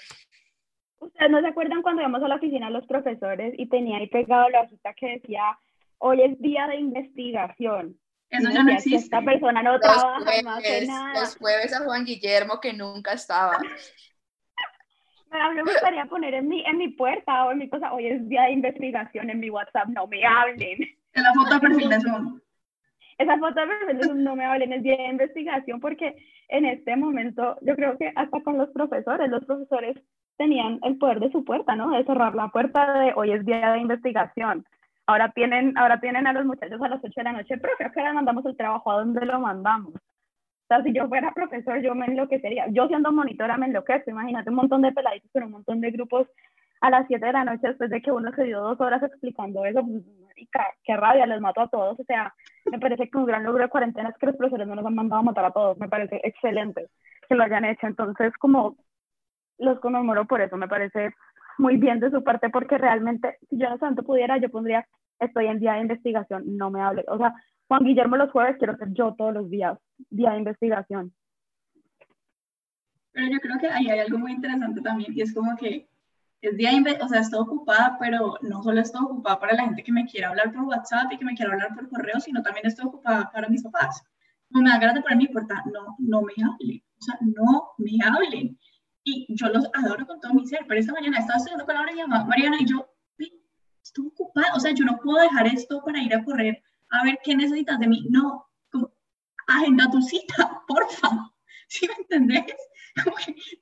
¿Ustedes 0.98 1.30
no 1.30 1.40
se 1.40 1.46
acuerdan 1.46 1.82
cuando 1.82 2.02
íbamos 2.02 2.22
a 2.22 2.28
la 2.28 2.36
oficina 2.36 2.68
los 2.68 2.86
profesores 2.86 3.54
y 3.56 3.68
tenía 3.68 3.98
ahí 3.98 4.08
pegado 4.08 4.50
la 4.50 4.62
hojita 4.62 4.92
que 4.94 5.18
decía, 5.18 5.58
hoy 5.98 6.22
es 6.22 6.38
día 6.40 6.66
de 6.66 6.76
investigación? 6.76 7.99
Eso 8.30 8.50
ya 8.50 8.62
no 8.62 8.70
existe. 8.70 8.96
Esta 8.96 9.22
persona 9.22 9.62
no 9.62 9.72
los 9.72 9.80
trabaja, 9.80 10.20
jueves, 10.20 10.88
nada. 10.88 11.20
Los 11.20 11.36
jueves 11.36 11.74
a 11.74 11.84
Juan 11.84 12.04
Guillermo 12.04 12.60
que 12.60 12.72
nunca 12.72 13.12
estaba. 13.12 13.58
A 15.32 15.48
mí 15.50 15.56
me 15.56 15.62
gustaría 15.62 16.06
poner 16.06 16.34
en 16.34 16.48
mi, 16.48 16.64
en 16.66 16.76
mi 16.76 16.88
puerta 16.88 17.44
o 17.44 17.52
en 17.52 17.58
mi 17.58 17.68
cosa, 17.68 17.92
hoy 17.92 18.06
es 18.06 18.28
día 18.28 18.42
de 18.42 18.50
investigación 18.50 19.30
en 19.30 19.38
mi 19.38 19.48
WhatsApp, 19.48 19.86
no 19.88 20.08
me 20.08 20.24
hablen. 20.24 20.78
En 21.12 21.22
la 21.22 21.32
foto 21.34 21.54
de 21.54 21.60
perfil 21.60 21.88
de 21.88 22.00
Zoom. 22.00 22.40
Esa 23.16 23.38
foto 23.38 23.60
de 23.60 23.66
perfil 23.68 23.98
de 23.98 24.04
Zoom 24.08 24.22
no 24.24 24.34
me 24.34 24.44
hablen, 24.44 24.72
es 24.72 24.82
día 24.82 24.96
de 24.96 25.06
investigación 25.06 25.78
porque 25.78 26.16
en 26.48 26.64
este 26.64 26.96
momento 26.96 27.58
yo 27.62 27.76
creo 27.76 27.96
que 27.96 28.12
hasta 28.16 28.42
con 28.42 28.58
los 28.58 28.70
profesores, 28.70 29.30
los 29.30 29.44
profesores 29.44 29.96
tenían 30.36 30.80
el 30.82 30.98
poder 30.98 31.20
de 31.20 31.30
su 31.30 31.44
puerta, 31.44 31.76
¿no? 31.76 31.90
De 31.90 32.04
cerrar 32.04 32.34
la 32.34 32.48
puerta 32.48 32.98
de 32.98 33.12
hoy 33.14 33.30
es 33.30 33.44
día 33.46 33.72
de 33.72 33.78
investigación. 33.78 34.66
Ahora 35.10 35.32
tienen, 35.32 35.76
ahora 35.76 35.98
tienen 35.98 36.28
a 36.28 36.32
los 36.32 36.44
muchachos 36.44 36.80
a 36.80 36.88
las 36.88 37.02
8 37.02 37.12
de 37.16 37.24
la 37.24 37.32
noche, 37.32 37.58
profe, 37.58 37.84
¿a 37.84 37.90
qué 37.90 38.00
hora 38.00 38.12
mandamos 38.12 38.46
el 38.46 38.56
trabajo? 38.56 38.92
¿A 38.92 38.98
dónde 38.98 39.26
lo 39.26 39.40
mandamos? 39.40 39.92
O 39.92 40.66
sea, 40.68 40.84
si 40.84 40.92
yo 40.92 41.08
fuera 41.08 41.32
profesor, 41.34 41.82
yo 41.82 41.96
me 41.96 42.06
enloquecería. 42.06 42.66
Yo 42.68 42.86
siendo 42.86 43.10
monitora 43.10 43.56
me 43.56 43.66
enloquezco. 43.66 44.08
Imagínate 44.08 44.50
un 44.50 44.54
montón 44.54 44.82
de 44.82 44.92
peladitos 44.92 45.28
con 45.32 45.42
un 45.42 45.50
montón 45.50 45.80
de 45.80 45.90
grupos 45.90 46.28
a 46.80 46.90
las 46.90 47.08
7 47.08 47.26
de 47.26 47.32
la 47.32 47.44
noche 47.44 47.66
después 47.66 47.90
de 47.90 48.00
que 48.00 48.12
uno 48.12 48.30
se 48.36 48.44
dio 48.44 48.60
dos 48.60 48.80
horas 48.80 49.02
explicando 49.02 49.64
eso. 49.64 49.82
Pues, 49.82 50.04
qué 50.84 50.96
rabia, 50.96 51.26
les 51.26 51.40
mato 51.40 51.62
a 51.62 51.68
todos. 51.68 51.98
O 51.98 52.04
sea, 52.04 52.32
me 52.66 52.78
parece 52.78 53.10
que 53.10 53.18
un 53.18 53.26
gran 53.26 53.42
logro 53.42 53.64
de 53.64 53.68
cuarentena 53.68 54.10
es 54.10 54.16
que 54.16 54.26
los 54.26 54.36
profesores 54.36 54.68
no 54.68 54.76
nos 54.76 54.86
han 54.86 54.94
mandado 54.94 55.22
a 55.22 55.24
matar 55.24 55.46
a 55.46 55.50
todos. 55.50 55.76
Me 55.78 55.88
parece 55.88 56.20
excelente 56.22 56.86
que 57.28 57.34
lo 57.34 57.42
hayan 57.42 57.64
hecho. 57.64 57.88
Entonces, 57.88 58.32
como 58.36 58.76
los 59.58 59.80
conmemoro 59.80 60.24
por 60.26 60.40
eso, 60.40 60.56
me 60.56 60.68
parece 60.68 61.14
muy 61.60 61.76
bien 61.76 62.00
de 62.00 62.10
su 62.10 62.24
parte 62.24 62.48
porque 62.50 62.78
realmente, 62.78 63.38
si 63.48 63.58
yo 63.58 63.68
no 63.68 63.78
tanto 63.78 64.02
pudiera, 64.02 64.38
yo 64.38 64.48
pondría, 64.48 64.86
estoy 65.20 65.46
en 65.46 65.60
día 65.60 65.74
de 65.74 65.82
investigación, 65.82 66.42
no 66.56 66.70
me 66.70 66.80
hable. 66.80 67.04
O 67.08 67.18
sea, 67.18 67.34
Juan 67.68 67.84
Guillermo 67.84 68.16
los 68.16 68.30
jueves 68.32 68.56
quiero 68.58 68.76
ser 68.76 68.88
yo 68.92 69.14
todos 69.16 69.32
los 69.32 69.48
días, 69.48 69.78
día 70.08 70.30
de 70.30 70.38
investigación. 70.38 71.14
Pero 73.12 73.28
yo 73.28 73.38
creo 73.40 73.58
que 73.58 73.68
ahí 73.68 73.88
hay 73.90 74.00
algo 74.00 74.18
muy 74.18 74.32
interesante 74.32 74.80
también 74.80 75.12
y 75.14 75.20
es 75.20 75.34
como 75.34 75.56
que 75.56 75.88
es 76.42 76.56
día, 76.56 76.70
o 77.02 77.08
sea, 77.08 77.20
estoy 77.20 77.40
ocupada, 77.40 77.96
pero 78.00 78.38
no 78.42 78.62
solo 78.62 78.80
estoy 78.80 79.02
ocupada 79.04 79.38
para 79.38 79.54
la 79.54 79.64
gente 79.64 79.82
que 79.82 79.92
me 79.92 80.06
quiera 80.06 80.30
hablar 80.30 80.52
por 80.52 80.64
WhatsApp 80.64 81.12
y 81.12 81.18
que 81.18 81.24
me 81.24 81.34
quiera 81.34 81.52
hablar 81.52 81.74
por 81.74 81.88
correo, 81.90 82.18
sino 82.18 82.42
también 82.42 82.66
estoy 82.66 82.86
ocupada 82.86 83.30
para 83.30 83.48
mis 83.48 83.62
papás. 83.62 84.02
No 84.48 84.62
me 84.62 84.70
da 84.70 84.78
ganas 84.78 84.94
de 84.94 85.02
poner 85.02 85.18
mi 85.18 85.28
puerta, 85.28 85.62
no, 85.72 85.96
no 85.98 86.22
me 86.22 86.32
hablen, 86.42 86.82
o 86.98 87.02
sea, 87.02 87.18
no 87.20 87.68
me 87.78 87.92
hablen. 88.04 88.58
Y 89.04 89.26
yo 89.34 89.48
los 89.48 89.70
adoro 89.74 90.06
con 90.06 90.20
todo 90.20 90.34
mi 90.34 90.46
ser, 90.46 90.60
pero 90.66 90.80
esta 90.80 90.92
mañana 90.92 91.18
estaba 91.18 91.36
estudiando 91.36 91.66
con 91.66 91.76
y 91.76 92.26
Mariana 92.26 92.56
y 92.58 92.66
yo, 92.66 92.89
estoy 93.90 94.06
ocupada, 94.06 94.54
o 94.54 94.60
sea, 94.60 94.72
yo 94.72 94.84
no 94.84 94.98
puedo 95.02 95.20
dejar 95.20 95.46
esto 95.46 95.82
para 95.84 96.02
ir 96.02 96.14
a 96.14 96.24
correr 96.24 96.62
a 96.90 97.04
ver 97.04 97.18
qué 97.22 97.36
necesitas 97.36 97.78
de 97.78 97.88
mí. 97.88 98.06
No, 98.10 98.46
como, 98.70 98.92
agenda 99.46 99.90
tu 99.90 100.00
cita, 100.02 100.62
porfa. 100.68 101.32
¿Sí 101.68 101.86
me 101.86 101.94
entendés? 102.02 102.56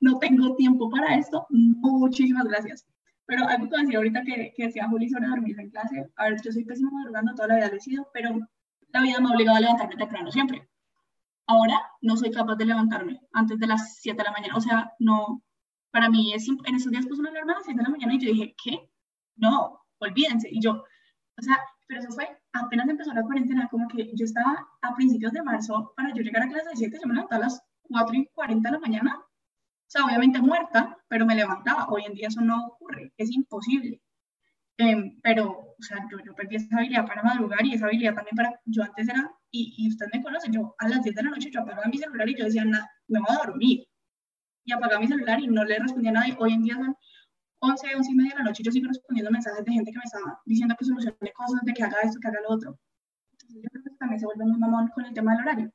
no 0.01 0.17
tengo 0.17 0.55
tiempo 0.55 0.89
para 0.89 1.15
esto. 1.15 1.45
Muchísimas 1.49 2.45
gracias. 2.45 2.85
Pero 3.25 3.47
algo 3.47 3.69
que 3.69 3.77
decir 3.77 3.95
ahorita 3.95 4.23
que, 4.23 4.53
que 4.55 4.65
decía 4.65 4.87
Juli 4.89 5.09
sobre 5.09 5.27
dormir 5.27 5.59
en 5.59 5.69
clase. 5.69 6.09
A 6.15 6.29
ver, 6.29 6.41
yo 6.43 6.51
soy 6.51 6.65
pésimo 6.65 6.91
madrugando, 6.91 7.35
toda 7.35 7.49
la 7.49 7.55
vida 7.55 7.67
lo 7.69 7.75
he 7.75 7.79
sido, 7.79 8.09
pero 8.11 8.39
la 8.91 9.01
vida 9.01 9.19
me 9.19 9.29
ha 9.29 9.31
obligado 9.33 9.57
a 9.57 9.61
levantarme 9.61 9.97
temprano 9.97 10.31
siempre. 10.31 10.67
Ahora 11.45 11.79
no 12.01 12.17
soy 12.17 12.31
capaz 12.31 12.55
de 12.55 12.65
levantarme 12.65 13.19
antes 13.33 13.59
de 13.59 13.67
las 13.67 13.99
7 13.99 14.17
de 14.17 14.23
la 14.23 14.31
mañana. 14.31 14.55
O 14.55 14.61
sea, 14.61 14.93
no, 14.97 15.43
para 15.91 16.09
mí 16.09 16.33
es, 16.33 16.47
en 16.47 16.75
esos 16.75 16.91
días 16.91 17.05
puse 17.05 17.21
una 17.21 17.29
alarma 17.29 17.53
a 17.53 17.55
las 17.57 17.65
7 17.65 17.77
de 17.77 17.83
la 17.83 17.89
mañana 17.89 18.15
y 18.15 18.19
yo 18.19 18.31
dije, 18.31 18.55
¿qué? 18.63 18.89
No, 19.35 19.78
olvídense. 19.99 20.49
Y 20.51 20.61
yo, 20.61 20.71
o 20.71 21.41
sea, 21.41 21.57
pero 21.87 22.01
eso 22.01 22.11
fue, 22.11 22.27
apenas 22.53 22.87
empezó 22.87 23.13
la 23.13 23.23
cuarentena, 23.23 23.67
como 23.69 23.87
que 23.87 24.11
yo 24.15 24.25
estaba 24.25 24.67
a 24.81 24.95
principios 24.95 25.31
de 25.33 25.41
marzo, 25.41 25.93
para 25.95 26.13
yo 26.13 26.21
llegar 26.21 26.43
a 26.43 26.49
clase 26.49 26.69
de 26.69 26.75
7, 26.75 26.99
yo 27.01 27.07
me 27.07 27.15
levantaba 27.15 27.43
a 27.43 27.45
las 27.45 27.61
4 27.81 28.15
y 28.15 28.27
40 28.27 28.69
de 28.69 28.73
la 28.73 28.79
mañana, 28.79 29.17
o 29.17 29.91
sea, 29.91 30.05
obviamente 30.05 30.39
muerta, 30.39 30.95
pero 31.07 31.25
me 31.25 31.35
levantaba. 31.35 31.87
Hoy 31.89 32.03
en 32.05 32.13
día 32.13 32.27
eso 32.27 32.41
no 32.41 32.67
ocurre, 32.67 33.11
es 33.17 33.31
imposible. 33.31 34.01
Em, 34.77 35.19
pero, 35.23 35.49
o 35.49 35.81
sea, 35.81 35.97
yo, 36.11 36.19
yo, 36.23 36.35
perdí 36.35 36.57
esa 36.57 36.77
habilidad 36.77 37.07
para 37.07 37.23
madrugar 37.23 37.65
y 37.65 37.73
esa 37.73 37.87
habilidad 37.87 38.13
también 38.13 38.35
para, 38.35 38.61
yo 38.65 38.83
antes 38.83 39.09
era, 39.09 39.31
y, 39.51 39.73
y 39.77 39.89
usted 39.89 40.05
me 40.13 40.21
conoce, 40.21 40.49
yo 40.51 40.75
a 40.77 40.87
las 40.87 41.01
10 41.03 41.15
de 41.15 41.23
la 41.23 41.31
noche 41.31 41.49
yo 41.51 41.61
apagaba 41.61 41.87
mi 41.87 41.97
celular 41.97 42.29
y 42.29 42.37
yo 42.37 42.45
decía, 42.45 42.65
nada, 42.65 42.87
me 43.07 43.19
voy 43.19 43.29
a 43.35 43.45
dormir. 43.45 43.87
Y 44.63 44.71
apagaba 44.71 45.01
mi 45.01 45.07
celular 45.07 45.39
y 45.39 45.47
no 45.47 45.63
le 45.65 45.79
respondía 45.79 46.11
a 46.11 46.13
nadie. 46.13 46.35
Hoy 46.39 46.53
en 46.53 46.63
día 46.63 46.75
son 46.75 46.95
11, 47.59 47.95
11 47.95 48.11
y 48.11 48.15
media 48.15 48.31
de 48.31 48.39
la 48.39 48.45
noche 48.45 48.63
yo 48.63 48.71
sigo 48.71 48.87
respondiendo 48.87 49.31
mensajes 49.31 49.65
de 49.65 49.71
gente 49.71 49.91
que 49.91 49.97
me 49.97 50.03
estaba 50.03 50.41
diciendo 50.45 50.75
que 50.77 50.85
solucione 50.85 51.33
cosas, 51.33 51.61
de 51.63 51.73
que 51.73 51.83
haga 51.83 51.99
esto, 52.03 52.19
que 52.19 52.27
haga 52.27 52.39
lo 52.41 52.55
otro. 52.55 52.79
Entonces 53.31 53.61
yo 53.63 53.69
creo 53.69 53.83
que 53.83 53.89
también 53.99 54.19
se 54.19 54.25
vuelve 54.25 54.45
muy 54.45 54.59
mamón 54.59 54.87
con 54.89 55.05
el 55.05 55.13
tema 55.13 55.33
del 55.33 55.41
horario. 55.41 55.71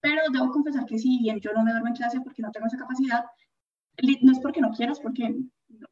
Pero 0.00 0.22
debo 0.32 0.50
confesar 0.50 0.86
que 0.86 0.98
si 0.98 1.18
bien 1.18 1.40
yo 1.40 1.52
no 1.52 1.62
me 1.62 1.72
duermo 1.72 1.88
en 1.88 1.94
clase 1.94 2.20
porque 2.20 2.42
no 2.42 2.50
tengo 2.50 2.66
esa 2.66 2.78
capacidad, 2.78 3.24
no 4.22 4.32
es 4.32 4.38
porque 4.40 4.60
no 4.60 4.70
quiero, 4.70 4.92
es 4.92 5.00
porque 5.00 5.34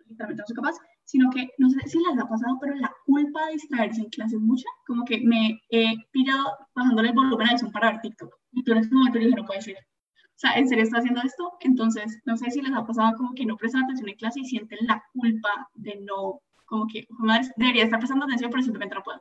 literalmente 0.06 0.42
no 0.42 0.46
soy 0.46 0.56
capaz, 0.56 0.76
sino 1.04 1.30
que 1.30 1.50
no 1.58 1.68
sé 1.70 1.80
si 1.86 1.98
les 1.98 2.18
ha 2.18 2.28
pasado, 2.28 2.58
pero 2.60 2.74
la 2.76 2.90
culpa 3.04 3.46
de 3.46 3.52
distraerse 3.52 4.00
en 4.00 4.08
clase 4.08 4.36
es 4.36 4.42
mucha, 4.42 4.68
como 4.86 5.04
que 5.04 5.20
me 5.20 5.60
he 5.70 5.94
pillado 6.10 6.56
bajándole 6.74 7.10
el 7.10 7.14
volumen 7.14 7.48
al 7.48 7.58
Zoom 7.58 7.72
para 7.72 7.92
ver 7.92 8.00
TikTok. 8.00 8.34
Y 8.52 8.62
tú 8.62 8.72
en 8.72 8.78
ese 8.78 8.94
momento 8.94 9.18
dije, 9.18 9.34
no 9.36 9.44
puede 9.44 9.62
ser. 9.62 9.76
O 10.38 10.40
sea, 10.40 10.52
¿en 10.52 10.68
serio 10.68 10.84
está 10.84 10.98
haciendo 10.98 11.20
esto? 11.20 11.58
Entonces, 11.62 12.22
no 12.24 12.36
sé 12.36 12.52
si 12.52 12.62
les 12.62 12.72
ha 12.72 12.86
pasado 12.86 13.16
como 13.16 13.34
que 13.34 13.44
no 13.44 13.56
prestan 13.56 13.82
atención 13.82 14.08
en 14.08 14.14
clase 14.14 14.38
y 14.38 14.44
sienten 14.44 14.78
la 14.86 15.02
culpa 15.12 15.68
de 15.74 15.96
no, 15.96 16.42
como 16.64 16.86
que, 16.86 17.08
debería 17.56 17.82
estar 17.82 17.98
prestando 17.98 18.24
atención, 18.24 18.48
pero 18.48 18.62
simplemente 18.62 18.94
no 18.94 19.02
puedo. 19.02 19.20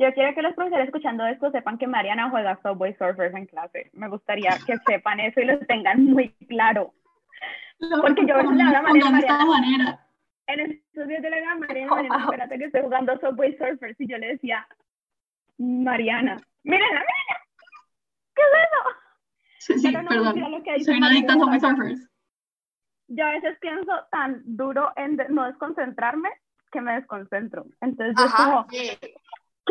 Yo 0.00 0.12
quiero 0.12 0.34
que 0.34 0.42
los 0.42 0.54
profesores 0.54 0.86
escuchando 0.86 1.24
esto 1.24 1.52
sepan 1.52 1.78
que 1.78 1.86
Mariana 1.86 2.30
juega 2.30 2.58
Subway 2.62 2.94
Surfers 2.94 3.32
en 3.32 3.46
clase. 3.46 3.90
Me 3.92 4.08
gustaría 4.08 4.58
que 4.66 4.76
sepan 4.86 5.20
eso 5.20 5.40
y 5.40 5.44
lo 5.44 5.60
tengan 5.60 6.04
muy 6.04 6.30
claro. 6.48 6.92
Porque 8.00 8.26
yo 8.26 8.42
le 8.42 8.62
hago 8.62 8.76
a 8.78 8.82
Mariana, 8.82 10.00
en 10.48 10.60
estos 10.72 11.06
días 11.06 11.22
de 11.22 11.30
digo 11.30 11.46
Mariana, 11.60 11.94
Mariana, 11.94 12.24
espérate 12.24 12.58
que 12.58 12.64
estoy 12.64 12.82
jugando 12.82 13.20
Subway 13.20 13.56
Surfers 13.56 14.00
y 14.00 14.08
yo 14.08 14.18
le 14.18 14.32
decía, 14.32 14.66
Mariana, 15.58 16.42
mírenla, 16.64 16.88
mírenla, 16.88 17.36
¿qué 18.34 18.42
es 18.42 18.48
eso? 18.48 19.01
Sí, 19.62 19.78
sí, 19.78 19.92
perdón. 19.92 20.34
Soy 20.84 20.96
una 20.96 21.06
adicta 21.06 21.34
a 21.34 21.60
Surfers. 21.60 22.08
Yo 23.06 23.24
a 23.24 23.30
veces 23.30 23.56
pienso 23.60 23.92
tan 24.10 24.42
duro 24.44 24.90
en 24.96 25.16
no 25.28 25.46
desconcentrarme 25.46 26.28
que 26.72 26.80
me 26.80 26.94
desconcentro. 26.94 27.66
Entonces, 27.80 28.16
yo 28.18 28.24
como, 28.36 28.66
¿qué 28.66 28.98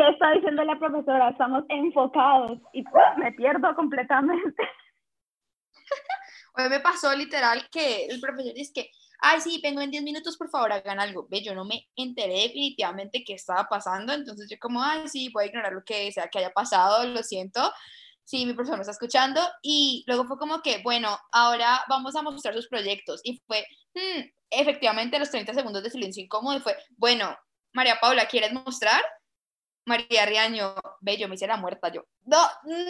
está 0.10 0.32
diciendo 0.32 0.64
la 0.64 0.80
profesora? 0.80 1.30
Estamos 1.30 1.66
enfocados 1.68 2.60
y 2.72 2.86
me 3.18 3.34
pierdo 3.34 3.76
completamente. 3.76 4.64
Hoy 6.56 6.70
me 6.70 6.80
pasó 6.80 7.14
literal 7.14 7.68
que 7.70 8.06
el 8.06 8.22
profesor 8.22 8.54
dice 8.54 8.72
que, 8.74 8.92
ay, 9.20 9.42
sí, 9.42 9.60
vengo 9.62 9.82
en 9.82 9.92
10 9.92 10.04
minutos, 10.04 10.38
por 10.38 10.50
favor, 10.50 10.72
hagan 10.72 11.02
algo. 11.02 11.28
Ve, 11.30 11.44
yo 11.44 11.54
no 11.54 11.66
me 11.66 11.90
enteré 11.98 12.44
definitivamente 12.44 13.26
qué 13.26 13.34
estaba 13.34 13.66
pasando, 13.66 14.14
entonces 14.14 14.50
yo 14.50 14.58
como, 14.58 14.82
ay, 14.82 15.10
sí, 15.10 15.30
voy 15.34 15.46
a 15.46 15.48
ignorar 15.48 15.74
lo 15.74 15.84
que 15.84 16.10
sea 16.14 16.30
que 16.30 16.40
haya 16.40 16.52
pasado, 16.52 17.06
lo 17.08 17.24
siento. 17.24 17.60
Sí, 18.32 18.46
mi 18.46 18.54
profesor 18.54 18.78
me 18.78 18.84
está 18.84 18.94
escuchando. 18.94 19.42
Y 19.62 20.06
luego 20.08 20.24
fue 20.24 20.38
como 20.38 20.62
que, 20.62 20.78
bueno, 20.84 21.20
ahora 21.34 21.84
vamos 21.90 22.16
a 22.16 22.22
mostrar 22.22 22.56
sus 22.56 22.70
proyectos. 22.70 23.20
Y 23.26 23.44
fue, 23.46 23.68
hmm, 23.94 24.22
efectivamente, 24.50 25.20
los 25.20 25.30
30 25.30 25.54
segundos 25.54 25.84
de 25.84 25.90
silencio 25.90 26.24
incómodo. 26.24 26.56
Y 26.56 26.62
fue, 26.62 26.78
bueno, 26.96 27.38
María 27.74 28.00
Paula, 28.00 28.28
¿quieres 28.28 28.54
mostrar? 28.54 29.04
María 29.86 30.26
Riaño, 30.26 30.76
yo 31.02 31.28
me 31.28 31.36
hice 31.36 31.46
la 31.46 31.58
muerta, 31.58 31.90
yo, 31.90 32.06
no, 32.22 32.38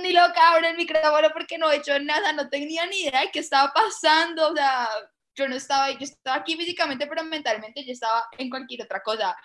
ni 0.03 0.11
lo 0.11 0.21
abro 0.21 0.67
el 0.67 0.77
micrófono 0.77 1.29
porque 1.33 1.57
no 1.57 1.71
he 1.71 1.77
hecho 1.77 1.97
nada, 1.99 2.33
no 2.33 2.49
tenía 2.49 2.85
ni 2.85 3.03
idea 3.03 3.21
de 3.21 3.31
qué 3.31 3.39
estaba 3.39 3.71
pasando, 3.73 4.49
o 4.49 4.55
sea, 4.55 4.89
yo 5.33 5.47
no 5.47 5.55
estaba, 5.55 5.89
yo 5.91 6.01
estaba 6.01 6.37
aquí 6.37 6.55
físicamente, 6.57 7.07
pero 7.07 7.23
mentalmente 7.23 7.83
yo 7.85 7.93
estaba 7.93 8.27
en 8.37 8.49
cualquier 8.49 8.83
otra 8.83 9.01
cosa. 9.01 9.35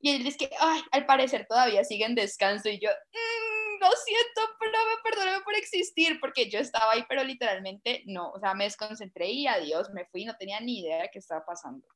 Y 0.00 0.16
él 0.16 0.24
dice 0.24 0.38
que, 0.38 0.50
ay, 0.58 0.82
al 0.90 1.06
parecer 1.06 1.46
todavía 1.46 1.84
sigue 1.84 2.06
en 2.06 2.16
descanso, 2.16 2.68
y 2.68 2.80
yo, 2.80 2.90
mm, 2.90 3.55
lo 3.80 3.90
siento, 3.92 4.40
pero 4.58 4.78
perdóname 5.04 5.44
por 5.44 5.54
existir, 5.54 6.18
porque 6.20 6.48
yo 6.50 6.58
estaba 6.58 6.92
ahí, 6.92 7.04
pero 7.08 7.24
literalmente 7.24 8.02
no, 8.06 8.30
o 8.30 8.38
sea, 8.38 8.54
me 8.54 8.64
desconcentré 8.64 9.30
y 9.30 9.46
adiós, 9.46 9.90
me 9.90 10.04
fui, 10.06 10.24
no 10.24 10.36
tenía 10.36 10.60
ni 10.60 10.80
idea 10.80 11.02
de 11.02 11.10
qué 11.10 11.18
estaba 11.18 11.44
pasando. 11.44 11.86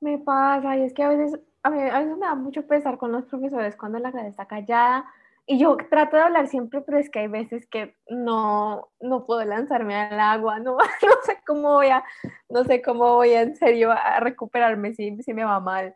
Me 0.00 0.18
pasa, 0.18 0.76
y 0.76 0.82
es 0.82 0.92
que 0.92 1.02
a 1.02 1.08
veces 1.08 1.40
a, 1.66 1.70
mí, 1.70 1.80
a 1.80 1.98
veces 1.98 2.16
me 2.16 2.26
da 2.26 2.34
mucho 2.34 2.66
pesar 2.66 2.96
con 2.96 3.12
los 3.12 3.24
profesores 3.24 3.76
cuando 3.76 3.98
la 3.98 4.12
clase 4.12 4.28
está 4.28 4.46
callada. 4.46 5.04
Y 5.46 5.58
yo 5.58 5.76
trato 5.90 6.16
de 6.16 6.22
hablar 6.22 6.48
siempre, 6.48 6.80
pero 6.80 6.98
es 6.98 7.08
que 7.10 7.20
hay 7.20 7.28
veces 7.28 7.66
que 7.68 7.96
no, 8.08 8.88
no 9.00 9.26
puedo 9.26 9.44
lanzarme 9.44 9.94
al 9.96 10.18
agua, 10.18 10.58
no, 10.60 10.76
no 10.76 11.22
sé 11.24 11.38
cómo 11.46 11.74
voy 11.74 11.88
a, 11.88 12.04
no 12.48 12.64
sé 12.64 12.82
cómo 12.82 13.14
voy 13.14 13.32
a, 13.32 13.42
en 13.42 13.56
serio 13.56 13.92
a 13.92 14.20
recuperarme 14.20 14.94
si, 14.94 15.16
si 15.22 15.34
me 15.34 15.44
va 15.44 15.60
mal. 15.60 15.94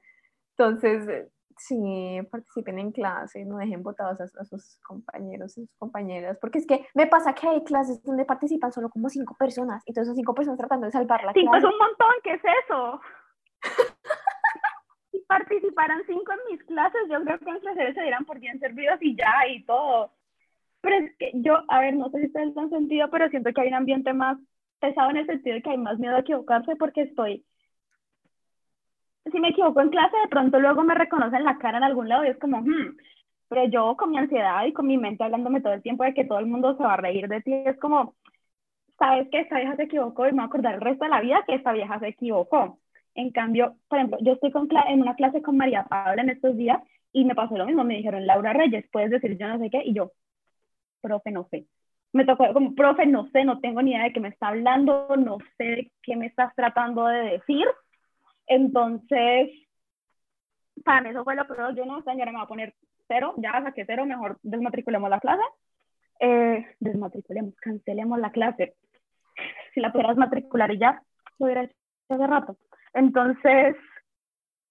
Entonces, 0.57 1.29
sí, 1.61 2.21
participen 2.31 2.79
en 2.79 2.93
clase, 2.93 3.45
no 3.45 3.59
dejen 3.59 3.83
botados 3.83 4.21
a, 4.21 4.25
a, 4.25 4.45
sus 4.45 4.79
compañeros 4.79 5.57
y 5.59 5.67
sus 5.67 5.77
compañeras, 5.77 6.39
porque 6.41 6.59
es 6.59 6.67
que 6.67 6.87
me 6.95 7.07
pasa 7.07 7.35
que 7.35 7.49
hay 7.49 7.63
clases 7.65 8.03
donde 8.03 8.25
participan 8.25 8.73
solo 8.73 8.89
como 8.89 9.09
cinco 9.09 9.37
personas, 9.39 9.83
y 9.87 9.93
todas 9.93 10.09
esas 10.09 10.17
cinco 10.17 10.35
personas 10.35 10.59
tratando 10.59 10.87
de 10.87 10.93
salvar 10.93 11.25
la 11.25 11.33
cinco 11.33 11.53
clase. 11.53 11.67
es 11.67 11.73
un 11.73 11.79
montón, 11.79 12.15
¿qué 12.23 12.35
es 12.35 12.43
eso? 12.65 13.01
participaran 15.31 16.03
cinco 16.07 16.33
en 16.33 16.53
mis 16.53 16.65
clases, 16.65 17.03
yo 17.09 17.23
creo 17.23 17.39
que 17.39 17.45
los 17.45 17.61
profesores 17.61 17.95
se 17.95 18.03
dieran 18.03 18.25
por 18.25 18.41
bien 18.41 18.59
servidos 18.59 18.99
y 19.01 19.15
ya, 19.15 19.47
y 19.49 19.63
todo. 19.63 20.13
Pero 20.81 20.97
es 20.97 21.17
que 21.19 21.31
yo, 21.35 21.63
a 21.69 21.81
ver, 21.81 21.95
no 21.95 22.11
sé 22.11 22.19
si 22.19 22.27
ustedes 22.27 22.55
lo 22.55 22.63
han 22.63 22.71
sentido, 22.71 23.09
pero 23.11 23.29
siento 23.29 23.53
que 23.53 23.61
hay 23.61 23.69
un 23.69 23.75
ambiente 23.75 24.13
más 24.13 24.39
pesado 24.81 25.11
en 25.11 25.19
el 25.19 25.27
sentido 25.27 25.55
de 25.55 25.63
que 25.63 25.71
hay 25.71 25.79
más 25.79 25.99
miedo 26.01 26.17
a 26.17 26.21
equivocarse 26.21 26.75
porque 26.75 27.03
estoy... 27.03 27.45
Si 29.25 29.39
me 29.41 29.49
equivoco 29.51 29.81
en 29.81 29.91
clase, 29.91 30.17
de 30.17 30.29
pronto 30.29 30.59
luego 30.61 30.83
me 30.83 30.95
reconocen 30.95 31.45
la 31.45 31.59
cara 31.59 31.79
en 31.79 31.85
algún 31.85 32.09
lado 32.09 32.25
y 32.25 32.29
es 32.29 32.39
como, 32.39 32.61
hmm, 32.63 32.97
pero 33.49 33.65
yo 33.67 33.97
con 33.97 34.11
mi 34.11 34.19
ansiedad 34.19 34.65
y 34.65 34.73
con 34.73 34.87
mi 34.87 34.97
mente 34.99 35.25
hablándome 35.25 35.61
todo 35.61 35.73
el 35.73 35.83
tiempo 35.83 36.05
de 36.05 36.15
que 36.15 36.25
todo 36.25 36.39
el 36.39 36.47
mundo 36.47 36.77
se 36.77 36.83
va 36.83 36.95
a 36.95 36.97
reír 36.97 37.29
de 37.29 37.41
ti, 37.43 37.53
es 37.53 37.79
como, 37.79 38.15
sabes 38.99 39.29
que 39.31 39.41
esta 39.41 39.59
vieja 39.59 39.77
se 39.77 39.85
equivocó 39.85 40.29
y 40.29 40.33
me 40.33 40.37
voy 40.37 40.43
a 40.43 40.47
acordar 40.47 40.75
el 40.75 40.81
resto 40.81 41.05
de 41.05 41.11
la 41.11 41.21
vida 41.21 41.45
que 41.47 41.55
esta 41.55 41.73
vieja 41.73 41.99
se 42.01 42.09
equivocó. 42.09 42.79
En 43.15 43.31
cambio, 43.31 43.77
por 43.89 43.99
ejemplo, 43.99 44.19
yo 44.21 44.35
estoy 44.35 44.53
con, 44.53 44.69
en 44.89 45.03
una 45.03 45.17
clase 45.17 45.43
con 45.43 45.57
María 45.57 45.85
Paula 45.85 46.23
en 46.23 46.31
estos 46.31 46.57
días 46.57 46.81
y 47.13 47.25
me 47.25 47.35
pasó 47.35 47.57
lo 47.57 47.67
mismo. 47.67 47.83
Me 47.85 47.97
dijeron, 47.97 48.27
Laura 48.27 48.53
Reyes, 48.53 48.87
puedes 48.93 49.11
decir 49.11 49.37
yo 49.39 49.49
no 49.49 49.59
sé 49.59 49.71
qué. 49.71 49.83
Y 49.85 49.95
yo, 49.95 50.13
profe, 51.01 51.31
no 51.31 51.49
sé. 51.51 51.67
Me 52.13 52.25
tocó 52.25 52.53
como, 52.53 52.75
profe, 52.75 53.07
no 53.07 53.29
sé, 53.31 53.45
no 53.45 53.61
tengo 53.61 53.83
ni 53.83 53.93
idea 53.93 54.05
de 54.05 54.13
qué 54.13 54.21
me 54.21 54.29
está 54.29 54.49
hablando, 54.49 55.09
no 55.17 55.39
sé 55.59 55.93
qué 56.03 56.17
me 56.17 56.27
estás 56.27 56.55
tratando 56.55 57.07
de 57.07 57.19
decir. 57.31 57.67
Entonces, 58.51 59.49
para 60.85 61.03
mí 61.03 61.11
eso 61.11 61.23
fue 61.23 61.37
lo 61.37 61.47
peor. 61.47 61.73
Yo 61.77 61.87
no 61.87 62.03
sé, 62.03 62.11
ahora 62.11 62.27
me 62.27 62.33
voy 62.33 62.43
a 62.43 62.49
poner 62.49 62.75
cero, 63.07 63.35
ya 63.37 63.53
saqué 63.63 63.85
cero, 63.87 64.05
mejor 64.05 64.39
desmatriculemos 64.43 65.09
la 65.09 65.21
clase. 65.21 65.43
Eh, 66.19 66.67
desmatriculemos, 66.81 67.55
cancelemos 67.57 68.19
la 68.19 68.33
clase. 68.33 68.75
Si 69.73 69.81
la 69.81 69.93
pudieras 69.93 70.17
matricular 70.17 70.73
y 70.73 70.79
ya, 70.79 71.01
lo 71.39 71.47
hubiera 71.47 71.63
hecho 71.63 71.77
hace 72.09 72.27
rato. 72.27 72.57
Entonces, 72.93 73.77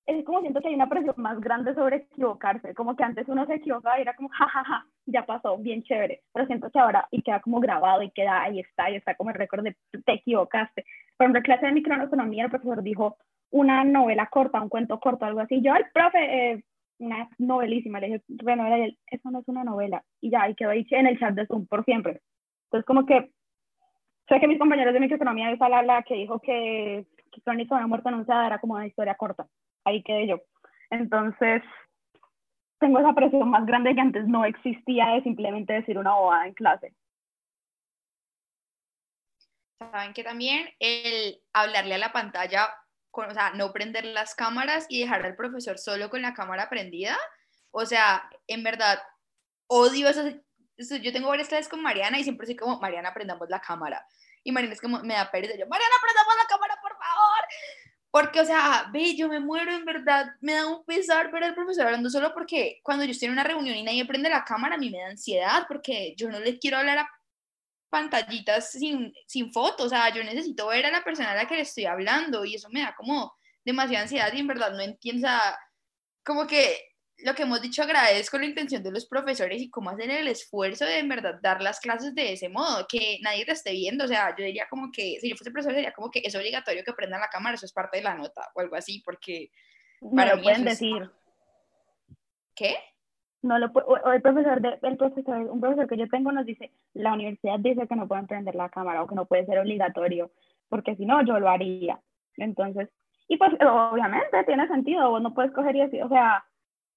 es 0.06 0.26
como 0.26 0.42
siento 0.42 0.60
que 0.60 0.68
hay 0.68 0.76
una 0.76 0.90
presión 0.90 1.16
más 1.16 1.40
grande 1.40 1.74
sobre 1.74 1.98
equivocarse, 1.98 2.74
como 2.74 2.98
que 2.98 3.04
antes 3.06 3.30
uno 3.30 3.46
se 3.46 3.56
equivocaba 3.56 3.98
y 3.98 4.02
era 4.02 4.14
como, 4.14 4.28
jajaja, 4.28 4.88
ya 5.06 5.26
pasó, 5.26 5.58
bien 5.58 5.84
chévere, 5.84 6.24
pero 6.34 6.46
siento 6.48 6.70
que 6.70 6.80
ahora 6.80 7.08
y 7.12 7.22
queda 7.22 7.40
como 7.40 7.62
grabado 7.62 8.04
y 8.04 8.12
queda 8.12 8.42
ahí 8.42 8.60
está, 8.60 8.90
y 8.90 8.98
está 8.98 9.16
como 9.16 9.30
el 9.30 9.38
récord 9.38 9.64
de 9.64 9.78
te 10.04 10.14
equivocaste. 10.16 10.84
Por 11.16 11.26
ejemplo, 11.26 11.40
en 11.40 11.44
clase 11.44 11.66
de 11.68 11.72
microeconomía 11.72 12.44
el 12.44 12.50
profesor 12.50 12.84
dijo 12.84 13.18
una 13.52 13.84
novela 13.84 14.28
corta, 14.28 14.62
un 14.62 14.70
cuento 14.70 15.00
corto, 15.00 15.26
algo 15.26 15.40
así. 15.42 15.62
Yo, 15.62 15.76
el 15.76 15.86
profe, 15.92 16.52
eh, 16.52 16.64
una 17.00 17.30
novelísima, 17.38 18.00
le 18.00 18.08
dije, 18.08 18.24
renovela, 18.28 18.78
y 18.78 18.82
él, 18.84 19.00
eso 19.08 19.32
no 19.32 19.40
es 19.40 19.48
una 19.48 19.64
novela, 19.64 20.04
y 20.22 20.32
ya, 20.32 20.50
y 20.50 20.56
quedó 20.56 20.72
ahí 20.72 20.86
en 20.92 21.08
el 21.08 21.20
chat 21.20 21.34
de 21.34 21.48
Zoom 21.48 21.66
por 21.68 21.86
siempre. 21.86 22.22
Entonces, 22.66 22.86
como 22.86 23.06
que, 23.06 23.32
sé 24.28 24.40
que 24.40 24.48
mis 24.48 24.60
compañeros 24.60 24.94
de 24.94 25.00
microeconomía, 25.00 25.52
esa 25.52 25.70
la, 25.70 25.82
la 25.82 26.04
que 26.04 26.16
dijo 26.16 26.40
que, 26.40 27.06
que 27.32 27.42
Crónica 27.42 27.76
de 27.76 27.80
una 27.80 27.88
muerte 27.88 28.10
anunciada 28.10 28.48
era 28.48 28.60
como 28.60 28.76
una 28.76 28.88
historia 28.88 29.16
corta, 29.16 29.48
ahí 29.86 30.04
quedé 30.04 30.28
yo. 30.28 30.42
Entonces, 30.92 31.64
tengo 32.80 33.00
esa 33.00 33.14
presión 33.14 33.50
más 33.50 33.66
grande 33.66 33.94
que 33.94 34.02
antes 34.02 34.28
no 34.28 34.46
existía 34.46 35.08
de 35.10 35.24
simplemente 35.24 35.74
decir 35.74 35.98
una 35.98 36.16
bobada 36.16 36.48
en 36.48 36.54
clase. 36.54 36.94
Saben 39.80 40.14
que 40.14 40.24
también 40.24 40.68
el 40.80 41.42
hablarle 41.54 41.96
a 41.96 42.00
la 42.00 42.12
pantalla, 42.12 42.68
o 43.12 43.34
sea, 43.34 43.52
no 43.52 43.74
prender 43.74 44.06
las 44.06 44.36
cámaras 44.36 44.86
y 44.90 45.02
dejar 45.02 45.26
al 45.26 45.36
profesor 45.36 45.78
solo 45.78 46.10
con 46.10 46.22
la 46.22 46.34
cámara 46.34 46.70
prendida, 46.70 47.18
o 47.72 47.86
sea, 47.86 48.30
en 48.48 48.64
verdad, 48.64 49.00
odio 49.68 50.10
eso. 50.10 50.24
Yo 51.02 51.12
tengo 51.12 51.30
varias 51.30 51.50
clases 51.50 51.70
con 51.70 51.82
Mariana 51.82 52.20
y 52.20 52.24
siempre 52.24 52.48
soy 52.48 52.56
como, 52.56 52.80
Mariana, 52.80 53.14
prendamos 53.14 53.50
la 53.50 53.60
cámara. 53.60 54.06
Y 54.44 54.52
Mariana 54.52 54.74
es 54.74 54.82
como, 54.82 55.02
me 55.02 55.14
da 55.14 55.30
pereza. 55.30 55.58
Yo, 55.58 55.68
Mariana, 55.68 55.96
prendamos 56.02 56.34
la 56.42 56.48
cámara, 56.48 56.80
por 56.82 56.92
favor. 56.92 57.46
Porque, 58.12 58.42
o 58.42 58.46
sea, 58.46 58.90
ve, 58.92 59.16
yo 59.16 59.28
me 59.28 59.40
muero, 59.40 59.72
en 59.72 59.86
verdad, 59.86 60.28
me 60.42 60.54
da 60.54 60.68
un 60.68 60.84
pesar 60.86 61.32
ver 61.32 61.44
al 61.44 61.54
profesor 61.54 61.86
hablando 61.86 62.10
solo 62.10 62.34
porque 62.34 62.80
cuando 62.82 63.04
yo 63.06 63.12
estoy 63.12 63.28
en 63.28 63.34
una 63.34 63.44
reunión 63.44 63.76
y 63.76 63.84
nadie 63.84 64.06
prende 64.06 64.30
la 64.30 64.46
cámara, 64.46 64.76
a 64.76 64.78
mí 64.80 64.90
me 64.90 65.00
da 65.00 65.10
ansiedad 65.10 65.66
porque 65.68 66.16
yo 66.18 66.30
no 66.30 66.40
le 66.40 66.58
quiero 66.58 66.78
hablar 66.78 66.98
a 66.98 67.10
pantallitas 67.90 68.72
sin, 68.72 69.14
sin 69.28 69.52
fotos, 69.52 69.88
o 69.88 69.90
sea, 69.90 70.14
yo 70.14 70.24
necesito 70.24 70.68
ver 70.68 70.86
a 70.86 70.92
la 70.92 71.04
persona 71.04 71.32
a 71.32 71.36
la 71.36 71.48
que 71.48 71.56
le 71.56 71.62
estoy 71.62 71.86
hablando 71.86 72.46
y 72.46 72.56
eso 72.56 72.70
me 72.70 72.82
da 72.82 72.96
como 72.96 73.34
demasiada 73.66 74.04
ansiedad 74.04 74.32
y 74.34 74.40
en 74.40 74.48
verdad 74.48 74.72
no 74.72 74.82
entiendo, 74.82 75.28
como 76.24 76.48
que 76.48 76.90
lo 77.22 77.36
que 77.36 77.44
hemos 77.44 77.62
dicho, 77.62 77.84
agradezco 77.84 78.38
la 78.38 78.46
intención 78.46 78.82
de 78.82 78.92
los 78.92 79.06
profesores 79.06 79.62
y 79.62 79.70
cómo 79.70 79.90
hacen 79.90 80.10
el 80.12 80.28
esfuerzo 80.28 80.86
de 80.86 81.00
en 81.00 81.10
verdad 81.10 81.40
dar 81.42 81.62
las 81.62 81.80
clases 81.80 82.16
de 82.16 82.34
ese 82.34 82.50
modo, 82.50 82.86
que 82.88 83.20
nadie 83.22 83.46
te 83.46 83.52
esté 83.52 83.72
viendo. 83.72 84.06
O 84.06 84.08
sea, 84.08 84.34
yo 84.38 84.46
diría 84.46 84.68
como 84.70 84.90
que, 84.92 85.18
si 85.20 85.30
yo 85.30 85.36
fuese 85.36 85.52
profesor, 85.52 85.76
diría 85.76 85.94
como 85.94 86.10
que 86.10 86.22
es 86.24 86.36
obligatorio 86.36 86.84
que 86.84 86.94
prendan 86.94 87.22
la 87.22 87.30
cámara, 87.30 87.56
eso 87.56 87.66
es 87.66 87.74
parte 87.74 87.98
de 87.98 88.04
la 88.04 88.16
nota 88.16 88.50
o 88.54 88.62
algo 88.62 88.76
así, 88.76 89.02
porque. 89.04 89.52
No 90.02 90.26
lo 90.26 90.42
pueden 90.42 90.64
decir. 90.64 91.12
¿Qué? 92.56 92.78
No 93.42 93.58
lo 93.58 93.72
el 94.14 94.22
profesor, 94.22 94.62
de, 94.62 94.78
el 94.82 94.98
profesor, 94.98 95.38
un 95.50 95.62
profesor 95.62 95.88
que 95.88 95.98
yo 95.98 96.10
tengo 96.10 96.32
nos 96.32 96.46
dice, 96.46 96.72
la 96.94 97.14
universidad 97.14 97.60
dice 97.60 97.88
que 97.88 97.96
no 97.96 98.08
pueden 98.08 98.28
prender 98.28 98.56
la 98.56 98.70
cámara 98.70 99.02
o 99.02 99.08
que 99.08 99.16
no 99.16 99.26
puede 99.26 99.46
ser 99.46 99.60
obligatorio, 99.60 100.32
porque 100.68 100.96
si 100.96 101.06
no, 101.06 101.24
yo 101.24 101.40
lo 101.40 101.50
haría. 101.50 102.00
Entonces, 102.36 102.90
y 103.30 103.38
pues 103.38 103.52
obviamente 103.62 104.44
tiene 104.46 104.68
sentido, 104.68 105.10
vos 105.10 105.22
no 105.22 105.34
puedes 105.34 105.52
coger 105.52 105.76
y 105.76 105.82
decir, 105.82 106.04
o 106.04 106.10
sea, 106.10 106.44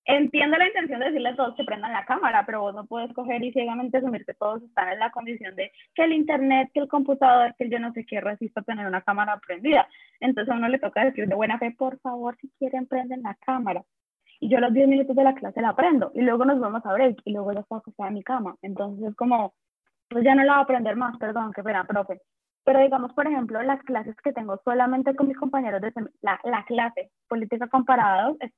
entiendo 0.04 0.56
la 0.56 0.66
intención 0.66 0.98
de 1.00 1.06
decirle 1.06 1.28
a 1.28 1.36
todos 1.36 1.54
que 1.54 1.64
prendan 1.64 1.92
la 1.92 2.04
cámara, 2.04 2.44
pero 2.44 2.60
vos 2.60 2.74
no 2.74 2.86
puedes 2.86 3.12
coger 3.12 3.42
y 3.44 3.52
ciegamente 3.52 3.98
asumir 3.98 4.24
que 4.24 4.34
todos 4.34 4.62
están 4.62 4.88
en 4.88 4.98
la 4.98 5.10
condición 5.10 5.54
de 5.54 5.70
que 5.94 6.04
el 6.04 6.12
internet, 6.12 6.70
que 6.74 6.80
el 6.80 6.88
computador, 6.88 7.54
que 7.56 7.64
el 7.64 7.70
yo 7.70 7.78
no 7.78 7.92
sé 7.92 8.04
qué 8.04 8.20
resista 8.20 8.62
tener 8.62 8.86
una 8.86 9.02
cámara 9.02 9.38
prendida. 9.46 9.86
Entonces 10.20 10.52
a 10.52 10.56
uno 10.56 10.68
le 10.68 10.78
toca 10.78 11.04
decir 11.04 11.28
de 11.28 11.34
buena 11.34 11.58
fe, 11.58 11.70
por 11.70 11.98
favor, 12.00 12.36
si 12.40 12.50
quieren, 12.58 12.86
prenden 12.86 13.22
la 13.22 13.34
cámara. 13.34 13.84
Y 14.42 14.48
yo 14.48 14.58
los 14.58 14.72
10 14.72 14.88
minutos 14.88 15.14
de 15.14 15.22
la 15.22 15.34
clase 15.34 15.62
la 15.62 15.76
prendo 15.76 16.10
y 16.16 16.20
luego 16.20 16.44
nos 16.44 16.58
vamos 16.58 16.84
a 16.84 16.92
break 16.92 17.20
y 17.24 17.32
luego 17.32 17.52
ya 17.52 17.60
está 17.60 17.76
acostada 17.76 18.08
en 18.08 18.14
mi 18.14 18.24
cama. 18.24 18.56
Entonces 18.60 19.10
es 19.10 19.14
como, 19.14 19.54
pues 20.08 20.24
ya 20.24 20.34
no 20.34 20.42
la 20.42 20.54
voy 20.54 20.58
a 20.58 20.64
aprender 20.64 20.96
más, 20.96 21.16
perdón, 21.16 21.52
que 21.52 21.62
pena, 21.62 21.84
profe. 21.84 22.20
Pero 22.64 22.80
digamos, 22.80 23.12
por 23.12 23.24
ejemplo, 23.28 23.62
las 23.62 23.80
clases 23.84 24.16
que 24.16 24.32
tengo 24.32 24.60
solamente 24.64 25.14
con 25.14 25.28
mis 25.28 25.38
compañeros 25.38 25.80
de 25.80 25.92
la, 26.22 26.40
la 26.42 26.64
clase 26.64 27.12
política 27.28 27.68
comparados, 27.68 28.36
es 28.40 28.50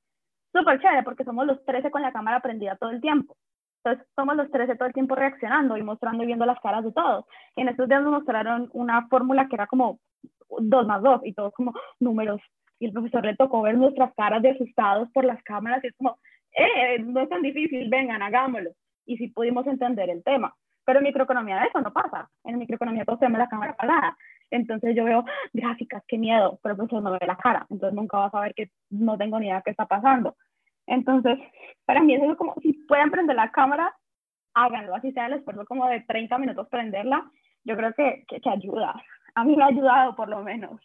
súper 0.51 0.81
chévere 0.81 1.03
porque 1.03 1.23
somos 1.23 1.45
los 1.45 1.63
13 1.65 1.91
con 1.91 2.01
la 2.01 2.11
cámara 2.11 2.39
prendida 2.39 2.77
todo 2.77 2.89
el 2.89 2.99
tiempo. 2.99 3.37
Entonces, 3.83 4.07
somos 4.15 4.35
los 4.37 4.49
13 4.49 4.77
todo 4.77 4.87
el 4.87 4.93
tiempo 4.95 5.13
reaccionando 5.13 5.77
y 5.77 5.83
mostrando 5.83 6.23
y 6.23 6.25
viendo 6.25 6.47
las 6.47 6.59
caras 6.61 6.83
de 6.83 6.93
todos. 6.93 7.25
Y 7.55 7.61
en 7.61 7.69
estos 7.69 7.87
días 7.87 8.01
nos 8.01 8.11
mostraron 8.11 8.71
una 8.73 9.07
fórmula 9.07 9.47
que 9.47 9.55
era 9.55 9.67
como 9.67 9.99
2 10.49 10.87
más 10.87 11.03
2 11.03 11.21
y 11.25 11.33
todos 11.33 11.53
como 11.53 11.73
números. 11.99 12.41
Y 12.79 12.87
el 12.87 12.93
profesor 12.93 13.25
le 13.25 13.35
tocó 13.35 13.61
ver 13.61 13.77
nuestras 13.77 14.13
caras 14.15 14.41
de 14.41 14.51
asustados 14.51 15.09
por 15.11 15.25
las 15.25 15.41
cámaras 15.43 15.83
y 15.83 15.87
es 15.87 15.95
como, 15.95 16.17
eh, 16.51 16.99
no 16.99 17.21
es 17.21 17.29
tan 17.29 17.41
difícil, 17.41 17.89
vengan, 17.89 18.21
hagámoslo. 18.21 18.71
Y 19.05 19.17
sí 19.17 19.27
pudimos 19.27 19.65
entender 19.67 20.09
el 20.09 20.23
tema. 20.23 20.53
Pero 20.85 20.99
en 20.99 21.05
microeconomía 21.05 21.63
eso 21.63 21.81
no 21.81 21.91
pasa. 21.91 22.29
En 22.43 22.57
microeconomía 22.57 23.05
todos 23.05 23.19
tenemos 23.19 23.39
la 23.39 23.49
cámara 23.49 23.71
apagada. 23.71 24.17
Entonces 24.51 24.95
yo 24.95 25.03
veo 25.05 25.25
gráficas, 25.53 26.03
qué 26.07 26.17
miedo, 26.17 26.59
pero 26.61 26.73
el 26.73 26.77
profesor 26.77 27.03
no 27.03 27.11
ve 27.11 27.19
la 27.25 27.37
cara. 27.37 27.65
Entonces 27.69 27.95
nunca 27.95 28.17
vas 28.17 28.33
a 28.33 28.41
ver 28.41 28.53
que 28.53 28.69
no 28.89 29.17
tengo 29.17 29.39
ni 29.39 29.47
idea 29.47 29.61
qué 29.63 29.71
está 29.71 29.85
pasando. 29.85 30.35
Entonces, 30.87 31.39
para 31.85 32.01
mí 32.01 32.13
es 32.13 32.37
como, 32.37 32.53
si 32.61 32.73
pueden 32.87 33.09
prender 33.09 33.35
la 33.35 33.51
cámara, 33.51 33.95
háganlo, 34.53 34.95
así 34.95 35.11
sea 35.11 35.25
el 35.25 35.33
esfuerzo 35.33 35.65
como 35.65 35.87
de 35.87 36.01
30 36.01 36.37
minutos 36.37 36.67
prenderla, 36.69 37.29
yo 37.63 37.75
creo 37.75 37.93
que, 37.93 38.23
que, 38.27 38.39
que 38.39 38.49
ayuda. 38.49 38.93
A 39.33 39.43
mí 39.43 39.55
me 39.55 39.63
ha 39.63 39.67
ayudado 39.67 40.15
por 40.15 40.29
lo 40.29 40.43
menos. 40.43 40.79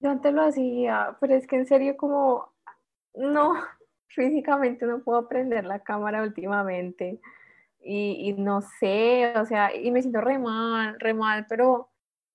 Yo 0.00 0.10
antes 0.10 0.32
lo 0.32 0.42
hacía, 0.42 1.16
pero 1.20 1.34
es 1.34 1.46
que 1.46 1.56
en 1.56 1.66
serio 1.66 1.96
como, 1.96 2.52
no, 3.14 3.54
físicamente 4.08 4.86
no 4.86 5.02
puedo 5.02 5.28
prender 5.28 5.64
la 5.64 5.80
cámara 5.82 6.22
últimamente. 6.22 7.20
Y, 7.88 8.32
no 8.36 8.62
sé, 8.80 9.32
o 9.36 9.46
sea, 9.46 9.72
y 9.72 9.92
me 9.92 10.02
siento 10.02 10.20
re 10.20 10.40
mal, 10.40 10.98
re 10.98 11.14
mal, 11.14 11.46
pero 11.48 11.88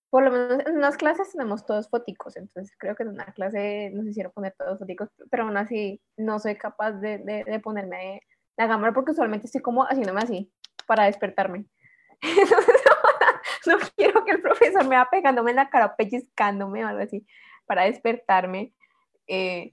por 0.10 0.24
lo 0.24 0.32
menos 0.32 0.66
en 0.66 0.78
unas 0.78 0.96
clases 0.96 1.32
tenemos 1.32 1.66
todos 1.66 1.90
foticos, 1.90 2.38
entonces 2.38 2.74
creo 2.80 2.96
que 2.96 3.04
en 3.04 3.10
una 3.10 3.26
clase 3.34 3.92
nos 3.94 4.06
hicieron 4.08 4.32
poner 4.32 4.54
todos 4.58 4.80
foticos, 4.80 5.10
pero 5.30 5.44
aún 5.44 5.58
así 5.58 6.02
no 6.16 6.40
soy 6.40 6.56
capaz 6.58 6.94
de, 6.94 7.18
de, 7.18 7.60
ponerme 7.60 8.22
la 8.58 8.70
cámara 8.70 8.94
porque 8.94 9.12
usualmente 9.12 9.48
estoy 9.48 9.62
como 9.62 9.84
haciéndome 9.84 10.22
así 10.22 10.54
para 10.88 11.06
despertarme. 11.06 11.66
no, 13.66 13.78
quiero 13.98 14.24
que 14.24 14.32
el 14.32 14.42
profesor 14.42 14.88
me 14.88 14.96
va 14.96 15.10
pegándome 15.12 15.52
en 15.52 15.58
la 15.58 15.70
cara 15.70 15.98
pellizcándome 15.98 16.86
o 16.86 16.88
algo 16.88 17.04
así 17.04 17.26
para 17.72 17.86
despertarme. 17.86 18.74
Eh, 19.28 19.72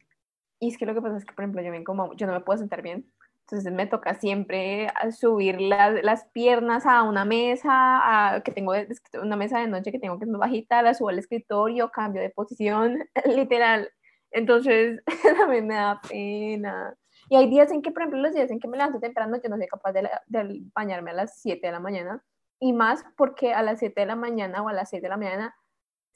y 0.61 0.69
es 0.69 0.79
que 0.79 0.87
lo 0.87 0.95
que 0.95 1.03
pasa 1.03 1.17
es 1.17 1.25
que, 1.25 1.35
por 1.35 1.43
ejemplo, 1.43 1.63
yo, 1.63 1.73
ven 1.73 1.83
como, 1.83 2.15
yo 2.15 2.29
no 2.29 2.33
me 2.33 2.41
puedo 2.41 2.59
sentar 2.59 2.81
bien 2.81 3.11
entonces 3.51 3.73
me 3.73 3.87
toca 3.87 4.15
siempre 4.15 4.89
subir 5.19 5.59
las, 5.59 6.05
las 6.05 6.27
piernas 6.27 6.85
a 6.85 7.03
una 7.03 7.25
mesa, 7.25 7.71
a, 7.73 8.43
que 8.43 8.53
tengo 8.53 8.75
una 9.23 9.37
mesa 9.37 9.61
de 9.61 9.69
noche 9.69 9.91
que 9.91 9.99
tengo 9.99 10.19
que 10.19 10.27
es 10.27 10.31
más 10.31 10.41
bajita, 10.41 10.83
la 10.83 10.93
subo 10.93 11.09
al 11.09 11.19
escritorio, 11.19 11.91
cambio 11.91 12.21
de 12.21 12.29
posición, 12.29 12.99
literal. 13.25 13.91
Entonces 14.33 15.01
también 15.39 15.67
me 15.67 15.77
da 15.77 15.99
pena. 16.07 16.95
Y 17.31 17.37
hay 17.37 17.49
días 17.49 17.73
en 17.73 17.81
que, 17.81 17.91
por 17.91 18.03
ejemplo, 18.03 18.21
los 18.21 18.35
días 18.35 18.51
en 18.51 18.61
que 18.61 18.69
me 18.69 18.77
levanto 18.77 19.01
temprano, 19.01 19.39
yo 19.43 19.49
no 19.49 19.57
soy 19.57 19.67
capaz 19.67 19.93
de, 19.93 20.11
de 20.27 20.61
bañarme 20.75 21.13
a 21.13 21.15
las 21.15 21.41
7 21.41 21.67
de 21.67 21.73
la 21.73 21.81
mañana. 21.81 22.23
Y 22.61 22.75
más 22.75 23.03
porque 23.17 23.55
a 23.55 23.63
las 23.63 23.79
7 23.79 23.99
de 23.99 24.07
la 24.07 24.17
mañana 24.17 24.63
o 24.63 24.69
a 24.69 24.75
las 24.75 24.91
6 24.91 25.01
de 25.01 25.09
la 25.09 25.17
mañana 25.17 25.57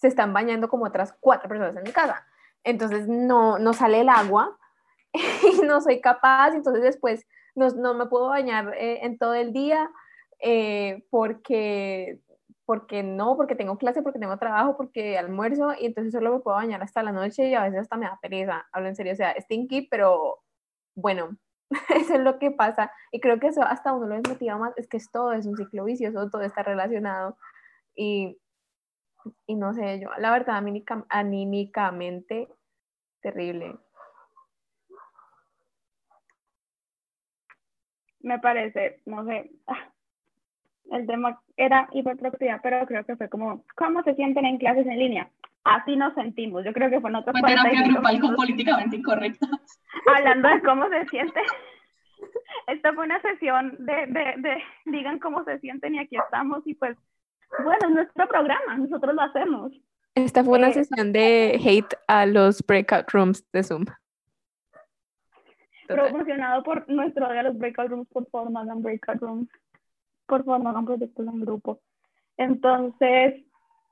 se 0.03 0.09
están 0.09 0.33
bañando 0.33 0.69
como 0.69 0.85
otras 0.85 1.15
cuatro 1.21 1.49
personas 1.49 1.77
en 1.77 1.85
mi 1.85 1.93
casa. 1.93 2.27
Entonces 2.65 3.07
no, 3.07 3.61
no 3.61 3.73
sale 3.73 4.01
el 4.01 4.09
agua 4.09 4.59
y 5.13 5.63
no 5.65 5.81
soy 5.81 6.01
capaz, 6.01 6.55
entonces 6.55 6.83
después 6.83 7.25
no, 7.55 7.69
no 7.71 7.95
me 7.95 8.07
puedo 8.07 8.27
bañar 8.29 8.75
eh, 8.77 8.99
en 9.05 9.17
todo 9.17 9.35
el 9.35 9.53
día 9.53 9.89
eh, 10.41 11.05
porque, 11.09 12.19
porque 12.65 13.05
no, 13.05 13.37
porque 13.37 13.55
tengo 13.55 13.79
clase, 13.79 14.03
porque 14.03 14.19
tengo 14.19 14.37
trabajo, 14.39 14.77
porque 14.77 15.17
almuerzo. 15.17 15.73
Y 15.79 15.87
entonces 15.87 16.13
solo 16.13 16.33
me 16.33 16.41
puedo 16.41 16.57
bañar 16.57 16.83
hasta 16.83 17.05
la 17.05 17.13
noche 17.13 17.49
y 17.49 17.55
a 17.55 17.63
veces 17.63 17.83
hasta 17.83 17.97
me 17.97 18.07
da 18.07 18.19
pereza, 18.21 18.67
hablo 18.73 18.89
en 18.89 18.97
serio, 18.97 19.13
o 19.13 19.17
sea, 19.17 19.41
stinky, 19.41 19.83
pero 19.83 20.41
bueno, 20.97 21.37
eso 21.95 22.15
es 22.15 22.21
lo 22.21 22.41
que 22.41 22.51
pasa. 22.51 22.91
Y 23.13 23.21
creo 23.21 23.39
que 23.39 23.47
eso 23.47 23.63
hasta 23.63 23.93
uno 23.93 24.09
lo 24.09 24.17
desmotiva 24.17 24.59
más, 24.59 24.77
es 24.77 24.89
que 24.89 24.97
es 24.97 25.13
todo, 25.13 25.33
es 25.33 25.47
un 25.47 25.57
ciclo 25.57 25.85
vicioso, 25.85 26.29
todo 26.29 26.43
está 26.43 26.65
relacionado. 26.65 27.37
Y, 27.95 28.42
y 29.47 29.55
no 29.55 29.75
sé, 29.75 30.01
yo 30.01 30.09
la 30.19 30.31
verdad 30.31 30.63
anímicamente 31.09 32.49
terrible. 33.21 33.79
me 38.23 38.39
parece, 38.39 39.01
no 39.07 39.25
sé, 39.25 39.51
ah, 39.67 39.89
el 40.93 41.07
tema 41.07 41.41
era 41.57 41.89
hiperproductividad, 41.93 42.61
pero 42.63 42.87
creo 42.87 43.05
que 43.05 43.17
fue 43.17 43.29
como, 43.29 43.65
¿cómo 43.77 44.03
se 44.03 44.15
sienten 44.15 44.47
en 44.47 44.59
clases 44.59 44.87
en 44.87 44.99
línea? 44.99 45.29
Así 45.65 45.97
nos 45.97 46.15
sentimos, 46.15 46.65
yo 46.65 46.73
creo 46.73 46.91
que 46.91 47.01
fue 47.01 47.11
en 47.11 47.17
otros 47.17 47.39
Fue 47.39 47.49
terapia 47.49 47.83
grupal 47.85 48.21
con 48.21 48.35
políticamente 48.35 48.97
incorrecta. 48.97 49.47
Hablando 50.17 50.49
de 50.49 50.63
cómo 50.63 50.89
se 50.89 51.07
siente, 51.07 51.41
esta 52.67 52.93
fue 52.93 53.05
una 53.05 53.21
sesión 53.23 53.77
de, 53.79 54.07
de, 54.07 54.35
de, 54.39 54.63
digan 54.87 55.19
cómo 55.19 55.45
se 55.45 55.59
sienten 55.61 55.95
y 55.95 55.99
aquí 56.01 56.17
estamos 56.17 56.63
y 56.67 56.75
pues, 56.75 56.97
bueno, 57.63 57.89
es 57.89 57.91
nuestro 57.91 58.29
programa, 58.29 58.77
nosotros 58.77 59.15
lo 59.15 59.23
hacemos. 59.23 59.73
Esta 60.15 60.45
fue 60.45 60.59
una 60.59 60.69
eh, 60.69 60.75
sesión 60.75 61.13
de 61.13 61.61
hate 61.65 61.95
a 62.07 62.27
los 62.27 62.65
breakout 62.67 63.11
rooms 63.13 63.45
de 63.53 63.63
Zoom. 63.63 63.85
promocionado 65.87 66.63
por 66.63 66.89
nuestro 66.89 67.29
de 67.29 67.43
los 67.43 67.59
breakout 67.59 67.91
rooms, 67.91 68.09
por 68.09 68.29
favor 68.31 68.51
no 68.51 68.61
hagan 68.61 68.83
breakout 68.83 69.21
rooms, 69.21 69.49
por 70.27 70.45
favor 70.45 70.61
no 70.61 70.71
hagan 70.71 70.85
proyectos 70.85 71.27
en 71.27 71.41
grupo. 71.41 71.81
Entonces, 72.37 73.45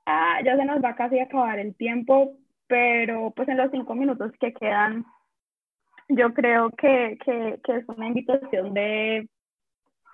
ah, 0.05 0.39
ya 0.43 0.55
se 0.57 0.65
nos 0.65 0.83
va 0.83 0.95
casi 0.95 1.19
a 1.19 1.23
acabar 1.23 1.59
el 1.59 1.75
tiempo, 1.75 2.37
pero 2.67 3.31
pues 3.31 3.47
en 3.49 3.57
los 3.57 3.71
cinco 3.71 3.95
minutos 3.95 4.31
que 4.39 4.53
quedan, 4.53 5.05
yo 6.07 6.33
creo 6.33 6.69
que, 6.71 7.17
que, 7.23 7.59
que 7.63 7.77
es 7.77 7.89
una 7.89 8.07
invitación 8.07 8.73
de, 8.73 9.27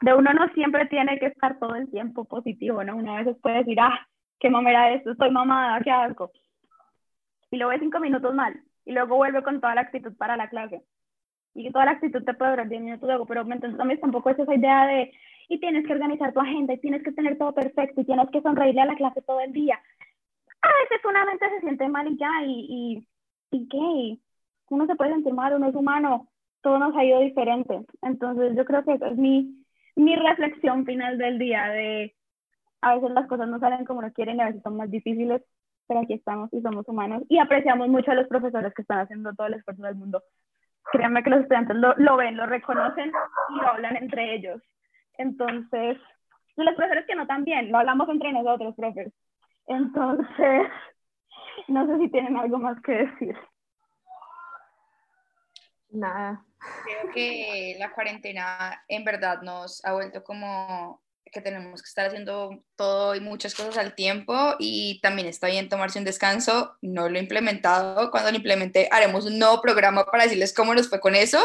de 0.02 0.14
uno 0.14 0.32
no 0.34 0.48
siempre 0.50 0.86
tiene 0.88 1.18
que 1.20 1.28
estar 1.28 1.58
todo 1.60 1.76
el 1.76 1.90
tiempo 1.90 2.26
positivo, 2.26 2.84
¿no? 2.84 2.96
Una 2.96 3.22
vez 3.22 3.36
puede 3.42 3.60
decir, 3.60 3.80
ah, 3.80 4.08
qué 4.40 4.50
mamera 4.50 4.94
esto, 4.94 5.12
estoy 5.12 5.32
mamada, 5.32 5.82
qué 5.82 5.92
asco. 5.92 6.32
Y 7.52 7.58
luego 7.58 7.72
ve 7.72 7.80
cinco 7.80 8.00
minutos 8.00 8.34
mal, 8.34 8.60
y 8.86 8.92
luego 8.94 9.16
vuelve 9.16 9.44
con 9.44 9.60
toda 9.60 9.76
la 9.76 9.82
actitud 9.82 10.16
para 10.18 10.38
la 10.38 10.50
clase. 10.50 10.84
Y 11.54 11.72
toda 11.72 11.86
la 11.86 11.92
actitud 11.92 12.24
te 12.24 12.34
puede 12.36 12.52
durar 12.52 12.70
10 12.70 12.82
minutos 12.82 13.08
luego, 13.08 13.26
pero 13.26 13.42
entonces 13.42 13.78
también 13.78 14.00
tampoco 14.00 14.30
es 14.30 14.38
esa 14.40 14.54
idea 14.54 14.86
de, 14.86 15.12
y 15.50 15.60
tienes 15.60 15.86
que 15.88 15.94
organizar 15.94 16.34
tu 16.34 16.40
agenda, 16.40 16.74
y 16.74 16.80
tienes 16.80 17.04
que 17.04 17.12
tener 17.12 17.38
todo 17.38 17.54
perfecto, 17.54 18.02
y 18.02 18.06
tienes 18.06 18.30
que 18.30 18.42
sonreírle 18.42 18.82
a 18.82 18.86
la 18.86 18.96
clase 18.96 19.22
todo 19.24 19.40
el 19.42 19.54
día. 19.54 19.80
A 20.62 20.68
veces 20.84 21.06
una 21.06 21.26
mente 21.26 21.50
se 21.50 21.62
siente 21.62 21.88
mal 21.90 22.08
y 22.08 22.18
ya, 22.18 22.30
y, 22.46 23.08
y, 23.52 23.58
y 23.58 23.68
qué, 23.68 24.20
uno 24.70 24.86
se 24.86 24.96
puede 24.96 25.14
sentir 25.14 25.34
mal, 25.34 25.54
uno 25.54 25.70
es 25.70 25.76
humano, 25.76 26.28
todo 26.62 26.80
nos 26.80 26.96
ha 26.96 27.04
ido 27.04 27.22
diferente. 27.22 27.86
Entonces 28.02 28.56
yo 28.56 28.66
creo 28.66 28.84
que 28.84 28.94
esa 28.94 29.08
es 29.08 29.18
mi, 29.18 29.66
mi 29.98 30.16
reflexión 30.16 30.86
final 30.86 31.18
del 31.18 31.40
día, 31.40 31.66
de 31.70 32.16
a 32.82 32.96
veces 32.96 33.12
las 33.12 33.28
cosas 33.28 33.48
no 33.48 33.60
salen 33.60 33.86
como 33.86 34.00
uno 34.00 34.14
quiere 34.14 34.40
a 34.40 34.46
veces 34.46 34.62
son 34.62 34.78
más 34.78 34.90
difíciles, 34.92 35.42
pero 35.88 36.02
aquí 36.02 36.14
estamos 36.14 36.54
y 36.54 36.62
somos 36.62 36.88
humanos 36.88 37.24
y 37.30 37.40
apreciamos 37.40 37.88
mucho 37.90 38.12
a 38.12 38.16
los 38.16 38.28
profesores 38.28 38.74
que 38.74 38.84
están 38.84 39.00
haciendo 39.00 39.34
todo 39.34 39.48
el 39.48 39.56
esfuerzo 39.56 39.84
del 39.84 39.96
mundo. 39.96 40.24
Créanme 40.92 41.24
que 41.24 41.32
los 41.32 41.42
estudiantes 41.42 41.76
lo, 41.76 41.96
lo 41.98 42.16
ven, 42.16 42.38
lo 42.38 42.46
reconocen 42.46 43.12
y 43.50 43.56
lo 43.56 43.68
hablan 43.68 43.98
entre 43.98 44.36
ellos. 44.36 44.62
Entonces, 45.18 45.98
los 46.56 46.76
profesores 46.76 47.06
que 47.06 47.16
no 47.16 47.26
también, 47.26 47.72
lo 47.72 47.80
hablamos 47.80 48.08
entre 48.10 48.32
nosotros, 48.32 48.76
profes. 48.76 49.12
Entonces, 49.66 50.68
no 51.68 51.88
sé 51.88 51.98
si 51.98 52.10
tienen 52.10 52.38
algo 52.38 52.60
más 52.60 52.80
que 52.82 52.94
decir. 52.94 53.36
Nada. 55.90 56.46
Creo 56.84 57.12
que 57.14 57.76
la 57.80 57.92
cuarentena 57.94 58.84
en 58.88 59.04
verdad 59.04 59.42
nos 59.42 59.84
ha 59.86 59.94
vuelto 59.94 60.24
como 60.24 61.02
que 61.32 61.42
tenemos 61.42 61.82
que 61.82 61.88
estar 61.88 62.08
haciendo 62.08 62.64
todo 62.76 63.16
y 63.16 63.20
muchas 63.20 63.54
cosas 63.54 63.78
al 63.78 63.96
tiempo 63.96 64.56
y 64.60 65.00
también 65.02 65.28
está 65.28 65.48
bien 65.48 65.70
tomarse 65.70 66.00
un 66.00 66.06
descanso. 66.06 66.78
No 66.82 67.10
lo 67.10 67.18
he 67.18 67.22
implementado. 67.22 68.12
Cuando 68.12 68.32
lo 68.32 68.38
implemente 68.38 68.88
haremos 68.92 69.26
un 69.26 69.40
nuevo 69.40 69.62
programa 69.62 70.06
para 70.06 70.24
decirles 70.24 70.54
cómo 70.54 70.74
nos 70.74 70.90
fue 70.90 71.00
con 71.00 71.16
eso. 71.16 71.40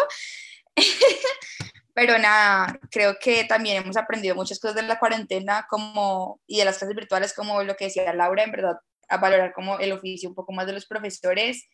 Pero 1.94 2.18
nada, 2.18 2.78
creo 2.90 3.18
que 3.20 3.44
también 3.44 3.82
hemos 3.82 3.96
aprendido 3.96 4.34
muchas 4.34 4.58
cosas 4.58 4.76
de 4.76 4.82
la 4.82 4.98
cuarentena 4.98 5.66
como, 5.68 6.40
y 6.46 6.58
de 6.58 6.64
las 6.64 6.78
clases 6.78 6.96
virtuales, 6.96 7.34
como 7.34 7.62
lo 7.62 7.76
que 7.76 7.84
decía 7.86 8.14
Laura, 8.14 8.44
en 8.44 8.50
verdad, 8.50 8.76
a 9.08 9.18
valorar 9.18 9.52
como 9.52 9.78
el 9.78 9.92
oficio 9.92 10.28
un 10.28 10.34
poco 10.34 10.52
más 10.52 10.66
de 10.66 10.72
los 10.72 10.86
profesores 10.86 11.68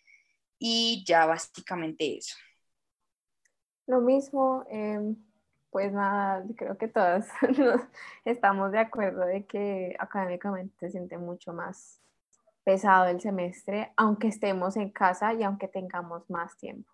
y 0.59 1.05
ya 1.07 1.25
básicamente 1.27 2.19
eso. 2.19 2.35
Lo 3.89 4.03
mismo, 4.03 4.65
em, 4.69 5.17
pues 5.71 5.93
nada, 5.95 6.45
creo 6.57 6.77
que 6.77 6.89
todas 6.89 7.27
estamos 8.27 8.71
de 8.71 8.81
acuerdo 8.81 9.25
de 9.25 9.47
que 9.47 9.97
académicamente 9.99 10.77
se 10.79 10.91
siente 10.91 11.17
mucho 11.17 11.55
más 11.55 11.99
pesado 12.65 13.07
el 13.07 13.19
semestre, 13.23 13.91
aunque 13.97 14.29
estemos 14.29 14.77
en 14.77 14.91
casa 14.91 15.33
y 15.33 15.43
aunque 15.43 15.69
tengamos 15.69 16.29
más 16.29 16.55
tiempo. 16.59 16.93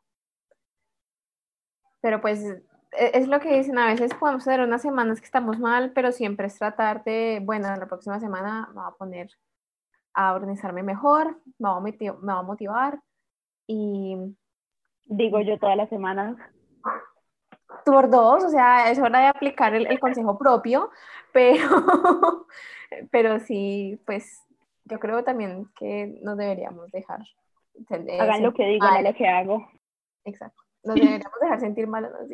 Pero 2.00 2.20
pues 2.20 2.44
e, 2.44 2.62
es 2.92 3.26
lo 3.26 3.40
que 3.40 3.56
dicen, 3.56 3.76
a 3.76 3.86
veces 3.86 4.14
podemos 4.14 4.44
tener 4.44 4.60
unas 4.60 4.82
semanas 4.82 5.18
que 5.18 5.26
estamos 5.26 5.58
mal, 5.58 5.90
pero 5.94 6.12
siempre 6.12 6.46
es 6.46 6.56
tratar 6.56 7.02
de, 7.02 7.40
bueno, 7.42 7.74
la 7.74 7.86
próxima 7.86 8.20
semana 8.20 8.68
me 8.68 8.74
voy 8.74 8.84
a 8.86 8.96
poner 8.96 9.30
a 10.12 10.32
organizarme 10.32 10.84
mejor, 10.84 11.40
me 11.58 11.68
va 11.68 12.38
a 12.38 12.42
motivar 12.42 13.00
y... 13.66 14.16
Digo 15.06 15.38
yo 15.40 15.58
todas 15.58 15.76
las 15.76 15.90
semanas 15.90 16.38
por 17.84 18.10
dos, 18.10 18.44
o 18.44 18.48
sea, 18.50 18.90
es 18.90 18.98
hora 18.98 19.20
de 19.20 19.26
aplicar 19.26 19.74
el, 19.74 19.98
consejo 19.98 20.38
propio, 20.38 20.90
pero, 21.32 21.58
pero 23.10 23.38
sí, 23.40 24.00
pues 24.06 24.42
yo 24.84 24.98
creo 24.98 25.24
también 25.24 25.66
que 25.76 26.18
nos 26.22 26.36
deberíamos 26.36 26.90
dejar. 26.90 27.20
Hagan 28.20 28.42
lo 28.42 28.54
que 28.54 28.66
digo, 28.66 28.86
no 28.86 29.02
lo 29.02 29.14
que 29.14 29.26
hago. 29.26 29.68
Exacto, 30.24 30.62
nos 30.84 30.94
deberíamos 30.94 31.40
dejar 31.40 31.60
sentir 31.60 31.86
mal 31.86 32.04
a 32.04 32.10
las. 32.10 32.28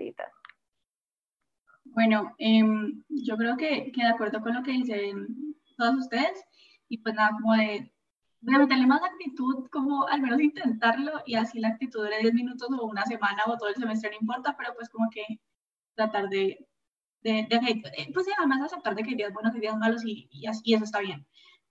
Bueno, 1.85 2.35
em, 2.39 3.03
yo 3.09 3.37
creo 3.37 3.57
que, 3.57 3.91
que, 3.93 4.03
de 4.03 4.09
acuerdo 4.09 4.41
con 4.43 4.55
lo 4.55 4.63
que 4.63 4.73
dicen 4.73 5.57
todos 5.77 5.97
ustedes, 5.97 6.45
y 6.89 6.99
pues 6.99 7.15
nada, 7.15 7.31
como 7.33 7.55
de, 7.55 7.93
de 8.41 8.59
meterle 8.59 8.87
más 8.87 9.03
actitud, 9.03 9.69
como 9.71 10.07
al 10.09 10.23
menos 10.23 10.41
intentarlo, 10.41 11.13
y 11.27 11.35
así 11.35 11.61
la 11.61 11.69
actitud 11.69 12.09
de 12.09 12.19
10 12.21 12.35
minutos 12.35 12.69
o 12.71 12.87
una 12.87 13.05
semana 13.05 13.43
o 13.47 13.57
todo 13.59 13.69
el 13.69 13.75
semestre, 13.77 14.11
no 14.11 14.17
importa, 14.21 14.57
pero 14.57 14.75
pues 14.75 14.89
como 14.89 15.09
que 15.11 15.25
tratar 15.95 16.29
de, 16.29 16.67
de, 17.23 17.47
de 17.51 17.57
eh, 17.99 18.11
pues 18.15 18.27
además 18.39 18.63
aceptar 18.63 18.95
de 18.95 19.03
que 19.03 19.11
hay 19.11 19.17
días 19.17 19.33
buenos 19.33 19.55
y 19.57 19.61
días 19.61 19.77
malos 19.77 20.05
y, 20.05 20.29
y, 20.31 20.47
y, 20.65 20.75
eso 20.75 20.85
está 20.85 21.01
bien. 21.01 21.27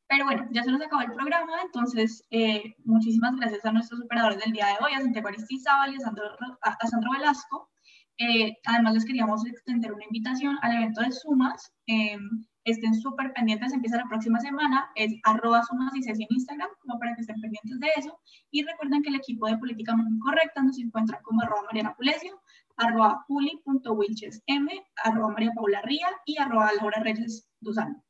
Pero 0.08 0.26
bueno, 0.26 0.48
ya 0.52 0.64
se 0.64 0.72
nos 0.72 0.82
acabó 0.82 1.02
el 1.04 1.14
programa, 1.14 1.62
entonces 1.64 2.24
eh, 2.32 2.76
muchísimas 2.84 3.36
gracias 3.36 3.64
a 3.66 3.72
nuestros 3.72 4.02
operadores 4.02 4.40
del 4.40 4.54
día 4.54 4.68
de 4.68 4.84
hoy, 4.84 4.94
a 4.94 5.02
Santiago 5.02 5.28
Aristizábal 5.28 5.94
y 5.94 5.98
a 5.98 6.00
Sandro, 6.00 6.26
a, 6.62 6.88
Sandro 6.88 7.12
Velasco. 7.12 7.70
Eh, 8.18 8.58
además 8.66 8.96
les 8.96 9.06
queríamos 9.06 9.46
extender 9.46 9.94
una 9.94 10.04
invitación 10.06 10.58
al 10.62 10.76
evento 10.78 11.02
de 11.02 11.12
Sumas. 11.12 11.72
Em, 11.86 12.46
estén 12.72 12.94
súper 12.94 13.34
pendientes, 13.34 13.74
empieza 13.74 13.98
la 13.98 14.08
próxima 14.08 14.40
semana, 14.40 14.90
es 14.96 15.14
arroba 15.24 15.64
sumas 15.64 15.94
y 15.96 16.10
en 16.10 16.28
Instagram, 16.30 16.70
como 16.82 17.00
para 17.00 17.16
que 17.16 17.22
estén 17.22 17.40
pendientes 17.42 17.80
de 17.80 17.88
eso. 17.96 18.20
Y 18.52 18.64
recuerden 18.64 19.02
que 19.02 19.10
el 19.10 19.16
equipo 19.16 19.48
de 19.48 19.58
Política 19.58 19.96
Muy 19.96 20.20
Correcta 20.20 20.62
nos 20.62 20.80
encuentra 20.80 21.22
como 21.22 21.42
arroba 21.42 21.64
Mariana 21.64 21.96
Pulesio, 21.96 22.42
arroba 22.78 23.24
juli.wilchesm, 23.28 24.68
arroba 25.04 25.30
María 25.30 25.52
Paula 25.54 25.82
Ría 25.82 26.08
y 26.26 26.38
arroba 26.38 26.72
Laura 26.74 27.02
Reyes 27.02 27.50
Duzano. 27.60 28.04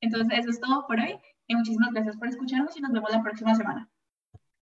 Entonces, 0.00 0.38
eso 0.38 0.50
es 0.50 0.60
todo 0.60 0.86
por 0.86 0.98
hoy. 0.98 1.18
Y 1.46 1.56
muchísimas 1.56 1.90
gracias 1.92 2.16
por 2.16 2.28
escucharnos 2.28 2.76
y 2.76 2.80
nos 2.80 2.92
vemos 2.92 3.10
la 3.10 3.22
próxima 3.22 3.54
semana. 3.54 3.91